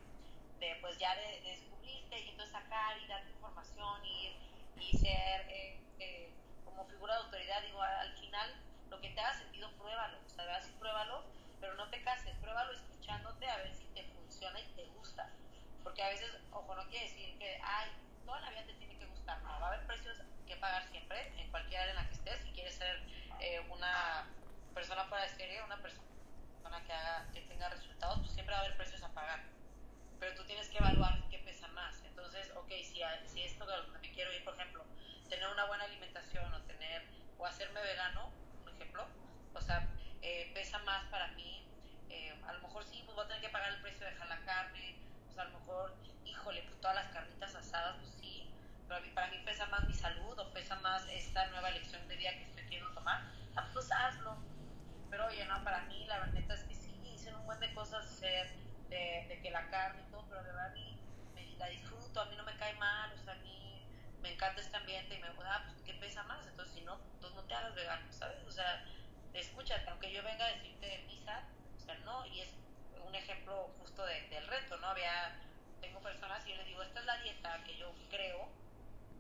de 0.60 0.76
pues 0.82 0.98
ya 0.98 1.16
de, 1.16 1.40
descubrirte 1.40 2.20
y 2.20 2.30
entonces 2.32 2.52
sacar 2.52 2.98
y 2.98 3.08
dar 3.08 3.26
información 3.30 4.06
y, 4.06 4.36
y 4.82 4.98
ser 4.98 5.48
eh, 5.48 5.80
eh, 6.00 6.34
como 6.66 6.86
figura 6.88 7.16
de 7.16 7.24
autoridad, 7.24 7.62
digo, 7.62 7.82
al 7.82 8.12
final 8.18 8.56
lo 8.90 9.00
que 9.00 9.08
te 9.12 9.22
haga 9.22 9.34
sentido, 9.36 9.72
pruébalo, 9.78 10.18
o 10.26 10.30
sea, 10.30 10.54
así 10.58 10.74
pruébalo, 10.78 11.24
pero 11.60 11.76
no 11.76 11.90
te 11.90 12.02
cases, 12.04 12.36
pruébalo 12.38 12.72
escuchándote 12.74 13.48
a 13.48 13.58
ver 13.58 13.74
si 13.74 13.86
te 13.88 14.04
funciona 14.04 14.60
y 14.60 14.68
te 14.76 14.86
gusta, 14.88 15.30
porque 15.84 16.04
a 16.04 16.10
veces, 16.10 16.30
ojo, 16.52 16.76
no 16.76 16.88
quiere 16.90 17.06
decir 17.06 17.38
que, 17.38 17.60
ay, 17.64 17.90
toda 18.26 18.42
la 18.42 18.50
vida 18.52 18.66
te 18.66 18.74
tiene 18.74 18.98
que 18.98 19.06
gustar, 19.06 19.42
no, 19.44 19.50
va 19.60 19.68
a 19.68 19.74
haber 19.74 19.86
precios 19.88 20.18
que 20.48 20.56
pagar 20.58 20.84
siempre, 20.90 21.32
en 21.40 21.50
cualquier 21.52 21.82
área 21.82 21.92
en 21.92 21.96
la 21.98 22.08
que 22.08 22.16
estés, 22.16 22.42
si 22.42 22.52
quieres 22.52 22.76
ser 22.76 23.02
eh, 23.40 23.60
una 23.70 24.28
persona 24.74 25.06
fuera 25.06 25.24
de 25.24 25.30
serie, 25.30 25.64
una 25.64 25.82
persona 25.82 26.06
que, 26.86 26.94
haga, 26.94 27.26
que 27.34 27.42
tenga 27.42 27.70
resultados, 27.70 28.20
pues 28.20 28.32
siempre 28.34 28.54
va 28.54 28.62
a 28.62 28.66
haber 28.66 28.78
precios 28.78 29.02
a 29.04 29.10
pagar. 29.10 29.42
Pero 30.20 30.36
tú 30.36 30.44
tienes 30.46 30.68
que 30.70 30.78
evaluar 30.78 31.20
qué 31.30 31.40
pesa 31.40 31.68
más. 31.70 32.04
Entonces, 32.04 32.52
ok, 32.56 32.70
si, 32.84 33.02
si 33.28 33.44
esto 33.44 33.66
de 33.66 33.78
lo 33.78 33.92
que 33.94 34.00
me 34.00 34.12
quiero 34.12 34.34
ir, 34.34 34.44
por 34.44 34.54
ejemplo, 34.56 34.84
tener 35.30 35.48
una 35.48 35.66
buena 35.66 35.86
alimentación 35.86 36.54
o 36.54 36.62
tener, 36.64 37.04
o 37.38 37.46
hacerme 37.46 37.82
vegano, 37.82 38.32
por 38.64 38.74
ejemplo, 38.74 39.08
o 39.54 39.62
sea, 39.62 39.88
eh, 40.22 40.52
pesa 40.54 40.80
más 40.80 41.06
para 41.06 41.28
mí. 41.30 41.66
Eh, 42.10 42.34
a 42.48 42.54
lo 42.54 42.62
mejor 42.62 42.84
sí, 42.86 43.04
pues 43.16 43.26
voy 43.26 43.26
a 43.26 43.28
tener 43.28 43.42
que 43.42 43.50
pagar 43.50 43.72
el 43.72 43.82
precio 43.82 44.06
de 44.06 44.12
dejar 44.12 44.28
la 44.28 44.40
carne, 44.42 44.96
pues 45.26 45.38
a 45.38 45.46
lo 45.46 45.60
mejor, 45.60 45.96
híjole, 46.26 46.62
pues 46.64 46.82
todas 46.82 46.96
las 46.98 47.08
carnitas 47.14 47.56
asadas, 47.56 47.96
pues 48.02 48.12
sí, 48.20 48.52
pero 48.90 49.00
para 49.14 49.28
mí 49.32 49.38
pesa 49.46 49.66
más 49.68 49.88
mi 49.88 49.94
salud 49.94 50.38
o 50.38 50.54
pesa 50.54 50.76
más 50.82 51.08
esta 51.08 51.48
nueva 51.48 51.70
elección 51.70 52.06
de 52.10 52.18
vida 52.18 52.32
que 52.32 52.44
estoy 52.44 52.64
queriendo 52.64 52.94
tomar, 52.94 53.24
pues 53.72 53.90
hazlo. 53.92 54.36
Pero 55.10 55.28
oye, 55.28 55.46
no, 55.46 55.64
para 55.64 55.82
mí 55.84 56.06
la 56.08 56.20
verdad 56.20 56.52
es 56.52 56.64
que 56.64 56.76
sí, 56.76 57.00
hice 57.14 57.34
un 57.34 57.46
buen 57.46 57.60
de 57.62 57.74
cosas 57.74 58.20
de, 58.20 58.50
de, 58.90 59.40
que 59.42 59.50
la 59.50 59.70
carne 59.70 60.04
y 60.06 60.12
todo, 60.12 60.26
pero 60.28 60.44
de 60.44 60.52
verdad 60.52 60.72
a 60.72 60.74
mí 60.74 61.00
me, 61.34 61.46
la 61.58 61.68
disfruto, 61.68 62.20
a 62.20 62.26
mí 62.26 62.36
no 62.36 62.44
me 62.44 62.58
cae 62.58 62.74
mal, 62.74 63.14
o 63.14 63.18
sea, 63.18 63.34
a 63.34 63.38
mí 63.38 63.88
me 64.22 64.34
encanta 64.34 64.60
este 64.60 64.76
ambiente 64.76 65.16
y 65.16 65.20
me 65.20 65.28
ah, 65.28 65.64
pues 65.70 65.82
¿qué 65.84 65.94
pesa 65.94 66.24
más? 66.24 66.46
Entonces 66.48 66.74
si 66.76 66.82
no, 66.82 67.00
pues 67.22 67.34
no 67.34 67.44
te 67.44 67.54
hagas 67.54 67.76
vegano, 67.76 68.12
¿sabes? 68.12 68.44
O 68.46 68.52
sea, 68.52 68.84
escúchate, 69.34 69.90
aunque 69.90 70.12
yo 70.12 70.22
venga 70.22 70.46
a 70.46 70.50
decirte 70.50 70.86
de 70.86 70.98
misa, 71.08 71.44
o 71.78 71.80
sea, 71.80 71.96
no, 72.00 72.26
y 72.26 72.42
es 72.42 72.65
un 73.08 73.16
ejemplo 73.16 73.70
justo 73.80 74.06
de, 74.06 74.22
del 74.30 74.48
reto, 74.48 74.78
¿no? 74.78 74.88
Había, 74.88 75.40
tengo 75.82 76.00
personas 76.02 76.46
y 76.46 76.52
yo 76.52 76.58
les 76.58 76.66
digo, 76.68 76.84
esta 76.84 77.00
es 77.00 77.06
la 77.06 77.18
dieta 77.18 77.64
que 77.64 77.78
yo 77.78 77.94
creo 78.10 78.50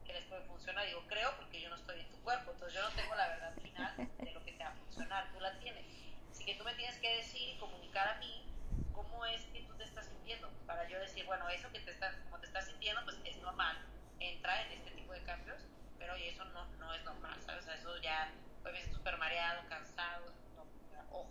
que 0.05 0.13
les 0.13 0.25
puede 0.25 0.41
funcionar. 0.43 0.85
Digo, 0.85 1.03
creo 1.07 1.35
porque 1.37 1.61
yo 1.61 1.69
no 1.69 1.75
estoy 1.75 1.99
en 1.99 2.09
tu 2.09 2.21
cuerpo, 2.21 2.51
entonces 2.51 2.73
yo 2.73 2.87
no 2.87 2.95
tengo 2.95 3.15
la 3.15 3.27
verdad 3.27 3.53
final 3.61 3.95
de 4.17 4.31
lo 4.31 4.43
que 4.43 4.51
te 4.53 4.63
va 4.63 4.69
a 4.69 4.75
funcionar, 4.75 5.31
tú 5.31 5.39
la 5.39 5.57
tienes. 5.59 5.85
Así 6.31 6.45
que 6.45 6.55
tú 6.55 6.63
me 6.63 6.73
tienes 6.75 6.97
que 6.99 7.17
decir 7.17 7.55
y 7.55 7.57
comunicar 7.57 8.07
a 8.07 8.15
mí 8.19 8.45
cómo 8.93 9.25
es 9.25 9.41
que 9.45 9.61
tú 9.61 9.73
te 9.75 9.83
estás 9.83 10.07
sintiendo, 10.07 10.49
para 10.65 10.87
yo 10.87 10.99
decir, 10.99 11.25
bueno, 11.25 11.47
eso 11.49 11.71
que 11.71 11.79
te 11.79 11.91
estás, 11.91 12.15
como 12.23 12.39
te 12.39 12.47
estás 12.47 12.65
sintiendo, 12.65 13.03
pues 13.03 13.17
es 13.25 13.37
normal, 13.37 13.77
entra 14.19 14.61
en 14.63 14.71
este 14.73 14.91
tipo 14.91 15.13
de 15.13 15.23
cambios, 15.23 15.61
pero 15.97 16.13
oye, 16.13 16.29
eso 16.29 16.45
no, 16.45 16.65
no 16.77 16.93
es 16.93 17.03
normal, 17.03 17.39
¿sabes? 17.45 17.63
O 17.63 17.65
sea, 17.65 17.75
eso 17.75 17.97
ya, 18.01 18.31
pues 18.63 18.91
súper 18.91 19.17
mareado, 19.17 19.67
cansado, 19.69 20.33
no, 20.55 20.65
ojo. 21.11 21.29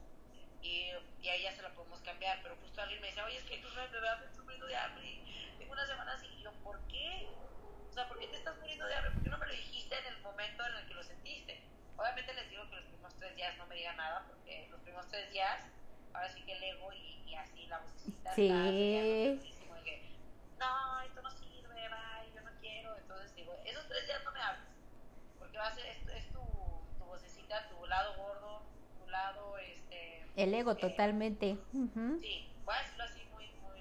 Y, 0.64 0.90
y, 1.20 1.28
ahí 1.28 1.42
ya 1.42 1.52
se 1.52 1.60
lo 1.60 1.74
podemos 1.74 2.00
cambiar, 2.00 2.40
pero 2.42 2.56
justo 2.56 2.80
alguien 2.80 3.00
me 3.02 3.08
dice, 3.08 3.20
oye, 3.20 3.36
es 3.36 3.44
que 3.44 3.58
tú 3.58 3.68
me 3.68 4.00
vas 4.00 4.18
sufriendo 4.34 4.66
de 4.66 4.76
hambre 4.76 5.06
y 5.06 5.54
tengo 5.58 5.72
una 5.72 5.86
semana 5.86 6.14
así, 6.14 6.26
y 6.26 6.42
yo, 6.42 6.52
¿por 6.64 6.80
qué? 6.88 7.28
O 7.90 7.92
sea, 7.92 8.08
¿por 8.08 8.18
qué 8.18 8.26
te 8.28 8.36
estás 8.36 8.56
muriendo 8.58 8.86
de 8.86 8.94
hambre? 8.94 9.12
¿Por 9.12 9.22
qué 9.22 9.28
no 9.28 9.38
me 9.38 9.46
lo 9.46 9.52
dijiste 9.52 9.94
en 9.98 10.06
el 10.06 10.22
momento 10.22 10.66
en 10.66 10.74
el 10.74 10.86
que 10.88 10.94
lo 10.94 11.04
sentiste? 11.04 11.62
Obviamente 11.96 12.32
les 12.34 12.50
digo 12.50 12.68
que 12.70 12.76
los 12.76 12.84
primeros 12.86 13.14
tres 13.16 13.36
días 13.36 13.56
no 13.58 13.66
me 13.66 13.74
digan 13.76 13.96
nada, 13.96 14.24
porque 14.26 14.66
los 14.70 14.80
primeros 14.80 15.06
tres 15.10 15.30
días, 15.30 15.60
ahora 16.12 16.28
sí 16.30 16.42
que 16.42 16.52
el 16.52 16.64
ego 16.64 16.92
y, 16.92 17.22
y 17.26 17.34
así 17.34 17.66
la 17.66 17.78
vocecita 17.78 18.34
sí. 18.34 18.46
está 18.46 18.64
de 18.64 19.38
que, 19.84 20.16
no, 20.58 21.00
esto 21.02 21.22
no 21.22 21.30
sirve, 21.30 21.88
bye, 21.88 22.32
yo 22.34 22.40
no 22.40 22.50
quiero. 22.60 22.96
Entonces 22.96 23.34
digo, 23.36 23.54
esos 23.64 23.86
tres 23.86 24.06
días 24.06 24.24
no 24.24 24.32
me 24.32 24.40
hables, 24.40 24.68
porque 25.38 25.58
va 25.58 25.66
a 25.66 25.74
ser, 25.74 25.86
es, 25.86 26.08
es 26.08 26.32
tu, 26.32 26.40
tu, 26.98 27.04
vocecita, 27.04 27.68
tu 27.68 27.86
lado 27.86 28.16
gordo, 28.16 28.62
lado, 29.14 29.58
este... 29.58 30.26
El 30.36 30.52
ego, 30.52 30.72
eh, 30.72 30.76
totalmente. 30.76 31.56
Uh 31.72 31.88
-huh. 31.94 32.20
Sí, 32.20 32.50
voy 32.64 32.74
a 32.74 32.82
decirlo 32.82 33.04
así 33.04 33.22
muy, 33.32 33.46
muy, 33.62 33.80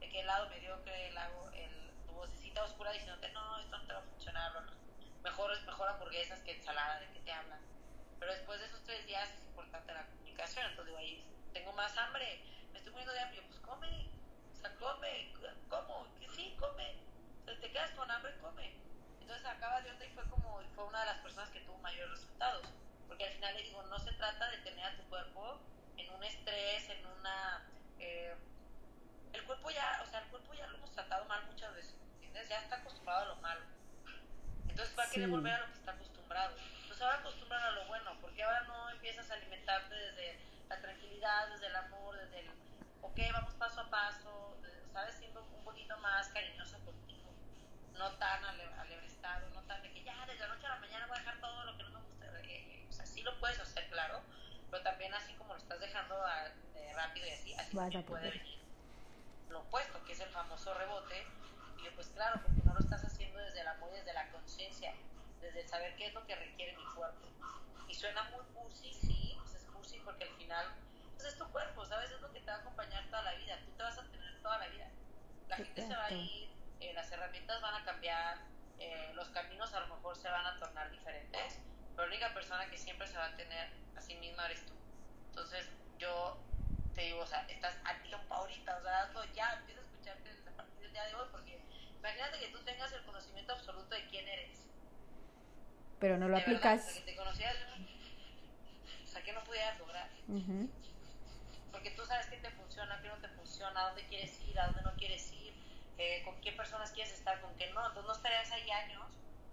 de 0.00 0.08
que 0.08 0.20
el 0.20 0.26
lado 0.26 0.48
mediocre, 0.50 1.08
el 1.08 1.14
lado, 1.14 1.50
el, 1.52 1.72
tu 2.06 2.12
vocecita 2.12 2.62
oscura 2.62 2.92
diciéndote, 2.92 3.32
no, 3.32 3.58
esto 3.58 3.78
no 3.78 3.86
te 3.86 3.92
va 3.94 3.98
a 4.00 4.02
funcionar 4.02 4.52
mejor, 5.24 5.50
mejor 5.66 5.88
hamburguesas 5.88 6.40
que 6.42 6.52
ensalada, 6.52 7.00
¿de 7.00 7.08
qué 7.12 7.20
te 7.20 7.32
hablan? 7.32 7.60
Pero 8.20 8.32
después 8.32 8.60
de 8.60 8.66
esos 8.66 8.82
tres 8.84 9.04
días 9.06 9.28
es 9.34 9.44
importante 9.46 9.92
la 9.92 10.06
comunicación, 10.06 10.66
entonces 10.66 10.86
digo, 10.86 10.98
ahí 10.98 11.24
tengo 11.52 11.72
más 11.72 11.96
hambre, 11.98 12.40
me 12.72 12.78
estoy 12.78 12.92
muriendo 12.92 13.12
de 13.12 13.20
hambre, 13.20 13.42
pues 13.48 13.58
come, 13.60 14.08
o 14.52 14.56
sea, 14.60 14.70
come, 14.76 15.32
¿cómo? 15.68 16.06
Que 16.20 16.28
sí, 16.28 16.54
come, 16.60 16.96
te 17.46 17.70
quedas 17.72 17.90
con 17.92 18.10
hambre, 18.10 18.32
come. 18.40 18.74
Entonces 19.20 19.46
acaba 19.46 19.80
de 19.80 19.90
onda 19.90 20.04
y 20.06 20.10
fue 20.10 20.24
como, 20.30 20.60
fue 20.74 20.84
una 20.84 21.00
de 21.00 21.06
las 21.06 21.18
personas 21.18 21.50
que 21.50 21.60
tuvo 21.60 21.78
mayores 21.78 22.10
resultados, 22.10 22.66
porque 23.08 23.24
al 23.26 23.32
final 23.32 23.54
le 23.56 23.62
digo, 23.62 23.82
no 23.84 23.98
se 23.98 24.12
trata 24.12 24.50
de 24.50 24.58
tener 24.58 24.84
a 24.84 24.96
tu 24.96 25.02
cuerpo 25.04 25.60
en 25.96 26.10
un 26.14 26.22
estrés, 26.24 26.88
en 26.90 27.06
una... 27.06 27.66
Eh, 27.98 28.34
el 29.32 29.44
cuerpo 29.44 29.70
ya, 29.70 30.00
o 30.02 30.06
sea, 30.06 30.20
el 30.20 30.28
cuerpo 30.28 30.54
ya 30.54 30.66
lo 30.66 30.76
hemos 30.78 30.92
tratado 30.92 31.24
mal 31.26 31.44
muchas 31.46 31.74
veces, 31.74 31.96
¿entiendes? 32.14 32.48
Ya 32.48 32.60
está 32.60 32.76
acostumbrado 32.76 33.22
a 33.22 33.34
lo 33.34 33.36
malo. 33.36 33.60
Entonces 34.68 34.98
va 34.98 35.04
a 35.04 35.10
querer 35.10 35.28
volver 35.28 35.52
a 35.54 35.58
lo 35.60 35.66
que 35.66 35.78
está 35.78 35.92
acostumbrado. 35.92 36.56
Entonces 36.82 37.02
ahora 37.02 37.18
acostumbran 37.18 37.62
a 37.62 37.70
lo 37.72 37.86
bueno, 37.86 38.16
porque 38.20 38.42
ahora 38.42 38.60
no 38.62 38.90
empiezas 38.90 39.30
a 39.30 39.34
alimentarte 39.34 39.94
desde 39.94 40.38
la 40.68 40.80
tranquilidad, 40.80 41.48
desde 41.50 41.66
el 41.66 41.76
amor, 41.76 42.16
desde 42.16 42.40
el, 42.40 42.50
ok, 43.02 43.18
vamos 43.32 43.54
paso 43.54 43.80
a 43.80 43.90
paso, 43.90 44.56
¿sabes? 44.92 45.14
Siendo 45.16 45.42
un 45.42 45.64
poquito 45.64 45.96
más 45.98 46.28
cariñoso 46.28 46.78
contigo, 46.84 47.30
no 47.94 48.10
tan 48.12 48.44
alebrestado, 48.44 49.48
no 49.50 49.62
tan 49.62 49.82
de 49.82 49.92
que 49.92 50.02
ya 50.02 50.26
desde 50.26 50.40
la 50.40 50.48
noche 50.48 50.66
a 50.66 50.70
la 50.70 50.80
mañana 50.80 51.06
voy 51.06 51.16
a 51.16 51.20
dejar 51.20 51.40
todo 51.40 51.64
lo 51.64 51.76
que 51.76 51.82
no 51.84 51.90
me 51.90 52.00
gusta. 52.00 52.15
Sí 53.16 53.22
lo 53.22 53.40
puedes 53.40 53.58
hacer, 53.58 53.88
claro, 53.88 54.20
pero 54.70 54.82
también 54.82 55.14
así 55.14 55.32
como 55.36 55.54
lo 55.54 55.58
estás 55.58 55.80
dejando 55.80 56.14
a, 56.22 56.52
rápido 56.94 57.26
y 57.26 57.30
así, 57.30 57.54
así 57.54 57.74
puede 57.74 58.30
venir 58.30 58.66
lo 59.48 59.60
opuesto, 59.60 60.04
que 60.04 60.12
es 60.12 60.20
el 60.20 60.28
famoso 60.28 60.74
rebote. 60.74 61.26
Y 61.78 61.84
yo, 61.84 61.94
pues 61.94 62.08
claro, 62.08 62.40
porque 62.42 62.60
no 62.62 62.74
lo 62.74 62.80
estás 62.80 63.02
haciendo 63.04 63.38
desde 63.38 63.60
el 63.60 63.68
amor 63.68 63.90
desde 63.92 64.12
la 64.12 64.30
conciencia, 64.30 64.92
desde 65.40 65.62
el 65.62 65.68
saber 65.68 65.96
qué 65.96 66.08
es 66.08 66.14
lo 66.14 66.26
que 66.26 66.36
requiere 66.36 66.76
mi 66.76 66.84
cuerpo. 66.94 67.26
Y 67.88 67.94
suena 67.94 68.22
muy 68.24 68.44
cursi, 68.54 68.92
sí, 68.92 69.38
pues 69.40 69.54
es 69.54 69.64
cursi 69.70 69.98
porque 70.00 70.24
al 70.24 70.36
final, 70.36 70.66
pues 71.14 71.28
es 71.28 71.38
tu 71.38 71.46
cuerpo, 71.46 71.86
¿sabes? 71.86 72.10
Es 72.10 72.20
lo 72.20 72.30
que 72.32 72.40
te 72.40 72.46
va 72.46 72.56
a 72.56 72.60
acompañar 72.60 73.06
toda 73.06 73.22
la 73.22 73.34
vida. 73.34 73.58
Tú 73.64 73.70
te 73.72 73.82
vas 73.82 73.98
a 73.98 74.02
tener 74.02 74.42
toda 74.42 74.58
la 74.58 74.68
vida. 74.68 74.90
La 75.48 75.56
gente 75.56 75.86
se 75.86 75.96
va 75.96 76.04
a 76.04 76.12
ir, 76.12 76.50
eh, 76.80 76.92
las 76.92 77.10
herramientas 77.12 77.62
van 77.62 77.80
a 77.80 77.84
cambiar, 77.84 78.38
eh, 78.78 79.12
los 79.14 79.28
caminos 79.28 79.72
a 79.72 79.80
lo 79.80 79.94
mejor 79.94 80.16
se 80.16 80.28
van 80.28 80.44
a 80.44 80.58
tornar 80.58 80.90
diferentes, 80.90 81.60
la 81.96 82.04
única 82.04 82.32
persona 82.34 82.68
que 82.70 82.76
siempre 82.76 83.06
se 83.06 83.16
va 83.16 83.26
a 83.26 83.36
tener 83.36 83.68
a 83.96 84.00
sí 84.00 84.14
misma 84.16 84.46
eres 84.46 84.64
tú. 84.66 84.74
Entonces, 85.30 85.68
yo 85.98 86.38
te 86.94 87.02
digo, 87.02 87.20
o 87.20 87.26
sea, 87.26 87.46
estás 87.48 87.76
a 87.84 87.94
tiempo 88.02 88.34
ahorita, 88.34 88.76
o 88.76 88.82
sea, 88.82 89.02
hazlo 89.02 89.24
ya, 89.34 89.54
empieza 89.54 89.80
a 89.80 89.84
escucharte 89.84 90.30
a 90.48 90.56
partir 90.56 90.80
del 90.80 90.92
día 90.92 91.04
de 91.04 91.14
hoy, 91.14 91.28
porque 91.30 91.60
imagínate 91.98 92.38
que 92.38 92.48
tú 92.48 92.58
tengas 92.64 92.92
el 92.92 93.02
conocimiento 93.04 93.52
absoluto 93.52 93.94
de 93.94 94.06
quién 94.06 94.28
eres. 94.28 94.66
Pero 95.98 96.18
no 96.18 96.28
lo 96.28 96.36
aplicas. 96.36 96.86
Verdad, 96.86 97.04
te 97.04 97.16
conocías, 97.16 97.56
o 99.04 99.06
sea, 99.06 99.22
que 99.22 99.32
no 99.32 99.44
pudieras 99.44 99.78
lograr. 99.78 100.08
Porque 101.72 101.90
tú 101.90 102.04
sabes 102.04 102.26
qué 102.26 102.36
te 102.36 102.50
funciona, 102.50 103.00
qué 103.00 103.08
no 103.08 103.16
te 103.16 103.28
funciona, 103.28 103.80
a 103.80 103.86
dónde 103.88 104.06
quieres 104.06 104.38
ir, 104.42 104.58
a 104.58 104.66
dónde 104.66 104.82
no 104.82 104.94
quieres 104.96 105.32
ir, 105.32 105.54
eh, 105.98 106.22
con 106.24 106.38
qué 106.40 106.52
personas 106.52 106.90
quieres 106.92 107.12
estar, 107.14 107.40
con 107.40 107.54
qué 107.56 107.70
no. 107.72 107.80
Entonces 107.80 108.06
no 108.06 108.12
estarías 108.12 108.50
ahí 108.52 108.70
años 108.70 109.06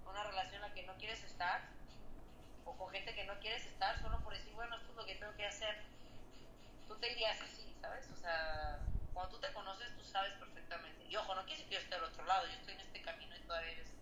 una 0.06 0.24
relación 0.24 0.56
en 0.56 0.70
la 0.70 0.74
que 0.74 0.84
no 0.84 0.96
quieres 0.98 1.24
estar, 1.24 1.62
o 2.66 2.78
con 2.78 2.91
gente 2.91 3.14
que 3.14 3.26
no 3.26 3.39
quieres 3.39 3.66
estar, 3.66 4.01
solo 4.01 4.20
por 4.22 4.34
decir, 4.34 4.53
bueno, 4.53 4.76
esto 4.78 4.91
es 4.91 4.95
lo 4.95 5.05
que 5.05 5.16
tengo 5.16 5.36
que 5.36 5.45
hacer 5.45 5.76
tú 6.88 6.95
te 6.99 7.11
irías 7.11 7.39
así, 7.41 7.76
¿sabes? 7.82 8.09
O 8.11 8.16
sea, 8.16 8.80
cuando 9.14 9.36
tú 9.36 9.41
te 9.41 9.51
conoces, 9.53 9.95
tú 9.97 10.03
sabes 10.03 10.34
perfectamente. 10.34 11.05
Y 11.09 11.16
ojo, 11.16 11.36
no 11.36 11.43
decir 11.43 11.66
que 11.68 11.76
yo 11.76 11.80
esté 11.80 11.95
al 11.95 12.03
otro 12.03 12.26
lado, 12.26 12.45
yo 12.47 12.53
estoy 12.53 12.74
en 12.76 12.82
este 12.82 13.01
camino 13.01 13.36
y 13.36 13.41
todavía 13.41 13.70
veces, 13.70 13.93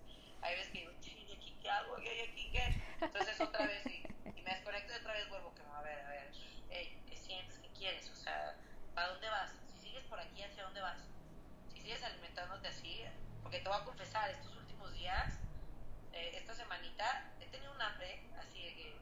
hay 0.42 0.56
veces 0.56 0.72
que 0.72 0.80
digo, 0.80 0.92
¿y 0.92 1.36
aquí 1.36 1.58
qué 1.62 1.70
hago? 1.70 2.00
¿Y 2.00 2.08
aquí 2.08 2.52
qué? 2.52 2.84
Entonces 3.02 3.40
otra 3.40 3.66
vez 3.66 3.86
y, 3.88 4.04
y, 4.36 4.42
me 4.42 4.54
desconecto 4.56 4.94
y 4.94 4.98
otra 4.98 5.14
vez 5.14 5.30
vuelvo, 5.30 5.54
que 5.56 5.62
a 5.62 5.82
ver, 5.82 6.00
a 6.00 6.10
ver, 6.10 6.32
hey, 6.70 7.02
¿qué 7.08 7.16
sientes? 7.16 7.60
¿Qué 7.60 7.70
quieres? 7.70 8.10
O 8.10 8.16
sea, 8.16 8.56
¿para 8.94 9.10
dónde 9.10 9.30
vas? 9.30 9.52
Si 9.74 9.88
sigues 9.88 10.04
por 10.06 10.20
aquí, 10.20 10.44
¿hacia 10.44 10.64
dónde 10.64 10.82
vas? 10.82 11.00
Si 11.74 11.82
sigues 11.82 12.04
alimentándote 12.04 12.68
así, 12.68 13.04
porque 13.42 13.60
te 13.60 13.70
voy 13.70 13.78
a 13.80 13.86
confesar, 13.86 14.30
estos 14.30 14.56
últimos 14.56 14.92
días, 14.94 15.40
eh, 16.14 16.32
esta 16.36 16.54
semanita, 16.54 17.32
he 17.40 17.46
tenido 17.46 17.72
un 17.74 17.82
hambre 17.82 18.24
así 18.40 18.64
de 18.64 18.76
que 18.76 18.96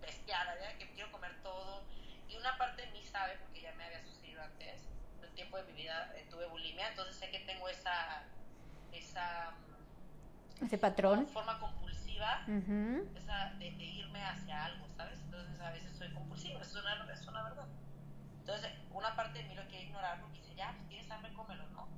bestial, 0.00 0.46
¿verdad? 0.46 0.76
Que 0.78 0.90
quiero 0.92 1.10
comer 1.12 1.34
todo. 1.42 1.84
Y 2.28 2.36
una 2.36 2.56
parte 2.58 2.82
de 2.82 2.92
mí 2.92 3.02
sabe, 3.02 3.36
porque 3.38 3.60
ya 3.60 3.72
me 3.74 3.84
había 3.84 4.02
sucedido 4.02 4.42
antes, 4.42 4.88
el 5.22 5.30
tiempo 5.34 5.56
de 5.56 5.64
mi 5.64 5.72
vida 5.72 6.12
eh, 6.16 6.26
tuve 6.30 6.46
bulimia, 6.46 6.88
entonces 6.88 7.16
sé 7.16 7.30
que 7.30 7.40
tengo 7.40 7.68
esa, 7.68 8.22
esa 8.92 9.54
ese 10.62 10.78
patrón. 10.78 11.26
forma 11.28 11.58
compulsiva 11.58 12.42
esa 13.16 13.52
de, 13.58 13.66
irme 13.66 14.22
hacia 14.22 14.66
algo 14.66 14.86
sabes 14.96 15.18
entonces 15.20 15.60
a 15.60 15.70
veces 15.70 15.96
soy 15.96 16.12
compulsiva 16.12 16.60
eso 16.60 16.78
es 16.78 16.84
una, 16.84 17.12
es 17.12 17.26
una 17.26 17.42
verdad. 17.42 17.66
Entonces 18.40 18.70
una 18.92 19.16
parte 19.16 19.40
de 19.40 19.48
mí 19.48 19.54
lo 19.54 19.66
quiere 19.66 19.84
ignorar 19.86 20.20
porque 20.20 20.38
dice 20.40 20.54
ya 20.54 20.72
pues 20.76 20.88
tienes 20.88 21.10
hambre 21.10 21.32
cómelo 21.34 21.66
no 21.70 21.88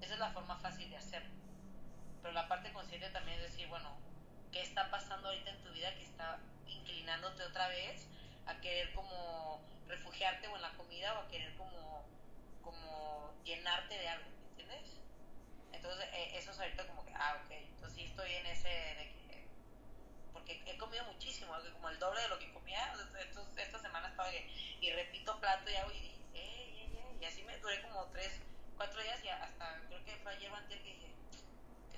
esa 0.00 0.14
es 0.14 0.20
la 0.20 0.30
forma 0.30 0.56
fácil 0.56 0.88
de 0.88 0.96
hacerlo 0.96 1.30
pero 2.26 2.34
la 2.34 2.48
parte 2.48 2.72
consciente 2.72 3.08
también 3.10 3.38
es 3.38 3.52
decir 3.52 3.68
bueno 3.68 3.88
qué 4.50 4.60
está 4.60 4.90
pasando 4.90 5.28
ahorita 5.28 5.48
en 5.48 5.62
tu 5.62 5.70
vida 5.70 5.94
que 5.94 6.02
está 6.02 6.40
inclinándote 6.66 7.44
otra 7.44 7.68
vez 7.68 8.08
a 8.46 8.60
querer 8.60 8.92
como 8.94 9.62
refugiarte 9.86 10.48
o 10.48 10.56
en 10.56 10.62
la 10.62 10.72
comida 10.72 11.16
o 11.16 11.22
a 11.22 11.28
querer 11.28 11.54
como, 11.56 12.04
como 12.62 13.32
llenarte 13.44 13.96
de 13.96 14.08
algo, 14.08 14.28
¿entiendes? 14.50 14.98
Entonces, 15.72 16.04
eh, 16.14 16.32
eso 16.36 16.50
es 16.50 16.58
ahorita 16.58 16.88
como 16.88 17.04
que, 17.04 17.12
ah, 17.14 17.40
ok, 17.44 17.50
entonces 17.52 17.96
sí 17.96 18.04
estoy 18.06 18.32
en 18.32 18.46
ese 18.46 18.68
de 18.68 19.12
que, 19.12 19.46
porque 20.32 20.60
he 20.66 20.76
comido 20.78 21.04
muchísimo, 21.04 21.54
como 21.74 21.90
el 21.90 21.98
doble 22.00 22.22
de 22.22 22.28
lo 22.28 22.40
que 22.40 22.52
comía, 22.52 22.92
entonces, 23.20 23.56
esta 23.56 23.78
semana 23.78 24.08
estaba 24.08 24.30
que, 24.30 24.50
y 24.80 24.90
repito 24.90 25.38
plato 25.38 25.70
y 25.70 25.76
hago 25.76 25.92
y 25.92 26.00
dije, 26.00 26.22
eh, 26.34 26.40
eh, 26.42 26.90
eh, 26.92 27.16
y 27.20 27.24
así 27.24 27.44
me 27.44 27.56
duré 27.58 27.80
como 27.82 28.04
tres, 28.06 28.40
cuatro 28.76 29.00
días 29.00 29.22
y 29.24 29.28
hasta 29.28 29.80
creo 29.88 30.04
que 30.04 30.16
fue 30.16 30.32
ayer 30.32 30.50
o 30.50 30.56
antes 30.56 30.80
que 30.80 30.88
dije, 30.88 31.00
¿qué 31.00 31.05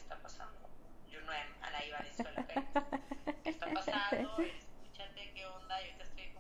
está 0.09 0.23
pasando? 0.23 0.59
Yo 1.11 1.21
no, 1.21 1.33
Ana 1.33 1.85
Iba 1.85 1.99
Venezuela, 1.99 2.47
¿qué 3.45 3.51
está 3.51 3.71
pasando? 3.75 4.41
Escúchate, 4.41 5.33
¿qué 5.35 5.45
onda? 5.47 5.83
Yo 5.83 5.97
te 5.99 6.03
estoy 6.03 6.33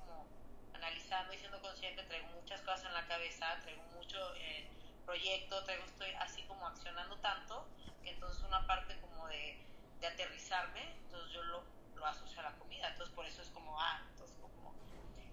analizando 0.72 1.34
y 1.34 1.36
siendo 1.36 1.60
consciente, 1.60 2.02
traigo 2.04 2.28
muchas 2.28 2.62
cosas 2.62 2.86
en 2.86 2.94
la 2.94 3.06
cabeza, 3.06 3.60
traigo 3.60 3.82
mucho 3.94 4.16
eh, 4.36 4.70
proyecto, 5.04 5.62
traigo, 5.64 5.84
estoy 5.84 6.08
así 6.18 6.42
como 6.44 6.66
accionando 6.66 7.16
tanto, 7.18 7.68
que 8.02 8.12
entonces 8.12 8.42
una 8.42 8.66
parte 8.66 8.98
como 9.02 9.26
de, 9.28 9.60
de 10.00 10.06
aterrizarme, 10.06 10.80
entonces 11.04 11.30
yo 11.34 11.42
lo, 11.42 11.62
lo 11.94 12.06
asocio 12.06 12.40
a 12.40 12.44
la 12.44 12.52
comida, 12.58 12.88
entonces 12.88 13.14
por 13.14 13.26
eso 13.26 13.42
es 13.42 13.50
como, 13.50 13.78
ah, 13.78 14.06
entonces 14.12 14.34
como, 14.40 14.72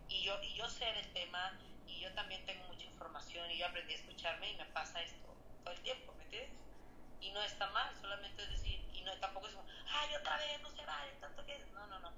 y 0.10 0.24
yo, 0.26 0.44
y 0.44 0.56
yo 0.56 0.68
sé 0.68 0.86
del 0.92 1.14
tema, 1.14 1.58
y 1.88 2.02
yo 2.02 2.14
también 2.16 2.46
tengo 2.46 2.66
mucha 2.68 2.84
información, 2.84 3.50
y 3.50 3.60
yo 3.60 3.68
aprendí 3.68 3.94
a 3.94 3.96
escucharme, 3.96 4.52
y 4.52 4.58
me 4.58 4.66
pasa 4.66 5.02
esto 5.04 5.34
todo 5.64 5.74
el 5.74 5.80
tiempo, 5.82 6.14
¿me 6.18 6.24
entiendes? 6.26 6.75
Y 7.22 7.32
no 7.32 7.42
está 7.42 7.70
mal, 7.72 7.96
solamente 8.00 8.44
es 8.44 8.50
decir, 8.50 8.86
y 8.94 9.02
no 9.02 9.18
tampoco 9.20 9.48
es 9.48 9.54
como, 9.54 9.68
ay, 9.90 10.16
otra 10.16 10.38
vez, 10.38 10.62
no 10.62 10.70
se 10.70 10.86
vale, 10.86 11.12
tanto 11.20 11.46
que, 11.46 11.58
no, 11.74 11.88
no, 11.88 12.00
no, 12.00 12.12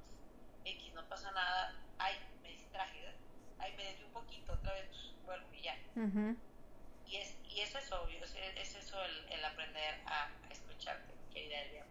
X, 0.65 0.93
no 0.93 1.07
pasa 1.07 1.31
nada, 1.31 1.73
ay, 1.99 2.15
me 2.41 2.49
distraje, 2.49 3.13
ay, 3.59 3.73
me 3.77 3.83
desvío 3.85 4.07
un 4.07 4.13
poquito, 4.13 4.53
otra 4.53 4.73
vez 4.73 4.89
vuelvo 5.25 5.47
y 5.53 5.61
ya. 5.61 5.75
y, 7.05 7.15
es, 7.15 7.35
y 7.49 7.61
eso 7.61 7.77
es 7.77 7.91
obvio, 7.91 8.23
es, 8.23 8.35
es 8.35 8.75
eso 8.75 9.01
el, 9.01 9.31
el, 9.31 9.45
aprender 9.45 10.01
a, 10.05 10.29
escucharte, 10.51 11.13
querida 11.33 11.61
Elvia. 11.61 11.85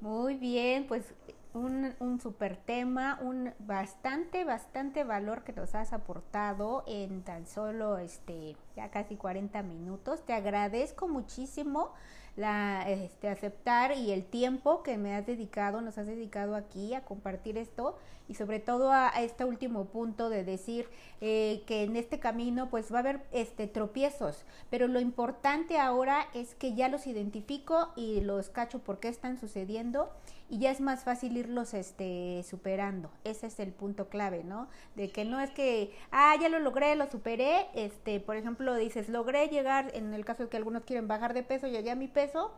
Muy 0.00 0.34
bien, 0.34 0.86
pues 0.86 1.12
un, 1.56 2.20
super 2.20 2.56
tema, 2.56 3.18
un 3.22 3.54
bastante, 3.58 4.44
bastante 4.44 5.04
valor 5.04 5.42
que 5.42 5.52
nos 5.52 5.74
has 5.74 5.92
aportado 5.92 6.84
en 6.86 7.22
tan 7.22 7.46
solo 7.46 7.98
este 7.98 8.56
ya 8.76 8.90
casi 8.90 9.16
40 9.16 9.62
minutos. 9.62 10.24
Te 10.24 10.34
agradezco 10.34 11.08
muchísimo 11.08 11.92
la 12.36 12.84
este, 12.86 13.30
aceptar 13.30 13.96
y 13.96 14.12
el 14.12 14.24
tiempo 14.24 14.82
que 14.82 14.98
me 14.98 15.14
has 15.14 15.26
dedicado, 15.26 15.80
nos 15.80 15.96
has 15.96 16.06
dedicado 16.06 16.54
aquí 16.54 16.92
a 16.92 17.00
compartir 17.00 17.56
esto 17.56 17.96
y 18.28 18.34
sobre 18.34 18.60
todo 18.60 18.92
a, 18.92 19.08
este 19.08 19.46
último 19.46 19.86
punto 19.86 20.28
de 20.28 20.44
decir 20.44 20.90
eh, 21.22 21.62
que 21.66 21.84
en 21.84 21.96
este 21.96 22.18
camino 22.18 22.68
pues 22.68 22.92
va 22.92 22.98
a 22.98 23.00
haber 23.00 23.22
este 23.32 23.66
tropiezos, 23.66 24.44
pero 24.68 24.86
lo 24.86 25.00
importante 25.00 25.78
ahora 25.78 26.26
es 26.34 26.54
que 26.54 26.74
ya 26.74 26.90
los 26.90 27.06
identifico 27.06 27.92
y 27.96 28.20
los 28.20 28.50
cacho 28.50 28.80
por 28.80 29.00
qué 29.00 29.08
están 29.08 29.38
sucediendo 29.38 30.10
y 30.48 30.58
ya 30.58 30.70
es 30.70 30.80
más 30.80 31.04
fácil 31.04 31.36
irlos 31.36 31.74
este 31.74 32.44
superando. 32.48 33.10
Ese 33.24 33.48
es 33.48 33.58
el 33.58 33.72
punto 33.72 34.08
clave, 34.08 34.44
¿no? 34.44 34.68
De 34.94 35.10
que 35.10 35.24
no 35.24 35.40
es 35.40 35.50
que 35.50 35.92
ah, 36.12 36.34
ya 36.40 36.48
lo 36.48 36.60
logré, 36.60 36.94
lo 36.94 37.10
superé, 37.10 37.66
este, 37.74 38.20
por 38.20 38.36
ejemplo, 38.36 38.74
dices, 38.76 39.08
logré 39.08 39.48
llegar 39.48 39.90
en 39.94 40.14
el 40.14 40.24
caso 40.24 40.44
de 40.44 40.48
que 40.48 40.56
algunos 40.56 40.84
quieren 40.84 41.08
bajar 41.08 41.34
de 41.34 41.42
peso, 41.42 41.66
llegué 41.66 41.90
a 41.90 41.96
mi 41.96 42.08
peso 42.08 42.52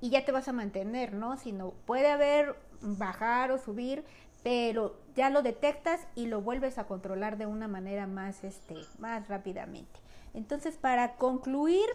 y 0.00 0.10
ya 0.10 0.24
te 0.24 0.32
vas 0.32 0.48
a 0.48 0.52
mantener, 0.52 1.12
¿no? 1.12 1.36
Sino 1.36 1.70
puede 1.86 2.10
haber 2.10 2.56
bajar 2.80 3.50
o 3.50 3.58
subir, 3.58 4.04
pero 4.42 4.96
ya 5.16 5.30
lo 5.30 5.42
detectas 5.42 6.06
y 6.14 6.26
lo 6.26 6.40
vuelves 6.40 6.78
a 6.78 6.86
controlar 6.86 7.38
de 7.38 7.46
una 7.46 7.66
manera 7.66 8.06
más 8.06 8.44
este 8.44 8.76
más 8.98 9.26
rápidamente. 9.28 10.00
Entonces, 10.34 10.76
para 10.76 11.14
concluir, 11.14 11.86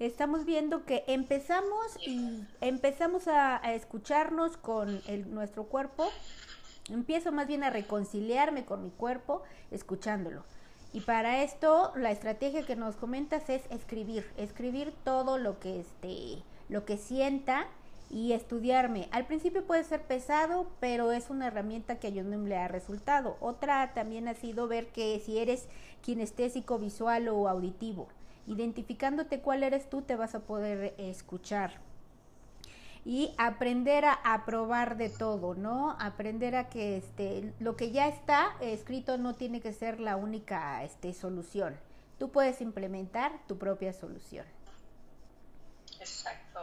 estamos 0.00 0.46
viendo 0.46 0.84
que 0.84 1.04
empezamos 1.06 1.96
y 2.00 2.42
empezamos 2.60 3.28
a, 3.28 3.56
escucharnos 3.74 4.56
con 4.56 5.00
el, 5.06 5.32
nuestro 5.32 5.64
cuerpo. 5.64 6.08
Empiezo 6.88 7.32
más 7.32 7.46
bien 7.46 7.62
a 7.62 7.70
reconciliarme 7.70 8.64
con 8.64 8.82
mi 8.82 8.90
cuerpo 8.90 9.42
escuchándolo. 9.70 10.44
Y 10.92 11.02
para 11.02 11.42
esto 11.44 11.92
la 11.94 12.10
estrategia 12.10 12.66
que 12.66 12.74
nos 12.74 12.96
comentas 12.96 13.48
es 13.48 13.62
escribir, 13.70 14.26
escribir 14.36 14.92
todo 15.04 15.38
lo 15.38 15.60
que 15.60 15.80
este 15.80 16.42
lo 16.68 16.84
que 16.84 16.96
sienta 16.96 17.66
y 18.10 18.32
estudiarme. 18.32 19.08
Al 19.12 19.26
principio 19.26 19.64
puede 19.64 19.84
ser 19.84 20.02
pesado, 20.02 20.68
pero 20.80 21.12
es 21.12 21.30
una 21.30 21.48
herramienta 21.48 21.98
que 21.98 22.08
a 22.08 22.10
yo 22.10 22.24
no 22.24 22.38
le 22.44 22.56
ha 22.56 22.68
resultado. 22.68 23.36
Otra 23.40 23.92
también 23.94 24.28
ha 24.28 24.34
sido 24.34 24.66
ver 24.66 24.88
que 24.88 25.20
si 25.20 25.38
eres 25.38 25.68
kinestésico, 26.00 26.78
visual 26.78 27.28
o 27.28 27.48
auditivo, 27.48 28.08
identificándote 28.46 29.40
cuál 29.40 29.62
eres 29.62 29.88
tú, 29.88 30.02
te 30.02 30.16
vas 30.16 30.34
a 30.34 30.40
poder 30.40 30.94
escuchar. 30.98 31.80
Y 33.04 33.34
aprender 33.38 34.04
a, 34.04 34.12
a 34.12 34.44
probar 34.44 34.96
de 34.96 35.08
todo, 35.08 35.54
¿no? 35.54 35.96
Aprender 35.98 36.54
a 36.54 36.68
que 36.68 36.98
este, 36.98 37.54
lo 37.58 37.74
que 37.74 37.92
ya 37.92 38.08
está 38.08 38.56
escrito 38.60 39.16
no 39.16 39.34
tiene 39.34 39.60
que 39.60 39.72
ser 39.72 40.00
la 40.00 40.16
única 40.16 40.84
este, 40.84 41.14
solución. 41.14 41.78
Tú 42.18 42.30
puedes 42.30 42.60
implementar 42.60 43.32
tu 43.46 43.56
propia 43.56 43.94
solución. 43.94 44.44
Exacto. 45.98 46.60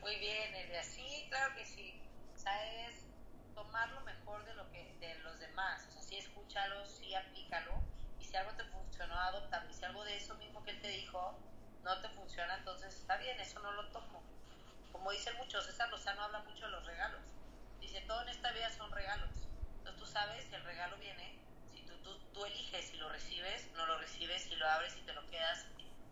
Muy 0.00 0.16
bien, 0.18 0.54
Elia. 0.54 0.82
Sí, 0.82 1.26
claro 1.28 1.54
que 1.54 1.66
sí. 1.66 1.92
Sabes 2.34 3.04
tomar 3.54 3.90
lo 3.90 4.00
mejor 4.00 4.44
de 4.46 4.54
lo 4.54 4.70
que 4.70 4.96
de 5.00 5.14
los 5.22 5.38
demás. 5.38 5.86
O 5.88 5.92
sea, 5.92 6.02
sí 6.02 6.16
escúchalo, 6.16 6.86
sí 6.86 7.14
aplícalo. 7.14 7.72
Y 8.18 8.24
si 8.24 8.34
algo 8.36 8.52
te 8.52 8.64
funcionó, 9.00 9.18
adoptalo. 9.18 9.70
Y 9.70 9.74
si 9.74 9.84
algo 9.84 10.04
de 10.04 10.16
eso 10.16 10.34
mismo 10.34 10.62
que 10.62 10.72
él 10.72 10.80
te 10.80 10.88
dijo 10.88 11.38
no 11.84 12.00
te 12.00 12.08
funciona, 12.10 12.56
entonces 12.56 12.94
está 12.94 13.16
bien, 13.16 13.40
eso 13.40 13.58
no 13.60 13.72
lo 13.72 13.88
tomo. 13.88 14.22
Como 14.92 15.10
dicen 15.10 15.34
muchos, 15.38 15.64
César 15.64 15.88
Lozano 15.88 16.22
habla 16.22 16.40
mucho 16.40 16.66
de 16.66 16.72
los 16.72 16.84
regalos. 16.84 17.22
Dice, 17.80 18.02
todo 18.02 18.20
en 18.22 18.28
esta 18.28 18.52
vida 18.52 18.70
son 18.70 18.92
regalos. 18.92 19.30
Entonces 19.78 19.98
tú 19.98 20.06
sabes 20.06 20.44
que 20.46 20.56
el 20.56 20.64
regalo 20.64 20.98
viene, 20.98 21.38
si 21.72 21.80
tú, 21.82 21.96
tú, 22.02 22.18
tú 22.34 22.44
eliges 22.44 22.88
si 22.88 22.96
lo 22.98 23.08
recibes, 23.08 23.70
no 23.72 23.86
lo 23.86 23.98
recibes, 23.98 24.42
si 24.42 24.54
lo 24.56 24.68
abres, 24.68 24.92
si 24.92 25.00
te 25.00 25.14
lo 25.14 25.26
quedas, 25.30 25.64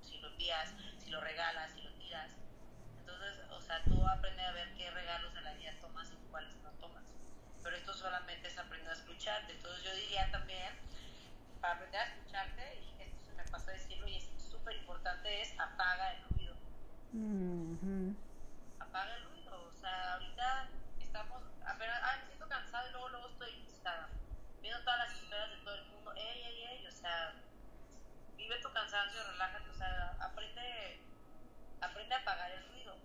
si 0.03 0.18
lo 0.18 0.28
envías, 0.28 0.72
si 0.99 1.11
lo 1.11 1.20
regalas, 1.20 1.70
si 1.72 1.82
lo 1.82 1.91
tiras 1.93 2.30
entonces, 3.01 3.39
o 3.51 3.61
sea, 3.61 3.82
tú 3.84 4.07
aprendes 4.07 4.47
a 4.47 4.53
ver 4.53 4.72
qué 4.76 4.91
regalos 4.91 5.34
de 5.34 5.41
la 5.43 5.53
vida 5.55 5.72
tomas 5.80 6.11
y 6.11 6.30
cuáles 6.30 6.55
no 6.57 6.70
tomas. 6.72 7.05
Pero 7.62 7.76
esto 7.76 7.95
solamente 7.95 8.49
es 8.49 8.59
aprender 8.59 8.91
a 8.91 8.95
escucharte. 8.95 9.53
Entonces 9.53 9.82
yo 9.82 9.95
diría 9.95 10.30
también, 10.30 10.74
aprender 11.73 12.01
a 12.01 12.07
escucharte, 12.07 12.77
y 12.77 13.03
esto 13.03 13.25
se 13.25 13.33
me 13.33 13.45
pasó 13.45 13.71
a 13.71 13.73
decirlo 13.75 14.09
y 14.09 14.16
es 14.16 14.29
súper 14.43 14.77
importante, 14.77 15.43
es 15.43 15.59
apaga 15.59 16.12
el 16.14 16.23
ruido. 16.31 16.55
Apaga 18.81 19.16
el 19.16 19.25
ruido. 19.25 19.69
O 19.69 19.73
sea, 19.73 20.14
ahorita 20.14 20.69
estamos, 21.01 21.43
apenas, 21.66 22.01
ah, 22.03 22.16
me 22.21 22.27
siento 22.27 22.49
cansado 22.49 22.89
y 22.89 22.93
luego, 22.93 23.09
luego 23.11 23.29
estoy 23.29 23.62
cansada. 23.64 24.09
Viendo 24.61 24.81
todas 24.83 24.99
las 24.99 25.23
historias 25.23 25.51
de 25.51 25.57
todo 25.59 25.75
el 25.75 25.87
mundo, 25.87 26.12
ey, 26.16 26.43
ey, 26.43 26.64
ey, 26.64 26.87
o 26.87 26.93
sea, 26.93 27.35
vive 28.37 28.61
tu 28.61 28.73
cansancio, 28.73 29.21
relájate, 29.33 29.71
o 29.71 29.75
sea, 29.75 30.16
aprende 30.21 31.01
aprende 31.81 32.14
a 32.14 32.19
apagar 32.19 32.51
el 32.51 32.69
ruido. 32.69 32.97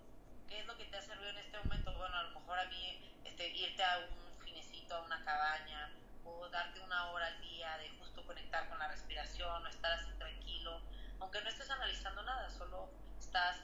¿Qué 0.48 0.60
es 0.60 0.66
lo 0.66 0.76
que 0.76 0.84
te 0.86 0.96
hace 0.96 1.14
ruido 1.14 1.30
en 1.30 1.38
este 1.38 1.58
momento? 1.58 1.96
Bueno, 1.96 2.16
a 2.16 2.22
lo 2.24 2.40
mejor 2.40 2.58
a 2.58 2.64
mí 2.66 3.20
este, 3.24 3.48
irte 3.48 3.82
a 3.84 3.98
un 3.98 4.44
finecito, 4.44 4.96
a 4.96 5.02
una 5.02 5.24
cabaña, 5.24 5.90
o 6.24 6.48
darte 6.48 6.80
una 6.80 7.10
hora 7.10 7.26
al 7.26 7.40
día 7.40 7.76
de 7.78 7.90
justo 7.98 8.24
conectar 8.26 8.68
con 8.68 8.78
la 8.78 8.88
respiración, 8.88 9.64
o 9.64 9.68
estar 9.68 9.92
así 9.92 10.10
tranquilo, 10.18 10.80
aunque 11.20 11.40
no 11.40 11.48
estés 11.48 11.70
analizando 11.70 12.22
nada, 12.22 12.50
solo 12.50 12.88
estás 13.18 13.58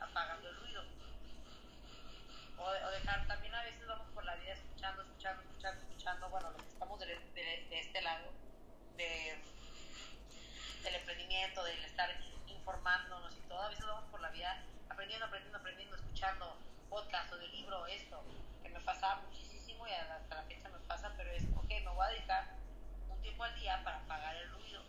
apagando 0.00 0.48
el 0.48 0.56
ruido. 0.56 0.82
O, 2.58 2.90
dejar, 2.90 3.26
también 3.26 3.54
a 3.54 3.62
veces 3.62 3.86
vamos 3.86 4.08
por 4.14 4.24
la 4.24 4.34
vida 4.36 4.52
escuchando, 4.52 5.02
escuchando, 5.02 5.42
escuchando, 5.42 5.82
escuchando, 5.82 6.28
bueno, 6.30 6.50
los 6.52 6.62
que 6.62 6.68
estamos 6.68 7.00
de, 7.00 7.06
de 7.36 7.80
este 7.80 8.02
lado, 8.02 8.32
de, 8.96 9.36
del 10.82 10.94
emprendimiento, 10.94 11.64
del 11.64 11.84
estar 11.84 12.08
informándonos 12.46 13.36
y 13.36 13.40
todo. 13.48 13.62
A 13.62 13.68
veces 13.68 13.84
vamos 13.84 14.04
por 14.10 14.20
la 14.20 14.30
vida 14.30 14.62
aprendiendo, 14.88 15.26
aprendiendo, 15.26 15.58
aprendiendo, 15.58 15.96
escuchando 15.96 16.56
podcast 16.88 17.32
o 17.32 17.36
de 17.36 17.48
libro, 17.48 17.86
esto, 17.86 18.22
que 18.62 18.68
me 18.68 18.80
pasaba 18.80 19.22
muchísimo 19.22 19.55
y 19.84 19.92
hasta 19.92 20.34
la 20.34 20.42
fecha 20.44 20.68
me 20.68 20.78
pasa, 20.86 21.12
pero 21.16 21.30
es, 21.32 21.42
ok, 21.56 21.68
me 21.68 21.90
voy 21.90 22.06
a 22.06 22.10
dedicar 22.10 22.44
un 23.08 23.20
tiempo 23.20 23.44
al 23.44 23.54
día 23.58 23.82
para 23.84 23.98
apagar 23.98 24.36
el 24.36 24.50
ruido. 24.52 24.82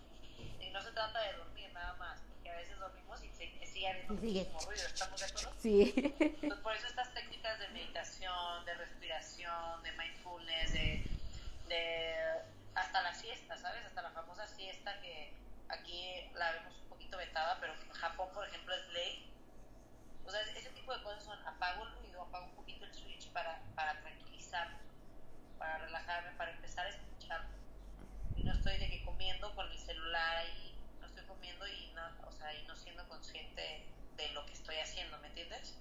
Y 0.61 0.69
no 0.69 0.81
se 0.81 0.91
trata 0.91 1.19
de 1.21 1.33
dormir 1.33 1.71
nada 1.73 1.93
más, 1.95 2.21
porque 2.29 2.51
a 2.51 2.55
veces 2.55 2.77
dormimos 2.77 3.23
y 3.23 3.29
sigue 3.31 3.87
habiendo 3.89 4.13
muchísimo 4.13 4.59
ruido, 4.61 4.87
¿estamos 4.87 5.19
de 5.19 5.25
acuerdo? 5.25 5.53
Sí. 5.59 5.93
Entonces, 5.95 6.59
por 6.59 6.75
eso 6.75 6.87
estas 6.87 7.13
técnicas 7.13 7.59
de 7.59 7.67
meditación, 7.69 8.65
de 8.65 8.73
respiración, 8.75 9.83
de 9.83 9.91
mindfulness, 9.93 10.73
de, 10.73 11.03
de 11.67 12.15
hasta 12.75 13.01
la 13.01 13.13
siesta, 13.13 13.57
¿sabes? 13.57 13.83
Hasta 13.85 14.01
la 14.03 14.11
famosa 14.11 14.47
siesta 14.47 14.99
que 15.01 15.33
aquí 15.69 16.29
la 16.35 16.51
vemos 16.51 16.77
vetada, 17.17 17.57
pero 17.59 17.73
en 17.73 17.89
Japón, 17.89 18.29
por 18.33 18.47
ejemplo, 18.47 18.73
es 18.75 18.87
ley. 18.93 19.33
O 20.27 20.29
sea, 20.29 20.41
ese 20.41 20.69
tipo 20.71 20.93
de 20.93 21.01
cosas 21.03 21.23
son 21.23 21.39
apago 21.47 21.85
el 21.85 21.91
ruido, 21.99 22.21
apago 22.21 22.47
un 22.47 22.55
poquito 22.55 22.83
el 22.83 22.93
switch 22.93 23.29
para, 23.29 23.61
para 23.75 23.97
tranquilizarme, 24.01 24.75
para 25.57 25.77
relajarme, 25.77 26.31
para 26.31 26.51
empezar 26.51 26.85
a 26.85 26.89
escuchar. 26.89 27.45
Y 28.35 28.43
no 28.43 28.51
estoy 28.51 28.77
de 28.77 28.89
que 28.89 29.05
comiendo 29.05 29.55
con 29.55 29.71
el 29.71 29.79
celular 29.79 30.45
y 30.47 30.75
no 30.99 31.07
estoy 31.07 31.23
comiendo 31.25 31.65
y 31.65 31.91
no, 31.95 32.27
o 32.27 32.31
sea, 32.33 32.53
y 32.53 32.67
no 32.67 32.75
siendo 32.75 33.07
consciente 33.07 33.85
de 34.17 34.29
lo 34.33 34.45
que 34.45 34.51
estoy 34.51 34.75
haciendo, 34.75 35.17
¿me 35.19 35.27
entiendes? 35.27 35.79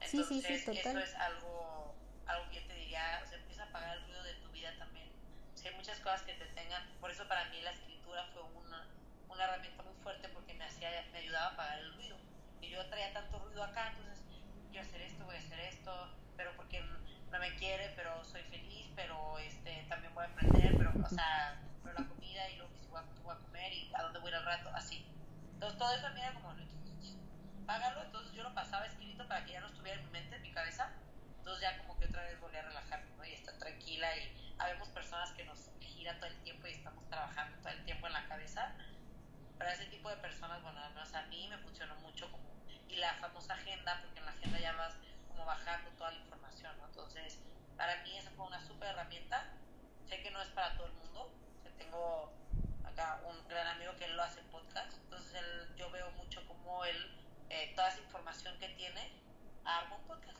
Entonces, 0.00 0.28
sí, 0.28 0.42
sí, 0.42 0.58
sí, 0.58 0.78
eso 0.78 0.98
es 1.00 1.14
algo, 1.16 1.92
algo 2.26 2.48
que 2.50 2.60
yo 2.60 2.66
te 2.68 2.74
diría, 2.74 3.20
o 3.24 3.26
sea, 3.26 3.38
empieza 3.38 3.64
a 3.64 3.66
apagar 3.66 3.96
el 3.96 4.04
ruido 4.04 4.22
de 4.22 4.34
tu 4.34 4.48
vida 4.50 4.72
también. 4.78 5.08
O 5.54 5.56
sea, 5.56 5.72
hay 5.72 5.76
muchas 5.76 5.98
cosas 5.98 6.22
que 6.22 6.34
te 6.34 6.46
tengan, 6.54 6.86
por 7.00 7.10
eso 7.10 7.26
para 7.26 7.46
mí 7.46 7.60
la 7.62 7.72
escritura 7.72 8.26
fue 8.32 8.42
una, 8.42 8.86
una 9.28 9.44
herramienta 9.44 9.82
muy 9.82 9.94
fuerte 10.04 10.28
porque 10.28 10.54
me, 10.54 10.64
hacía, 10.66 11.04
me 11.10 11.18
ayudaba 11.18 11.46
a 11.46 11.52
apagar 11.54 11.78
el 11.80 11.94
ruido. 11.94 12.16
Y 12.60 12.70
yo 12.70 12.84
traía 12.86 13.12
tanto 13.12 13.38
ruido 13.38 13.62
acá, 13.62 13.90
entonces 13.90 14.24
quiero 14.70 14.86
hacer 14.86 15.02
esto, 15.02 15.24
voy 15.24 15.36
a 15.36 15.38
hacer 15.38 15.60
esto, 15.60 15.92
pero 16.36 16.50
porque 16.56 16.80
no 17.30 17.38
me 17.38 17.54
quiere, 17.56 17.92
pero 17.96 18.24
soy 18.24 18.42
feliz, 18.44 18.86
pero 18.94 19.38
este 19.38 19.84
también 19.88 20.14
voy 20.14 20.24
a 20.24 20.28
aprender, 20.28 20.74
pero, 20.76 20.92
o 21.04 21.08
sea, 21.08 21.60
pero 21.82 21.94
la 21.98 22.06
comida 22.06 22.50
y 22.50 22.56
luego 22.56 22.72
si 22.76 22.86
voy 22.88 23.00
a, 23.00 23.38
comer 23.38 23.72
y 23.72 23.92
a 23.94 24.02
dónde 24.02 24.18
voy 24.20 24.32
al 24.32 24.44
rato, 24.44 24.70
así. 24.74 25.06
Entonces 25.54 25.78
todo 25.78 25.94
eso 25.94 26.06
a 26.06 26.10
mí 26.10 26.20
era 26.20 26.34
como, 26.34 26.54
págalo, 27.66 28.02
entonces 28.04 28.32
yo 28.32 28.42
lo 28.42 28.54
pasaba 28.54 28.86
escrito 28.86 29.26
para 29.26 29.44
que 29.44 29.52
ya 29.52 29.60
no 29.60 29.66
estuviera 29.66 29.98
en 29.98 30.06
mi 30.06 30.12
mente, 30.12 30.36
en 30.36 30.42
mi 30.42 30.52
cabeza, 30.52 30.90
entonces 31.38 31.62
ya 31.62 31.78
como 31.78 31.98
que 31.98 32.06
otra 32.06 32.22
vez 32.22 32.40
volví 32.40 32.56
a 32.56 32.62
relajarme 32.62 33.10
¿no? 33.16 33.24
y 33.24 33.32
estar 33.32 33.58
tranquila 33.58 34.16
y 34.16 34.54
habemos 34.58 34.88
personas 34.90 35.30
que 35.32 35.44
nos 35.44 35.70
gira 35.80 36.16
todo 36.18 36.26
el 36.26 36.36
tiempo 36.42 36.66
y 36.66 36.72
estamos 36.72 37.08
trabajando 37.08 37.56
todo 37.58 37.68
el 37.70 37.84
tiempo 37.84 38.06
en 38.06 38.12
la 38.12 38.26
cabeza 38.28 38.74
para 39.58 39.72
ese 39.72 39.86
tipo 39.86 40.08
de 40.10 40.16
personas, 40.16 40.62
bueno, 40.62 40.80
además 40.80 41.12
a 41.14 41.22
mí 41.22 41.48
me 41.48 41.58
funcionó 41.58 41.94
mucho 41.96 42.30
como, 42.30 42.44
y 42.88 42.96
la 42.96 43.14
famosa 43.14 43.54
agenda, 43.54 44.00
porque 44.02 44.18
en 44.18 44.26
la 44.26 44.32
agenda 44.32 44.58
ya 44.60 44.72
vas 44.72 44.94
como 45.28 45.44
bajando 45.44 45.90
toda 45.92 46.12
la 46.12 46.18
información, 46.18 46.76
¿no? 46.78 46.86
Entonces, 46.86 47.38
para 47.76 48.02
mí 48.02 48.16
esa 48.16 48.30
fue 48.30 48.46
una 48.46 48.60
súper 48.60 48.88
herramienta. 48.88 49.44
Sé 50.08 50.22
que 50.22 50.30
no 50.30 50.40
es 50.40 50.48
para 50.48 50.76
todo 50.76 50.86
el 50.86 50.92
mundo. 50.94 51.32
tengo 51.78 52.32
acá 52.84 53.20
un 53.24 53.48
gran 53.48 53.66
amigo 53.66 53.94
que 53.96 54.06
él 54.06 54.16
lo 54.16 54.22
hace 54.22 54.40
en 54.40 54.46
podcast, 54.46 54.92
entonces 55.04 55.34
él, 55.34 55.76
yo 55.76 55.90
veo 55.90 56.10
mucho 56.12 56.46
como 56.46 56.84
él, 56.84 56.96
eh, 57.50 57.72
toda 57.74 57.88
esa 57.88 58.00
información 58.00 58.58
que 58.58 58.68
tiene, 58.70 59.12
arma 59.64 59.96
un 59.96 60.06
podcast. 60.06 60.38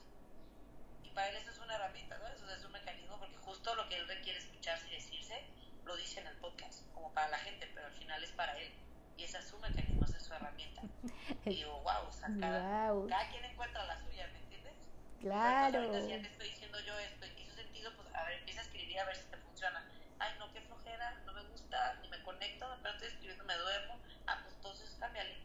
Y 1.02 1.10
para 1.10 1.28
él 1.28 1.36
eso 1.36 1.50
es 1.50 1.58
una 1.58 1.74
herramienta, 1.74 2.16
¿no? 2.18 2.26
Eso 2.28 2.50
es 2.50 2.64
un 2.64 2.72
mecanismo 2.72 3.18
porque 3.18 3.36
justo 3.38 3.74
lo 3.74 3.88
que 3.88 3.96
él 3.96 4.08
requiere 4.08 4.38
escucharse 4.38 4.88
y 4.88 4.94
decirse, 4.94 5.44
lo 5.84 5.96
dice 5.96 6.20
en 6.20 6.28
el 6.28 6.36
podcast, 6.36 6.90
como 6.94 7.12
para 7.12 7.28
la 7.28 7.38
gente, 7.38 7.70
pero 7.74 7.86
al 7.86 7.94
final 7.94 8.22
es 8.22 8.32
para 8.32 8.56
él 8.58 8.72
y 9.16 9.24
esa 9.24 9.38
es 9.38 9.48
su 9.48 9.58
mecanismo, 9.58 10.04
esa 10.04 10.16
es 10.16 10.22
su 10.24 10.34
herramienta. 10.34 10.82
Y 11.44 11.50
digo, 11.50 11.80
wow, 11.82 12.08
o 12.08 12.12
sea, 12.12 12.28
cada, 12.40 12.92
cada, 13.08 13.30
quien 13.30 13.44
encuentra 13.44 13.84
la 13.84 13.98
suya, 14.04 14.28
¿me 14.32 14.38
entiendes? 14.40 14.74
Claro. 15.20 15.78
Entonces, 15.78 16.02
ahorita 16.02 16.22
te 16.22 16.32
estoy 16.32 16.48
diciendo 16.50 16.80
yo 16.80 16.98
esto, 16.98 17.26
hizo 17.26 17.54
sentido, 17.54 17.92
pues 17.96 18.14
a 18.14 18.24
ver, 18.24 18.38
empieza 18.38 18.60
a 18.60 18.64
escribir 18.64 18.98
a 19.00 19.04
ver 19.04 19.16
si 19.16 19.24
te 19.30 19.36
funciona. 19.38 19.84
Ay, 20.18 20.32
no, 20.38 20.52
qué 20.52 20.60
flojera, 20.62 21.22
no 21.24 21.32
me 21.32 21.42
gusta, 21.44 21.94
ni 22.02 22.08
me 22.08 22.22
conecto, 22.22 22.66
pero 22.82 22.94
estoy 22.94 23.08
escribiendo, 23.08 23.44
me 23.44 23.56
duermo. 23.56 23.98
Ah, 24.26 24.40
pues 24.42 24.54
entonces 24.54 24.96
cámbiale. 24.98 25.36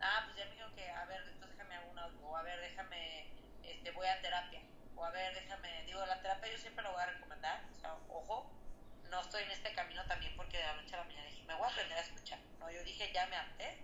Ah, 0.00 0.22
pues 0.24 0.36
ya 0.36 0.44
me 0.44 0.50
dijeron 0.52 0.74
que, 0.74 0.88
a 0.90 1.04
ver, 1.06 1.22
entonces 1.22 1.56
déjame 1.56 1.74
hago 1.74 1.90
una, 1.90 2.06
o 2.06 2.36
a 2.36 2.42
ver, 2.42 2.60
déjame, 2.60 3.32
este, 3.62 3.90
voy 3.92 4.06
a 4.06 4.20
terapia. 4.20 4.60
O 4.94 5.04
a 5.04 5.10
ver, 5.10 5.34
déjame, 5.34 5.84
digo, 5.86 6.04
la 6.06 6.20
terapia 6.22 6.52
yo 6.52 6.58
siempre 6.58 6.84
la 6.84 6.90
voy 6.90 7.02
a 7.02 7.06
recomendar, 7.06 7.64
o 7.70 7.74
sea, 7.74 7.94
ojo, 8.08 8.50
no 9.10 9.20
estoy 9.20 9.42
en 9.42 9.50
este 9.50 9.72
camino 9.72 10.04
también 10.06 10.32
porque 10.36 10.58
de 10.58 10.64
la 10.64 10.74
noche 10.74 10.94
a 10.94 10.98
la 10.98 11.04
mañana 11.04 11.26
dije, 11.28 11.42
me 11.44 11.54
voy 11.54 11.64
a 11.64 11.70
aprender 11.70 11.98
a 11.98 12.00
escuchar. 12.00 12.38
No, 12.58 12.70
yo 12.70 12.82
dije, 12.84 13.10
ya 13.12 13.26
me 13.26 13.36
harté, 13.36 13.78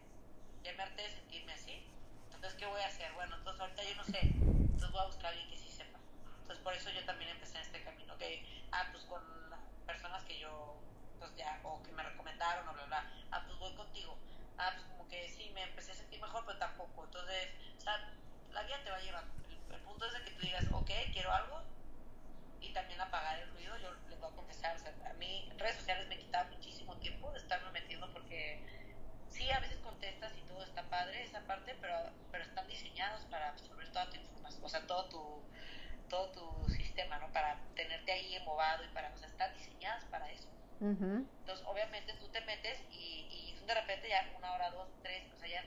ya 0.62 0.72
me 0.72 0.82
harté 0.82 1.02
de 1.02 1.10
sentirme 1.10 1.52
así. 1.52 1.86
Entonces, 2.26 2.54
¿qué 2.58 2.66
voy 2.66 2.80
a 2.80 2.86
hacer? 2.86 3.12
Bueno, 3.12 3.36
entonces 3.36 3.60
ahorita 3.60 3.82
yo 3.84 3.94
no 3.96 4.04
sé, 4.04 4.20
entonces 4.20 4.90
voy 4.90 5.00
a 5.00 5.06
buscar 5.06 5.26
a 5.26 5.28
alguien 5.30 5.48
que 5.50 5.56
sí 5.56 5.68
sepa. 5.68 5.98
Entonces, 6.40 6.64
por 6.64 6.74
eso 6.74 6.90
yo 6.90 7.04
también 7.04 7.30
empecé 7.30 7.56
en 7.58 7.62
este 7.62 7.82
camino, 7.82 8.16
que, 8.18 8.44
ah, 8.72 8.88
pues 8.90 9.04
con 9.04 9.22
personas 9.86 10.24
que 10.24 10.38
yo, 10.38 10.76
pues 11.18 11.34
ya, 11.36 11.60
o 11.62 11.82
que 11.82 11.92
me 11.92 12.02
recomendaron, 12.02 12.68
o 12.68 12.72
bla, 12.72 12.84
bla, 12.86 13.12
ah, 13.30 13.42
pues 13.46 13.58
voy 13.58 13.74
contigo. 13.74 14.16
Ah, 14.58 14.70
pues 14.74 14.86
como 14.86 15.08
que 15.08 15.28
sí, 15.28 15.50
me 15.54 15.62
empecé 15.62 15.92
a 15.92 15.94
sentir 15.94 16.20
mejor, 16.20 16.44
pero 16.46 16.58
tampoco. 16.58 17.04
Entonces, 17.04 17.48
o 17.78 17.80
sea, 17.80 18.12
la 18.50 18.62
vida 18.64 18.82
te 18.82 18.90
va 18.90 18.98
llevando. 19.00 19.32
El, 19.48 19.74
el 19.74 19.80
punto 19.82 20.04
es 20.06 20.14
que 20.22 20.30
tú 20.32 20.40
digas, 20.42 20.64
ok, 20.72 20.90
quiero 21.12 21.32
algo, 21.32 21.62
y 22.62 22.72
también 22.72 23.00
apagar 23.00 23.38
el 23.40 23.50
ruido. 23.50 23.76
Yo 23.78 23.92
les 24.08 24.18
voy 24.18 24.30
a 24.30 24.36
confesar, 24.36 24.76
o 24.76 24.78
sea, 24.78 24.94
a 25.10 25.12
mí 25.14 25.50
redes 25.58 25.76
sociales 25.76 26.08
me 26.08 26.18
quitan 26.18 26.50
muchísimo 26.50 26.96
tiempo 26.96 27.30
de 27.32 27.38
estarme 27.38 27.70
metiendo 27.72 28.10
porque 28.12 28.64
sí, 29.28 29.50
a 29.50 29.60
veces 29.60 29.78
contestas 29.78 30.32
y 30.36 30.42
todo 30.42 30.62
está 30.62 30.82
padre 30.84 31.22
esa 31.24 31.40
parte, 31.46 31.74
pero, 31.80 31.94
pero 32.30 32.44
están 32.44 32.66
diseñados 32.68 33.24
para 33.26 33.48
absorber 33.48 33.90
toda 33.92 34.08
tu 34.10 34.16
información, 34.16 34.64
o 34.64 34.68
sea, 34.68 34.86
todo 34.86 35.08
tu, 35.08 35.42
todo 36.08 36.30
tu 36.30 36.72
sistema, 36.72 37.18
¿no? 37.18 37.32
Para 37.32 37.58
tenerte 37.74 38.12
ahí 38.12 38.36
embobado 38.36 38.84
y 38.84 38.88
para, 38.88 39.12
o 39.12 39.18
sea, 39.18 39.28
están 39.28 39.52
diseñadas 39.54 40.04
para 40.06 40.30
eso. 40.30 40.48
Entonces, 40.80 41.64
obviamente 41.66 42.12
tú 42.14 42.26
te 42.28 42.40
metes 42.40 42.80
y, 42.90 43.28
y 43.30 43.64
de 43.64 43.74
repente 43.74 44.08
ya 44.08 44.28
una 44.36 44.52
hora, 44.52 44.70
dos, 44.70 44.88
tres, 45.00 45.22
o 45.32 45.36
sea, 45.36 45.48
ya 45.48 45.64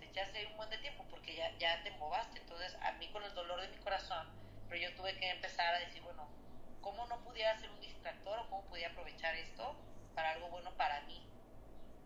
te 0.00 0.06
echaste 0.06 0.46
un 0.46 0.56
buen 0.56 0.68
de 0.68 0.78
tiempo 0.78 1.04
porque 1.08 1.36
ya, 1.36 1.56
ya 1.58 1.80
te 1.84 1.90
embobaste. 1.90 2.40
Entonces, 2.40 2.76
a 2.82 2.92
mí 2.92 3.08
con 3.12 3.22
el 3.22 3.32
dolor 3.34 3.60
de 3.60 3.68
mi 3.68 3.76
corazón, 3.78 4.26
pero 4.68 4.80
yo 4.80 4.94
tuve 4.96 5.16
que 5.18 5.30
empezar 5.30 5.74
a 5.74 5.78
decir, 5.80 6.02
bueno, 6.02 6.28
¿cómo 6.80 7.06
no 7.06 7.20
pudiera 7.24 7.58
ser 7.58 7.70
un 7.70 7.80
distractor 7.80 8.38
o 8.38 8.50
cómo 8.50 8.68
podía 8.68 8.88
aprovechar 8.88 9.34
esto 9.34 9.76
para 10.14 10.32
algo 10.32 10.48
bueno 10.48 10.76
para 10.76 11.00
mí? 11.02 11.22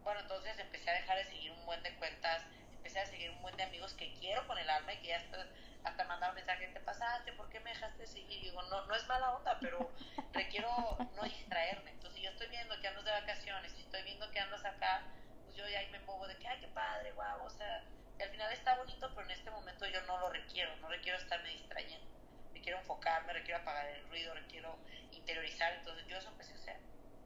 Bueno, 0.03 0.21
entonces 0.21 0.59
empecé 0.59 0.91
a 0.91 0.95
dejar 0.95 1.19
de 1.19 1.25
seguir 1.25 1.53
un 1.53 1.65
buen 1.67 1.83
de 1.83 1.95
cuentas, 1.97 2.43
empecé 2.73 3.01
a 3.01 3.07
seguir 3.07 3.31
un 3.31 3.43
buen 3.43 3.57
de 3.57 3.63
amigos 3.63 3.95
que 3.95 4.13
quiero 4.15 4.47
con 4.47 4.59
el 4.59 4.69
alma 4.69 4.93
y 4.95 4.99
que 4.99 5.09
ya 5.09 5.17
hasta, 5.19 5.47
hasta 5.85 6.05
mandar 6.05 6.35
mensaje, 6.35 6.69
te 6.69 6.81
pasaste, 6.81 7.33
¿por 7.35 7.49
qué 7.51 7.61
me 7.61 7.71
dejaste 7.71 8.07
seguir? 8.07 8.39
Y 8.39 8.45
digo, 8.45 8.63
no, 8.63 8.87
no 8.87 8.95
es 8.95 9.07
mala 9.07 9.33
onda, 9.33 9.59
pero 9.61 9.91
requiero 10.33 10.71
no 11.15 11.23
distraerme. 11.25 11.91
Entonces, 11.91 12.17
si 12.17 12.23
yo 12.23 12.31
estoy 12.31 12.49
viendo 12.49 12.79
que 12.81 12.89
andas 12.89 13.05
de 13.05 13.11
vacaciones, 13.11 13.73
si 13.73 13.83
estoy 13.83 14.03
viendo 14.03 14.31
que 14.31 14.41
andas 14.41 14.65
acá, 14.65 15.03
pues 15.45 15.57
yo 15.57 15.69
ya 15.69 15.81
ahí 15.81 15.91
me 15.91 16.01
pongo 16.01 16.27
de 16.27 16.37
que, 16.39 16.49
ay, 16.49 16.61
qué 16.61 16.69
padre, 16.69 17.13
guau, 17.13 17.45
o 17.45 17.51
sea, 17.51 17.85
y 18.19 18.23
al 18.23 18.31
final 18.31 18.53
está 18.53 18.77
bonito, 18.77 19.11
pero 19.15 19.27
en 19.27 19.31
este 19.31 19.51
momento 19.51 19.87
yo 19.87 20.03
no 20.03 20.19
lo 20.19 20.31
requiero, 20.31 20.75
no 20.77 20.89
requiero 20.89 21.19
estarme 21.19 21.51
distrayendo. 21.51 22.20
Requiero 22.61 22.79
enfocarme, 22.79 23.33
requiero 23.33 23.59
apagar 23.59 23.87
el 23.87 24.07
ruido, 24.11 24.35
requiero 24.35 24.77
interiorizar. 25.13 25.73
Entonces, 25.73 26.07
yo 26.07 26.19
eso 26.19 26.29
empecé 26.29 26.53
a 26.53 26.57
hacer. 26.57 26.77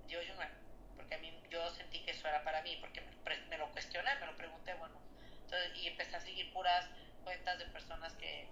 Yo, 0.06 0.20
no 0.22 0.44
porque 0.94 1.16
a 1.16 1.18
mí 1.18 1.34
yo 1.50 1.68
sentí 1.74 1.98
que 2.04 2.12
eso 2.12 2.28
era 2.28 2.44
para 2.44 2.62
mí, 2.62 2.78
porque 2.80 3.02
me, 3.50 3.58
lo 3.58 3.68
cuestioné, 3.72 4.14
me 4.20 4.26
lo 4.26 4.36
pregunté, 4.36 4.74
bueno, 4.74 4.94
entonces, 5.42 5.74
y 5.74 5.88
empecé 5.88 6.14
a 6.14 6.20
seguir 6.20 6.52
puras 6.52 6.88
cuentas 7.24 7.58
de 7.58 7.64
personas 7.66 8.12
que 8.14 8.46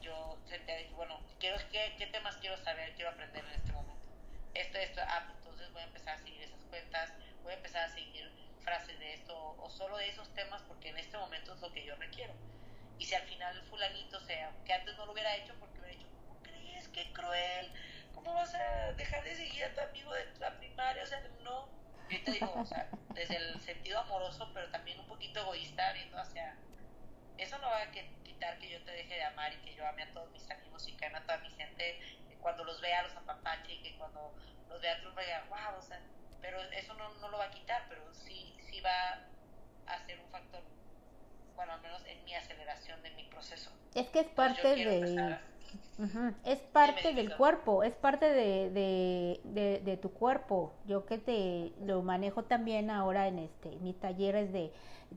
yo 0.00 0.38
sentía, 0.46 0.76
bueno, 0.92 1.20
quiero, 1.40 1.58
¿qué, 1.72 1.96
¿qué 1.98 2.06
temas 2.06 2.36
quiero 2.36 2.56
saber, 2.58 2.94
quiero 2.94 3.10
aprender 3.10 3.44
en 3.44 3.50
este 3.50 3.72
momento? 3.72 4.06
Esto, 4.54 4.78
esto, 4.78 5.00
ah, 5.08 5.24
pues 5.26 5.38
entonces 5.38 5.72
voy 5.72 5.82
a 5.82 5.86
empezar 5.86 6.14
a 6.14 6.18
seguir 6.18 6.40
esas 6.40 6.62
cuentas, 6.66 7.12
voy 7.42 7.52
a 7.52 7.56
empezar 7.56 7.82
a 7.82 7.88
seguir 7.88 8.30
frases 8.60 8.96
de 9.00 9.14
esto, 9.14 9.56
o 9.58 9.68
solo 9.70 9.96
de 9.96 10.08
esos 10.08 10.32
temas, 10.34 10.62
porque 10.68 10.90
en 10.90 10.98
este 10.98 11.18
momento 11.18 11.52
es 11.52 11.60
lo 11.60 11.72
que 11.72 11.84
yo 11.84 11.96
requiero. 11.96 12.32
Y 12.96 13.06
si 13.06 13.16
al 13.16 13.22
final 13.24 13.56
el 13.56 13.64
fulanito, 13.64 14.20
sea, 14.20 14.52
que 14.64 14.72
antes 14.72 14.96
no 14.96 15.04
lo 15.04 15.12
hubiera 15.12 15.34
hecho, 15.36 15.52
porque 15.58 15.80
hubiera 15.80 15.96
dicho, 15.96 16.08
¿cómo 16.10 16.17
crees? 16.17 16.17
Qué 16.98 17.12
cruel. 17.12 17.72
¿Cómo 18.12 18.34
vas 18.34 18.52
a 18.56 18.92
dejar 18.94 19.22
de 19.22 19.36
seguir 19.36 19.64
a 19.64 19.72
tu 19.72 19.80
amigo 19.80 20.12
de 20.12 20.26
la 20.40 20.50
primaria? 20.58 21.04
O 21.04 21.06
sea, 21.06 21.22
no, 21.44 21.68
yo 22.10 22.24
te 22.24 22.32
digo, 22.32 22.52
o 22.56 22.66
sea, 22.66 22.88
desde 23.14 23.36
el 23.36 23.60
sentido 23.60 24.00
amoroso, 24.00 24.50
pero 24.52 24.68
también 24.70 24.98
un 24.98 25.06
poquito 25.06 25.38
egoísta, 25.38 25.92
viendo 25.92 26.18
hacia... 26.18 26.56
Eso 27.36 27.56
no 27.58 27.68
va 27.68 27.82
a 27.82 27.90
quitar 27.92 28.58
que 28.58 28.68
yo 28.68 28.82
te 28.82 28.90
deje 28.90 29.14
de 29.14 29.22
amar 29.22 29.52
y 29.52 29.58
que 29.58 29.76
yo 29.76 29.86
ame 29.86 30.02
a 30.02 30.12
todos 30.12 30.28
mis 30.32 30.50
amigos 30.50 30.88
y 30.88 30.96
que 30.96 31.06
ame 31.06 31.18
a 31.18 31.22
toda 31.22 31.38
mi 31.38 31.50
gente, 31.52 32.00
cuando 32.40 32.64
los 32.64 32.80
vea 32.80 33.04
los 33.04 33.14
apapache 33.14 33.74
y 33.74 33.82
que 33.82 33.96
cuando 33.96 34.34
los 34.68 34.80
vea 34.80 34.98
triunfa 34.98 35.20
diga, 35.20 35.44
wow, 35.48 35.78
o 35.78 35.82
sea, 35.82 36.00
pero 36.40 36.60
eso 36.72 36.94
no, 36.94 37.14
no 37.20 37.28
lo 37.28 37.38
va 37.38 37.44
a 37.44 37.50
quitar, 37.52 37.86
pero 37.88 38.12
sí, 38.12 38.56
sí 38.68 38.80
va 38.80 39.20
a 39.86 40.04
ser 40.04 40.18
un 40.18 40.28
factor, 40.30 40.64
bueno, 41.58 41.72
al 41.72 41.82
menos 41.82 42.00
en 42.06 42.24
mi 42.24 42.34
aceleración 42.34 43.02
de 43.02 43.10
mi 43.10 43.24
proceso. 43.24 43.70
Es 43.94 44.06
que 44.06 44.20
es 44.20 44.28
parte 44.28 44.76
de... 44.76 45.36
Es 46.44 46.60
parte 46.60 47.12
del 47.12 47.36
cuerpo, 47.36 47.82
es 47.82 47.94
parte 47.94 48.26
de, 48.26 48.70
de, 48.70 49.80
de, 49.84 49.96
tu 49.96 50.12
cuerpo. 50.12 50.72
Yo 50.86 51.04
que 51.04 51.18
te 51.18 51.72
lo 51.84 52.02
manejo 52.02 52.44
también 52.44 52.90
ahora 52.90 53.26
en 53.26 53.40
este 53.40 53.70
mis 53.80 53.98
talleres 53.98 54.52
de 54.52 54.72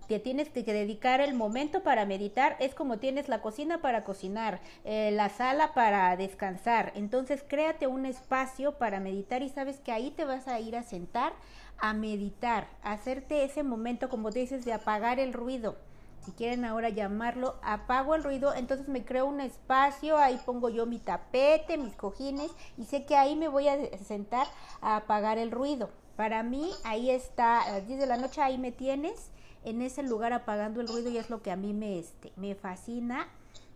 te 0.07 0.19
tienes 0.19 0.49
que 0.49 0.63
dedicar 0.63 1.21
el 1.21 1.35
momento 1.35 1.83
para 1.83 2.05
meditar, 2.05 2.57
es 2.59 2.73
como 2.73 2.97
tienes 2.97 3.29
la 3.29 3.41
cocina 3.41 3.81
para 3.81 4.03
cocinar, 4.03 4.59
eh, 4.83 5.11
la 5.11 5.29
sala 5.29 5.73
para 5.73 6.17
descansar. 6.17 6.91
Entonces 6.95 7.43
créate 7.47 7.85
un 7.85 8.07
espacio 8.07 8.79
para 8.79 8.99
meditar 8.99 9.43
y 9.43 9.49
sabes 9.49 9.79
que 9.79 9.91
ahí 9.91 10.09
te 10.09 10.25
vas 10.25 10.47
a 10.47 10.59
ir 10.59 10.75
a 10.75 10.83
sentar 10.83 11.33
a 11.77 11.93
meditar, 11.93 12.67
a 12.83 12.93
hacerte 12.93 13.43
ese 13.43 13.63
momento, 13.63 14.07
como 14.09 14.31
te 14.31 14.39
dices, 14.39 14.65
de 14.65 14.73
apagar 14.73 15.19
el 15.19 15.33
ruido 15.33 15.77
si 16.24 16.32
quieren 16.32 16.65
ahora 16.65 16.89
llamarlo, 16.89 17.55
apago 17.63 18.15
el 18.15 18.24
ruido, 18.24 18.53
entonces 18.53 18.88
me 18.88 19.03
creo 19.03 19.26
un 19.26 19.41
espacio, 19.41 20.17
ahí 20.17 20.39
pongo 20.45 20.69
yo 20.69 20.86
mi 20.86 20.99
tapete, 20.99 21.78
mis 21.78 21.95
cojines 21.95 22.51
y 22.78 22.86
sé 22.86 23.05
que 23.05 23.15
ahí 23.15 23.36
me 23.36 23.47
voy 23.47 23.67
a 23.67 23.97
sentar 23.97 24.47
a 24.82 24.97
apagar 24.97 25.38
el 25.38 25.51
ruido. 25.51 25.89
Para 26.15 26.43
mí 26.43 26.72
ahí 26.84 27.09
está, 27.09 27.61
a 27.61 27.72
las 27.72 27.88
10 27.88 27.99
de 27.99 28.05
la 28.05 28.17
noche 28.17 28.41
ahí 28.41 28.57
me 28.57 28.72
tienes 28.72 29.32
en 29.63 29.82
ese 29.82 30.03
lugar 30.03 30.34
apagando 30.34 30.82
el 30.82 30.88
ruido 30.88 31.09
y 31.09 31.17
es 31.17 31.30
lo 31.30 31.41
que 31.41 31.51
a 31.51 31.55
mí 31.55 31.74
me, 31.74 31.99
este, 31.99 32.32
me 32.36 32.55
fascina 32.55 33.28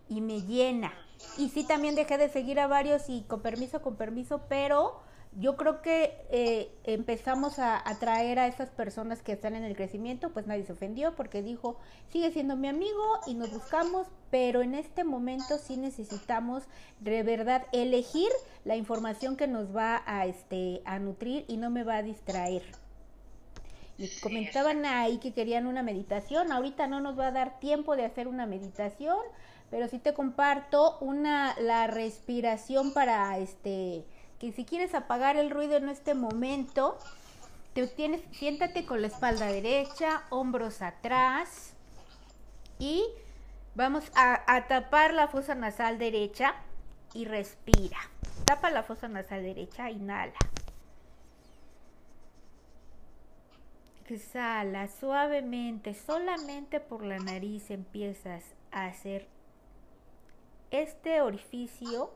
y 0.08 0.22
me 0.22 0.42
llena. 0.42 0.94
Y 1.38 1.50
sí, 1.50 1.64
también 1.64 1.96
dejé 1.96 2.18
de 2.18 2.30
seguir 2.30 2.60
a 2.60 2.68
varios 2.68 3.10
y 3.10 3.24
con 3.24 3.42
permiso, 3.42 3.82
con 3.82 3.96
permiso, 3.96 4.42
pero 4.50 5.02
yo 5.38 5.58
creo 5.58 5.82
que 5.82 6.26
eh, 6.30 6.72
empezamos 6.86 7.60
a 7.60 7.78
atraer 7.90 8.40
a 8.40 8.48
esas 8.48 8.70
personas 8.70 9.22
que 9.22 9.34
están 9.34 9.54
en 9.56 9.66
el 9.66 9.76
crecimiento, 9.76 10.30
pues 10.30 10.48
nadie 10.48 10.64
se 10.64 10.72
ofendió 10.72 11.14
porque 11.16 11.42
dijo, 11.42 11.78
sigue 12.10 12.32
siendo 12.32 12.56
mi 12.56 12.70
amigo 12.70 13.20
y 13.28 13.34
nos 13.34 13.52
buscamos, 13.52 14.08
pero 14.32 14.62
en 14.62 14.76
este 14.76 15.04
momento 15.04 15.58
sí 15.58 15.76
necesitamos 15.76 16.64
de 17.02 17.22
verdad 17.24 17.66
elegir 17.74 18.30
la 18.64 18.78
información 18.78 19.36
que 19.36 19.48
nos 19.48 19.76
va 19.76 20.04
a, 20.06 20.26
este, 20.26 20.82
a 20.86 21.00
nutrir 21.00 21.44
y 21.50 21.58
no 21.58 21.70
me 21.70 21.84
va 21.84 21.98
a 21.98 22.04
distraer. 22.04 22.64
Y 23.98 24.10
comentaban 24.22 24.86
ahí 24.86 25.18
que 25.18 25.34
querían 25.34 25.68
una 25.68 25.84
meditación, 25.84 26.52
ahorita 26.52 26.88
no 26.88 27.02
nos 27.02 27.20
va 27.20 27.28
a 27.28 27.32
dar 27.32 27.60
tiempo 27.60 27.98
de 27.98 28.06
hacer 28.06 28.28
una 28.30 28.46
meditación, 28.46 29.18
pero 29.70 29.90
sí 29.90 30.00
te 30.00 30.14
comparto 30.14 30.98
una, 31.02 31.60
la 31.60 31.88
respiración 31.88 32.94
para 32.94 33.38
este 33.38 34.06
que 34.40 34.52
si 34.52 34.66
quieres 34.66 34.94
apagar 34.94 35.38
el 35.38 35.50
ruido 35.50 35.78
en 35.78 35.90
este 35.90 36.14
momento, 36.14 36.98
te 37.74 37.88
tienes, 37.88 38.22
siéntate 38.32 38.86
con 38.86 39.02
la 39.02 39.08
espalda 39.08 39.48
derecha, 39.48 40.24
hombros 40.30 40.82
atrás 40.82 41.74
y 42.80 43.04
vamos 43.76 44.12
a, 44.16 44.44
a 44.54 44.68
tapar 44.68 45.14
la 45.14 45.28
fosa 45.28 45.56
nasal 45.56 45.98
derecha 45.98 46.56
y 47.14 47.26
respira. 47.26 47.98
Tapa 48.46 48.70
la 48.70 48.84
fosa 48.84 49.08
nasal 49.08 49.44
derecha, 49.44 49.90
inhala. 49.90 50.34
Exhala 54.08 54.88
suavemente, 54.88 55.96
solamente 55.96 56.80
por 56.80 57.04
la 57.04 57.18
nariz 57.18 57.72
empiezas 57.72 58.44
a 58.72 58.86
hacer 58.86 59.28
este 60.70 61.22
orificio 61.22 62.12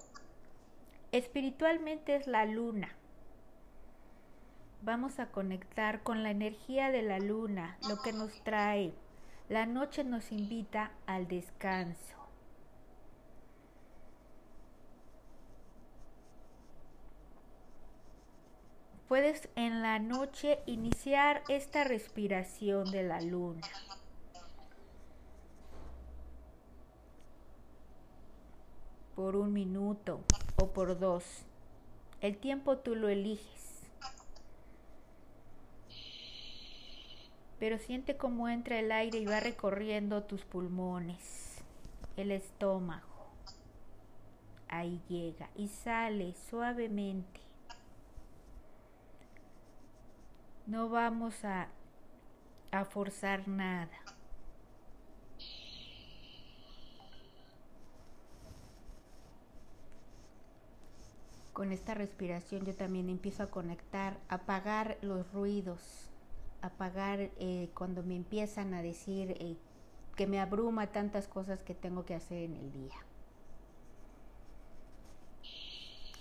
Espiritualmente 1.12 2.16
es 2.16 2.28
la 2.28 2.46
luna. 2.46 2.96
Vamos 4.84 5.20
a 5.20 5.32
conectar 5.32 6.04
con 6.04 6.22
la 6.22 6.30
energía 6.30 6.92
de 6.92 7.02
la 7.02 7.18
luna, 7.18 7.78
lo 7.90 8.00
que 8.04 8.14
nos 8.14 8.44
trae. 8.44 8.94
La 9.50 9.66
noche 9.66 10.04
nos 10.04 10.32
invita 10.32 10.92
al 11.08 11.28
descanso. 11.28 12.16
Puedes 19.08 19.50
en 19.56 19.82
la 19.82 19.98
noche 19.98 20.60
iniciar 20.68 21.42
esta 21.50 21.84
respiración 21.84 22.92
de 22.92 23.02
la 23.02 23.20
luna. 23.20 23.68
por 29.20 29.36
un 29.36 29.52
minuto 29.52 30.22
o 30.62 30.68
por 30.68 31.00
dos. 31.00 31.24
El 32.22 32.38
tiempo 32.38 32.78
tú 32.78 32.96
lo 32.96 33.08
eliges. 33.08 33.82
Pero 37.60 37.78
siente 37.78 38.18
cómo 38.18 38.48
entra 38.48 38.80
el 38.80 38.92
aire 38.92 39.20
y 39.20 39.26
va 39.26 39.40
recorriendo 39.40 40.24
tus 40.24 40.46
pulmones, 40.46 41.58
el 42.16 42.32
estómago. 42.32 43.08
Ahí 44.70 45.02
llega 45.10 45.50
y 45.56 45.68
sale 45.68 46.36
suavemente. 46.50 47.42
No 50.68 50.90
vamos 50.90 51.44
a, 51.44 51.68
a 52.72 52.86
forzar 52.86 53.48
nada. 53.48 53.98
Con 61.60 61.74
esta 61.74 61.94
respiración 61.94 62.66
yo 62.66 62.74
también 62.74 63.10
empiezo 63.10 63.44
a 63.44 63.48
conectar, 63.48 64.18
apagar 64.30 64.98
los 65.02 65.30
ruidos, 65.34 66.08
apagar 66.62 67.32
eh, 67.38 67.70
cuando 67.74 68.02
me 68.02 68.16
empiezan 68.16 68.74
a 68.74 68.82
decir 68.82 69.32
eh, 69.42 69.58
que 70.16 70.26
me 70.26 70.40
abruma 70.40 70.88
tantas 70.88 71.28
cosas 71.28 71.62
que 71.62 71.74
tengo 71.74 72.06
que 72.06 72.16
hacer 72.16 72.44
en 72.44 72.56
el 72.56 72.72
día. 72.72 72.96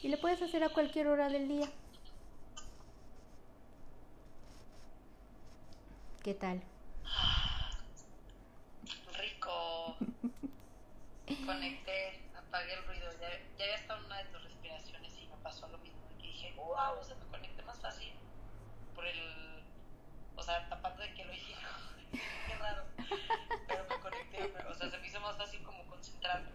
Y 0.03 0.09
le 0.09 0.17
puedes 0.17 0.43
hacer 0.43 0.65
a 0.65 0.71
cualquier 0.71 1.07
hora 1.07 1.29
del 1.29 1.47
día. 1.47 1.69
¿Qué 6.25 6.35
tal? 6.35 6.61
Rico. 9.17 9.95
Conecté, 11.47 12.23
apagué 12.37 12.75
el 12.75 12.85
ruido. 12.87 13.13
Ya, 13.21 13.29
ya 13.57 13.65
había 13.67 13.77
estado 13.77 14.01
en 14.01 14.07
una 14.07 14.17
de 14.17 14.25
tus 14.31 14.49
pasó 15.49 15.67
lo 15.69 15.79
mismo. 15.79 15.99
Y 16.19 16.27
dije, 16.27 16.53
wow, 16.57 17.03
se 17.03 17.15
me 17.15 17.25
conecté 17.31 17.63
más 17.63 17.81
fácil 17.81 18.13
por 18.95 19.07
el. 19.07 19.65
O 20.37 20.43
sea, 20.43 20.69
tapando 20.69 21.03
de 21.03 21.15
que 21.15 21.25
lo 21.25 21.33
hice. 21.33 21.55
Qué 22.13 22.55
raro. 22.57 22.85
Pero 23.67 23.85
me 23.89 23.99
conecté, 23.99 24.53
o 24.69 24.75
sea, 24.75 24.91
se 24.91 24.99
me 24.99 25.07
hizo 25.07 25.21
más 25.21 25.37
fácil 25.39 25.63
como 25.63 25.87
concentrarme. 25.87 26.51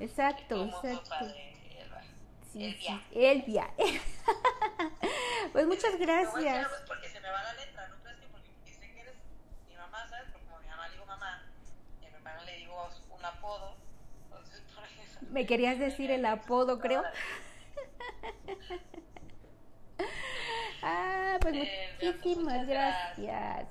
Exacto, 0.00 0.64
exacto. 0.64 1.08
padre. 1.08 1.54
Sí, 2.52 2.64
Elvia. 2.64 3.02
sí, 3.12 3.24
Elvia. 3.24 3.70
pues 5.52 5.66
muchas 5.66 5.96
gracias. 5.98 6.66
es 6.72 6.88
porque 6.88 7.08
se 7.08 7.20
me 7.20 7.30
va 7.30 7.42
la 7.42 7.52
letra, 7.52 7.88
no 7.88 8.02
crees 8.02 8.18
que 8.18 8.26
porque 8.28 8.50
sé 8.64 8.92
que 8.94 9.00
eres 9.00 9.14
mi 9.68 9.76
mamá, 9.76 10.08
¿sabes? 10.08 10.28
Porque 10.32 10.46
como 10.46 10.58
mi 10.60 10.66
mamá 10.66 10.88
le 10.88 10.94
digo 10.94 11.06
mamá, 11.06 11.42
y 12.02 12.06
a 12.06 12.08
mi 12.08 12.16
hermana 12.16 12.42
le 12.44 12.56
digo 12.56 12.88
un 13.10 13.24
apodo, 13.24 13.76
entonces 14.24 14.62
por 14.74 14.84
eso. 14.84 15.18
Me 15.30 15.46
querías 15.46 15.78
decir 15.78 16.10
el 16.10 16.24
apodo, 16.24 16.80
creo. 16.80 17.04
Ah, 20.82 21.38
pues 21.40 21.54
Eh, 21.54 21.90
pues, 21.98 22.14
muchísimas 22.14 22.66
muchas 22.66 22.68
gracias. 22.68 23.68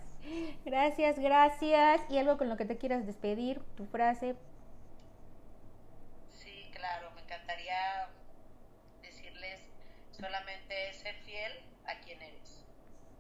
Gracias, 0.66 1.20
gracias. 1.20 2.02
Y 2.10 2.18
algo 2.18 2.38
con 2.38 2.50
lo 2.50 2.58
que 2.58 2.66
te 2.66 2.78
quieras 2.78 3.06
despedir, 3.06 3.62
tu 3.78 3.86
frase. 3.86 4.36
Sí, 6.30 6.70
claro, 6.74 7.12
me 7.16 7.22
encantaría 7.22 8.10
decirles 9.02 9.62
solamente 10.12 10.94
sé 10.94 11.14
fiel 11.26 11.54
a 11.86 11.96
quien 12.02 12.22
eres. 12.22 12.66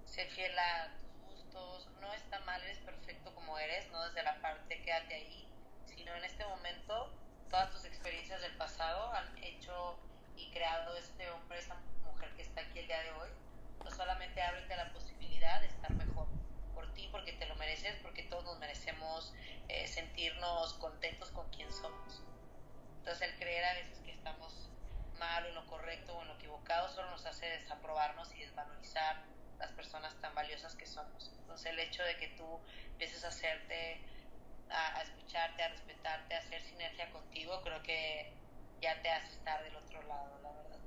Sé 0.06 0.26
fiel 0.26 0.58
a 0.60 0.90
tus 0.98 1.36
gustos. 1.36 1.90
No 2.02 2.14
está 2.14 2.40
mal, 2.42 2.62
eres 2.64 2.80
perfecto 2.80 3.34
como 3.36 3.58
eres, 3.58 3.90
no 3.92 4.04
desde 4.06 4.24
la 4.24 4.42
parte 4.42 4.82
quédate 4.84 5.16
ahí, 5.16 5.48
sino 5.86 6.14
en 6.16 6.26
este 6.26 6.46
momento 6.46 7.10
todas 7.50 7.72
tus 7.72 7.86
experiencias 7.86 8.42
del 8.42 8.56
pasado 8.58 9.14
han 9.14 9.38
hecho 9.44 9.74
y 10.38 10.52
creado 10.52 10.96
este 10.96 11.30
hombre, 11.32 11.58
esta 11.58 11.76
mujer 12.06 12.30
que 12.36 12.44
está 12.44 12.62
aquí 12.62 12.80
el 12.80 12.88
día 12.88 13.02
de 13.02 13.12
hoy. 13.12 13.30
No 13.84 13.92
solamente 13.92 14.42
ábrete 14.42 14.74
a 14.74 14.78
la 14.78 14.94
posibilidad 14.94 15.62
de 15.62 15.68
estar 15.68 15.92
mejor 15.94 16.28
por 16.74 16.94
ti, 16.94 17.10
porque 17.12 17.34
te 17.34 17.46
lo 17.48 17.56
mereces, 17.56 17.96
porque 18.02 18.24
todos 18.24 18.44
nos 18.44 18.60
merecemos 18.60 19.34
eh, 19.68 19.88
sentirnos 19.88 20.74
contentos 20.76 21.32
con 21.32 21.50
quien 21.50 21.72
somos. 21.72 22.22
Entonces 23.00 23.30
el 23.30 23.36
creer 23.40 23.66
a 23.66 23.74
veces 23.74 24.00
que 24.00 24.12
estamos 24.12 24.70
mal 25.18 25.46
o 25.46 25.50
en 25.50 25.56
lo 25.56 25.66
correcto 25.68 26.16
o 26.16 26.22
en 26.22 26.28
lo 26.28 26.36
equivocado 26.36 26.90
solo 26.90 27.10
nos 27.10 27.26
hace 27.26 27.48
desaprobarnos 27.48 28.32
y 28.36 28.42
desvalorizar 28.42 29.24
las 29.58 29.72
personas 29.72 30.14
tan 30.22 30.36
valiosas 30.36 30.76
que 30.76 30.86
somos. 30.86 31.32
Entonces 31.40 31.72
el 31.72 31.80
hecho 31.80 32.04
de 32.04 32.18
que 32.18 32.28
tú 32.30 32.60
empieces 32.92 33.24
a 33.24 33.30
hacerte, 33.30 34.02
a, 34.70 34.98
a 34.98 35.02
escucharte, 35.02 35.64
a 35.64 35.70
respetarte, 35.70 36.36
a 36.36 36.40
hacer 36.40 36.62
sinergia 36.62 37.10
contigo, 37.12 37.62
creo 37.64 37.82
que 37.82 38.37
ya 38.82 39.02
te 39.02 39.10
hace 39.10 39.28
estar 39.28 39.64
del 39.64 39.76
otro 39.76 40.02
lado, 40.04 40.40
la 40.42 40.52
verdad. 40.52 40.80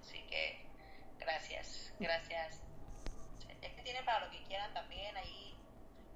Así 0.00 0.20
que 0.28 0.66
gracias, 1.18 1.92
gracias. 1.98 2.60
Es 3.62 3.72
que 3.72 3.82
tienen 3.82 4.04
para 4.04 4.26
lo 4.26 4.30
que 4.30 4.42
quieran 4.44 4.72
también, 4.74 5.16
ahí, 5.16 5.56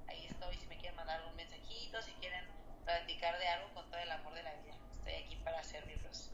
ahí 0.09 0.27
estoy, 0.27 0.57
si 0.57 0.67
me 0.67 0.77
quieren 0.77 0.97
mandar 0.97 1.21
algún 1.21 1.37
mensajito, 1.37 2.03
si 2.03 2.13
quieren 2.15 2.45
platicar 2.85 3.39
de 3.39 3.49
algo 3.49 3.73
con 3.75 3.91
todo 3.91 4.01
el 4.01 4.11
amor 4.11 4.35
de 4.35 4.43
la 4.43 4.53
vida. 4.55 4.75
Estoy 4.93 5.15
aquí 5.15 5.37
para 5.37 5.63
servirlos. 5.63 6.31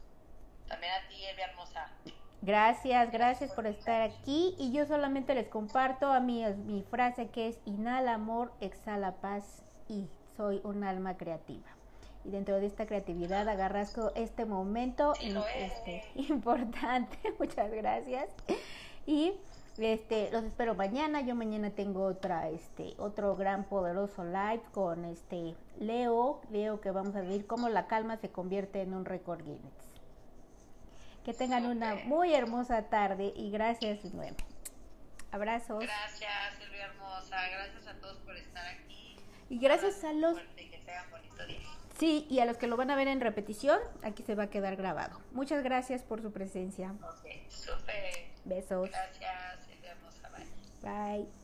También 0.66 0.92
a 0.92 1.08
ti, 1.08 1.24
Elvia 1.24 1.46
Hermosa. 1.46 1.90
Gracias, 2.42 3.10
gracias 3.10 3.52
por 3.52 3.66
estar 3.66 4.02
aquí. 4.02 4.54
Y 4.58 4.72
yo 4.72 4.84
solamente 4.86 5.34
les 5.34 5.48
comparto 5.48 6.12
a 6.12 6.20
mí 6.20 6.44
mi 6.66 6.82
frase 6.82 7.28
que 7.28 7.48
es 7.48 7.58
inhala 7.64 8.14
amor, 8.14 8.52
exhala 8.60 9.12
paz 9.20 9.62
y 9.88 10.08
soy 10.36 10.60
un 10.64 10.84
alma 10.84 11.16
creativa. 11.16 11.73
Y 12.24 12.30
dentro 12.30 12.58
de 12.58 12.66
esta 12.66 12.86
creatividad 12.86 13.48
agarrasco 13.48 14.12
este 14.14 14.44
momento 14.44 15.14
Sí, 15.16 15.34
este, 15.56 16.04
importante. 16.14 17.18
Muchas 17.38 17.70
gracias. 17.70 18.28
Y 19.06 19.34
este 19.78 20.30
los 20.30 20.44
espero 20.44 20.74
mañana. 20.74 21.20
Yo 21.20 21.34
mañana 21.34 21.70
tengo 21.70 22.04
otra 22.04 22.48
este 22.48 22.94
otro 22.98 23.36
gran 23.36 23.64
poderoso 23.64 24.24
live 24.24 24.62
con 24.72 25.04
este 25.04 25.54
Leo, 25.78 26.40
Leo 26.50 26.80
que 26.80 26.90
vamos 26.90 27.16
a 27.16 27.20
ver 27.20 27.46
cómo 27.46 27.68
la 27.68 27.86
calma 27.86 28.16
se 28.16 28.30
convierte 28.30 28.82
en 28.82 28.94
un 28.94 29.04
récord 29.04 29.42
Guinness. 29.42 29.84
Que 31.24 31.32
tengan 31.32 31.66
una 31.66 31.94
muy 32.04 32.34
hermosa 32.34 32.82
tarde 32.82 33.32
y 33.34 33.50
gracias 33.50 34.02
de 34.02 34.10
nuevo. 34.10 34.36
Abrazos. 35.32 35.80
Gracias, 35.80 36.30
Elvia 36.60 36.84
Hermosa. 36.84 37.36
Gracias 37.50 37.86
a 37.88 37.98
todos 37.98 38.18
por 38.18 38.36
estar 38.36 38.64
aquí. 38.66 39.16
Y 39.48 39.58
gracias 39.58 40.04
a 40.04 40.12
los 40.12 40.34
Fuerte 40.34 40.62
y 40.62 40.70
que 40.70 40.78
tengan 40.78 41.10
bonito 41.10 41.46
día. 41.46 41.58
Sí, 42.04 42.26
y 42.28 42.40
a 42.40 42.44
los 42.44 42.58
que 42.58 42.66
lo 42.66 42.76
van 42.76 42.90
a 42.90 42.96
ver 42.96 43.08
en 43.08 43.20
repetición, 43.20 43.78
aquí 44.02 44.22
se 44.22 44.34
va 44.34 44.44
a 44.44 44.50
quedar 44.50 44.76
grabado. 44.76 45.20
Muchas 45.32 45.62
gracias 45.62 46.02
por 46.02 46.20
su 46.20 46.32
presencia. 46.32 46.94
Ok, 47.02 47.48
súper. 47.48 48.26
Besos. 48.44 48.90
Gracias, 48.90 49.68
Elvia 49.70 49.92
Hermosa. 49.92 50.30
Bye. 50.82 51.22
Bye. 51.22 51.43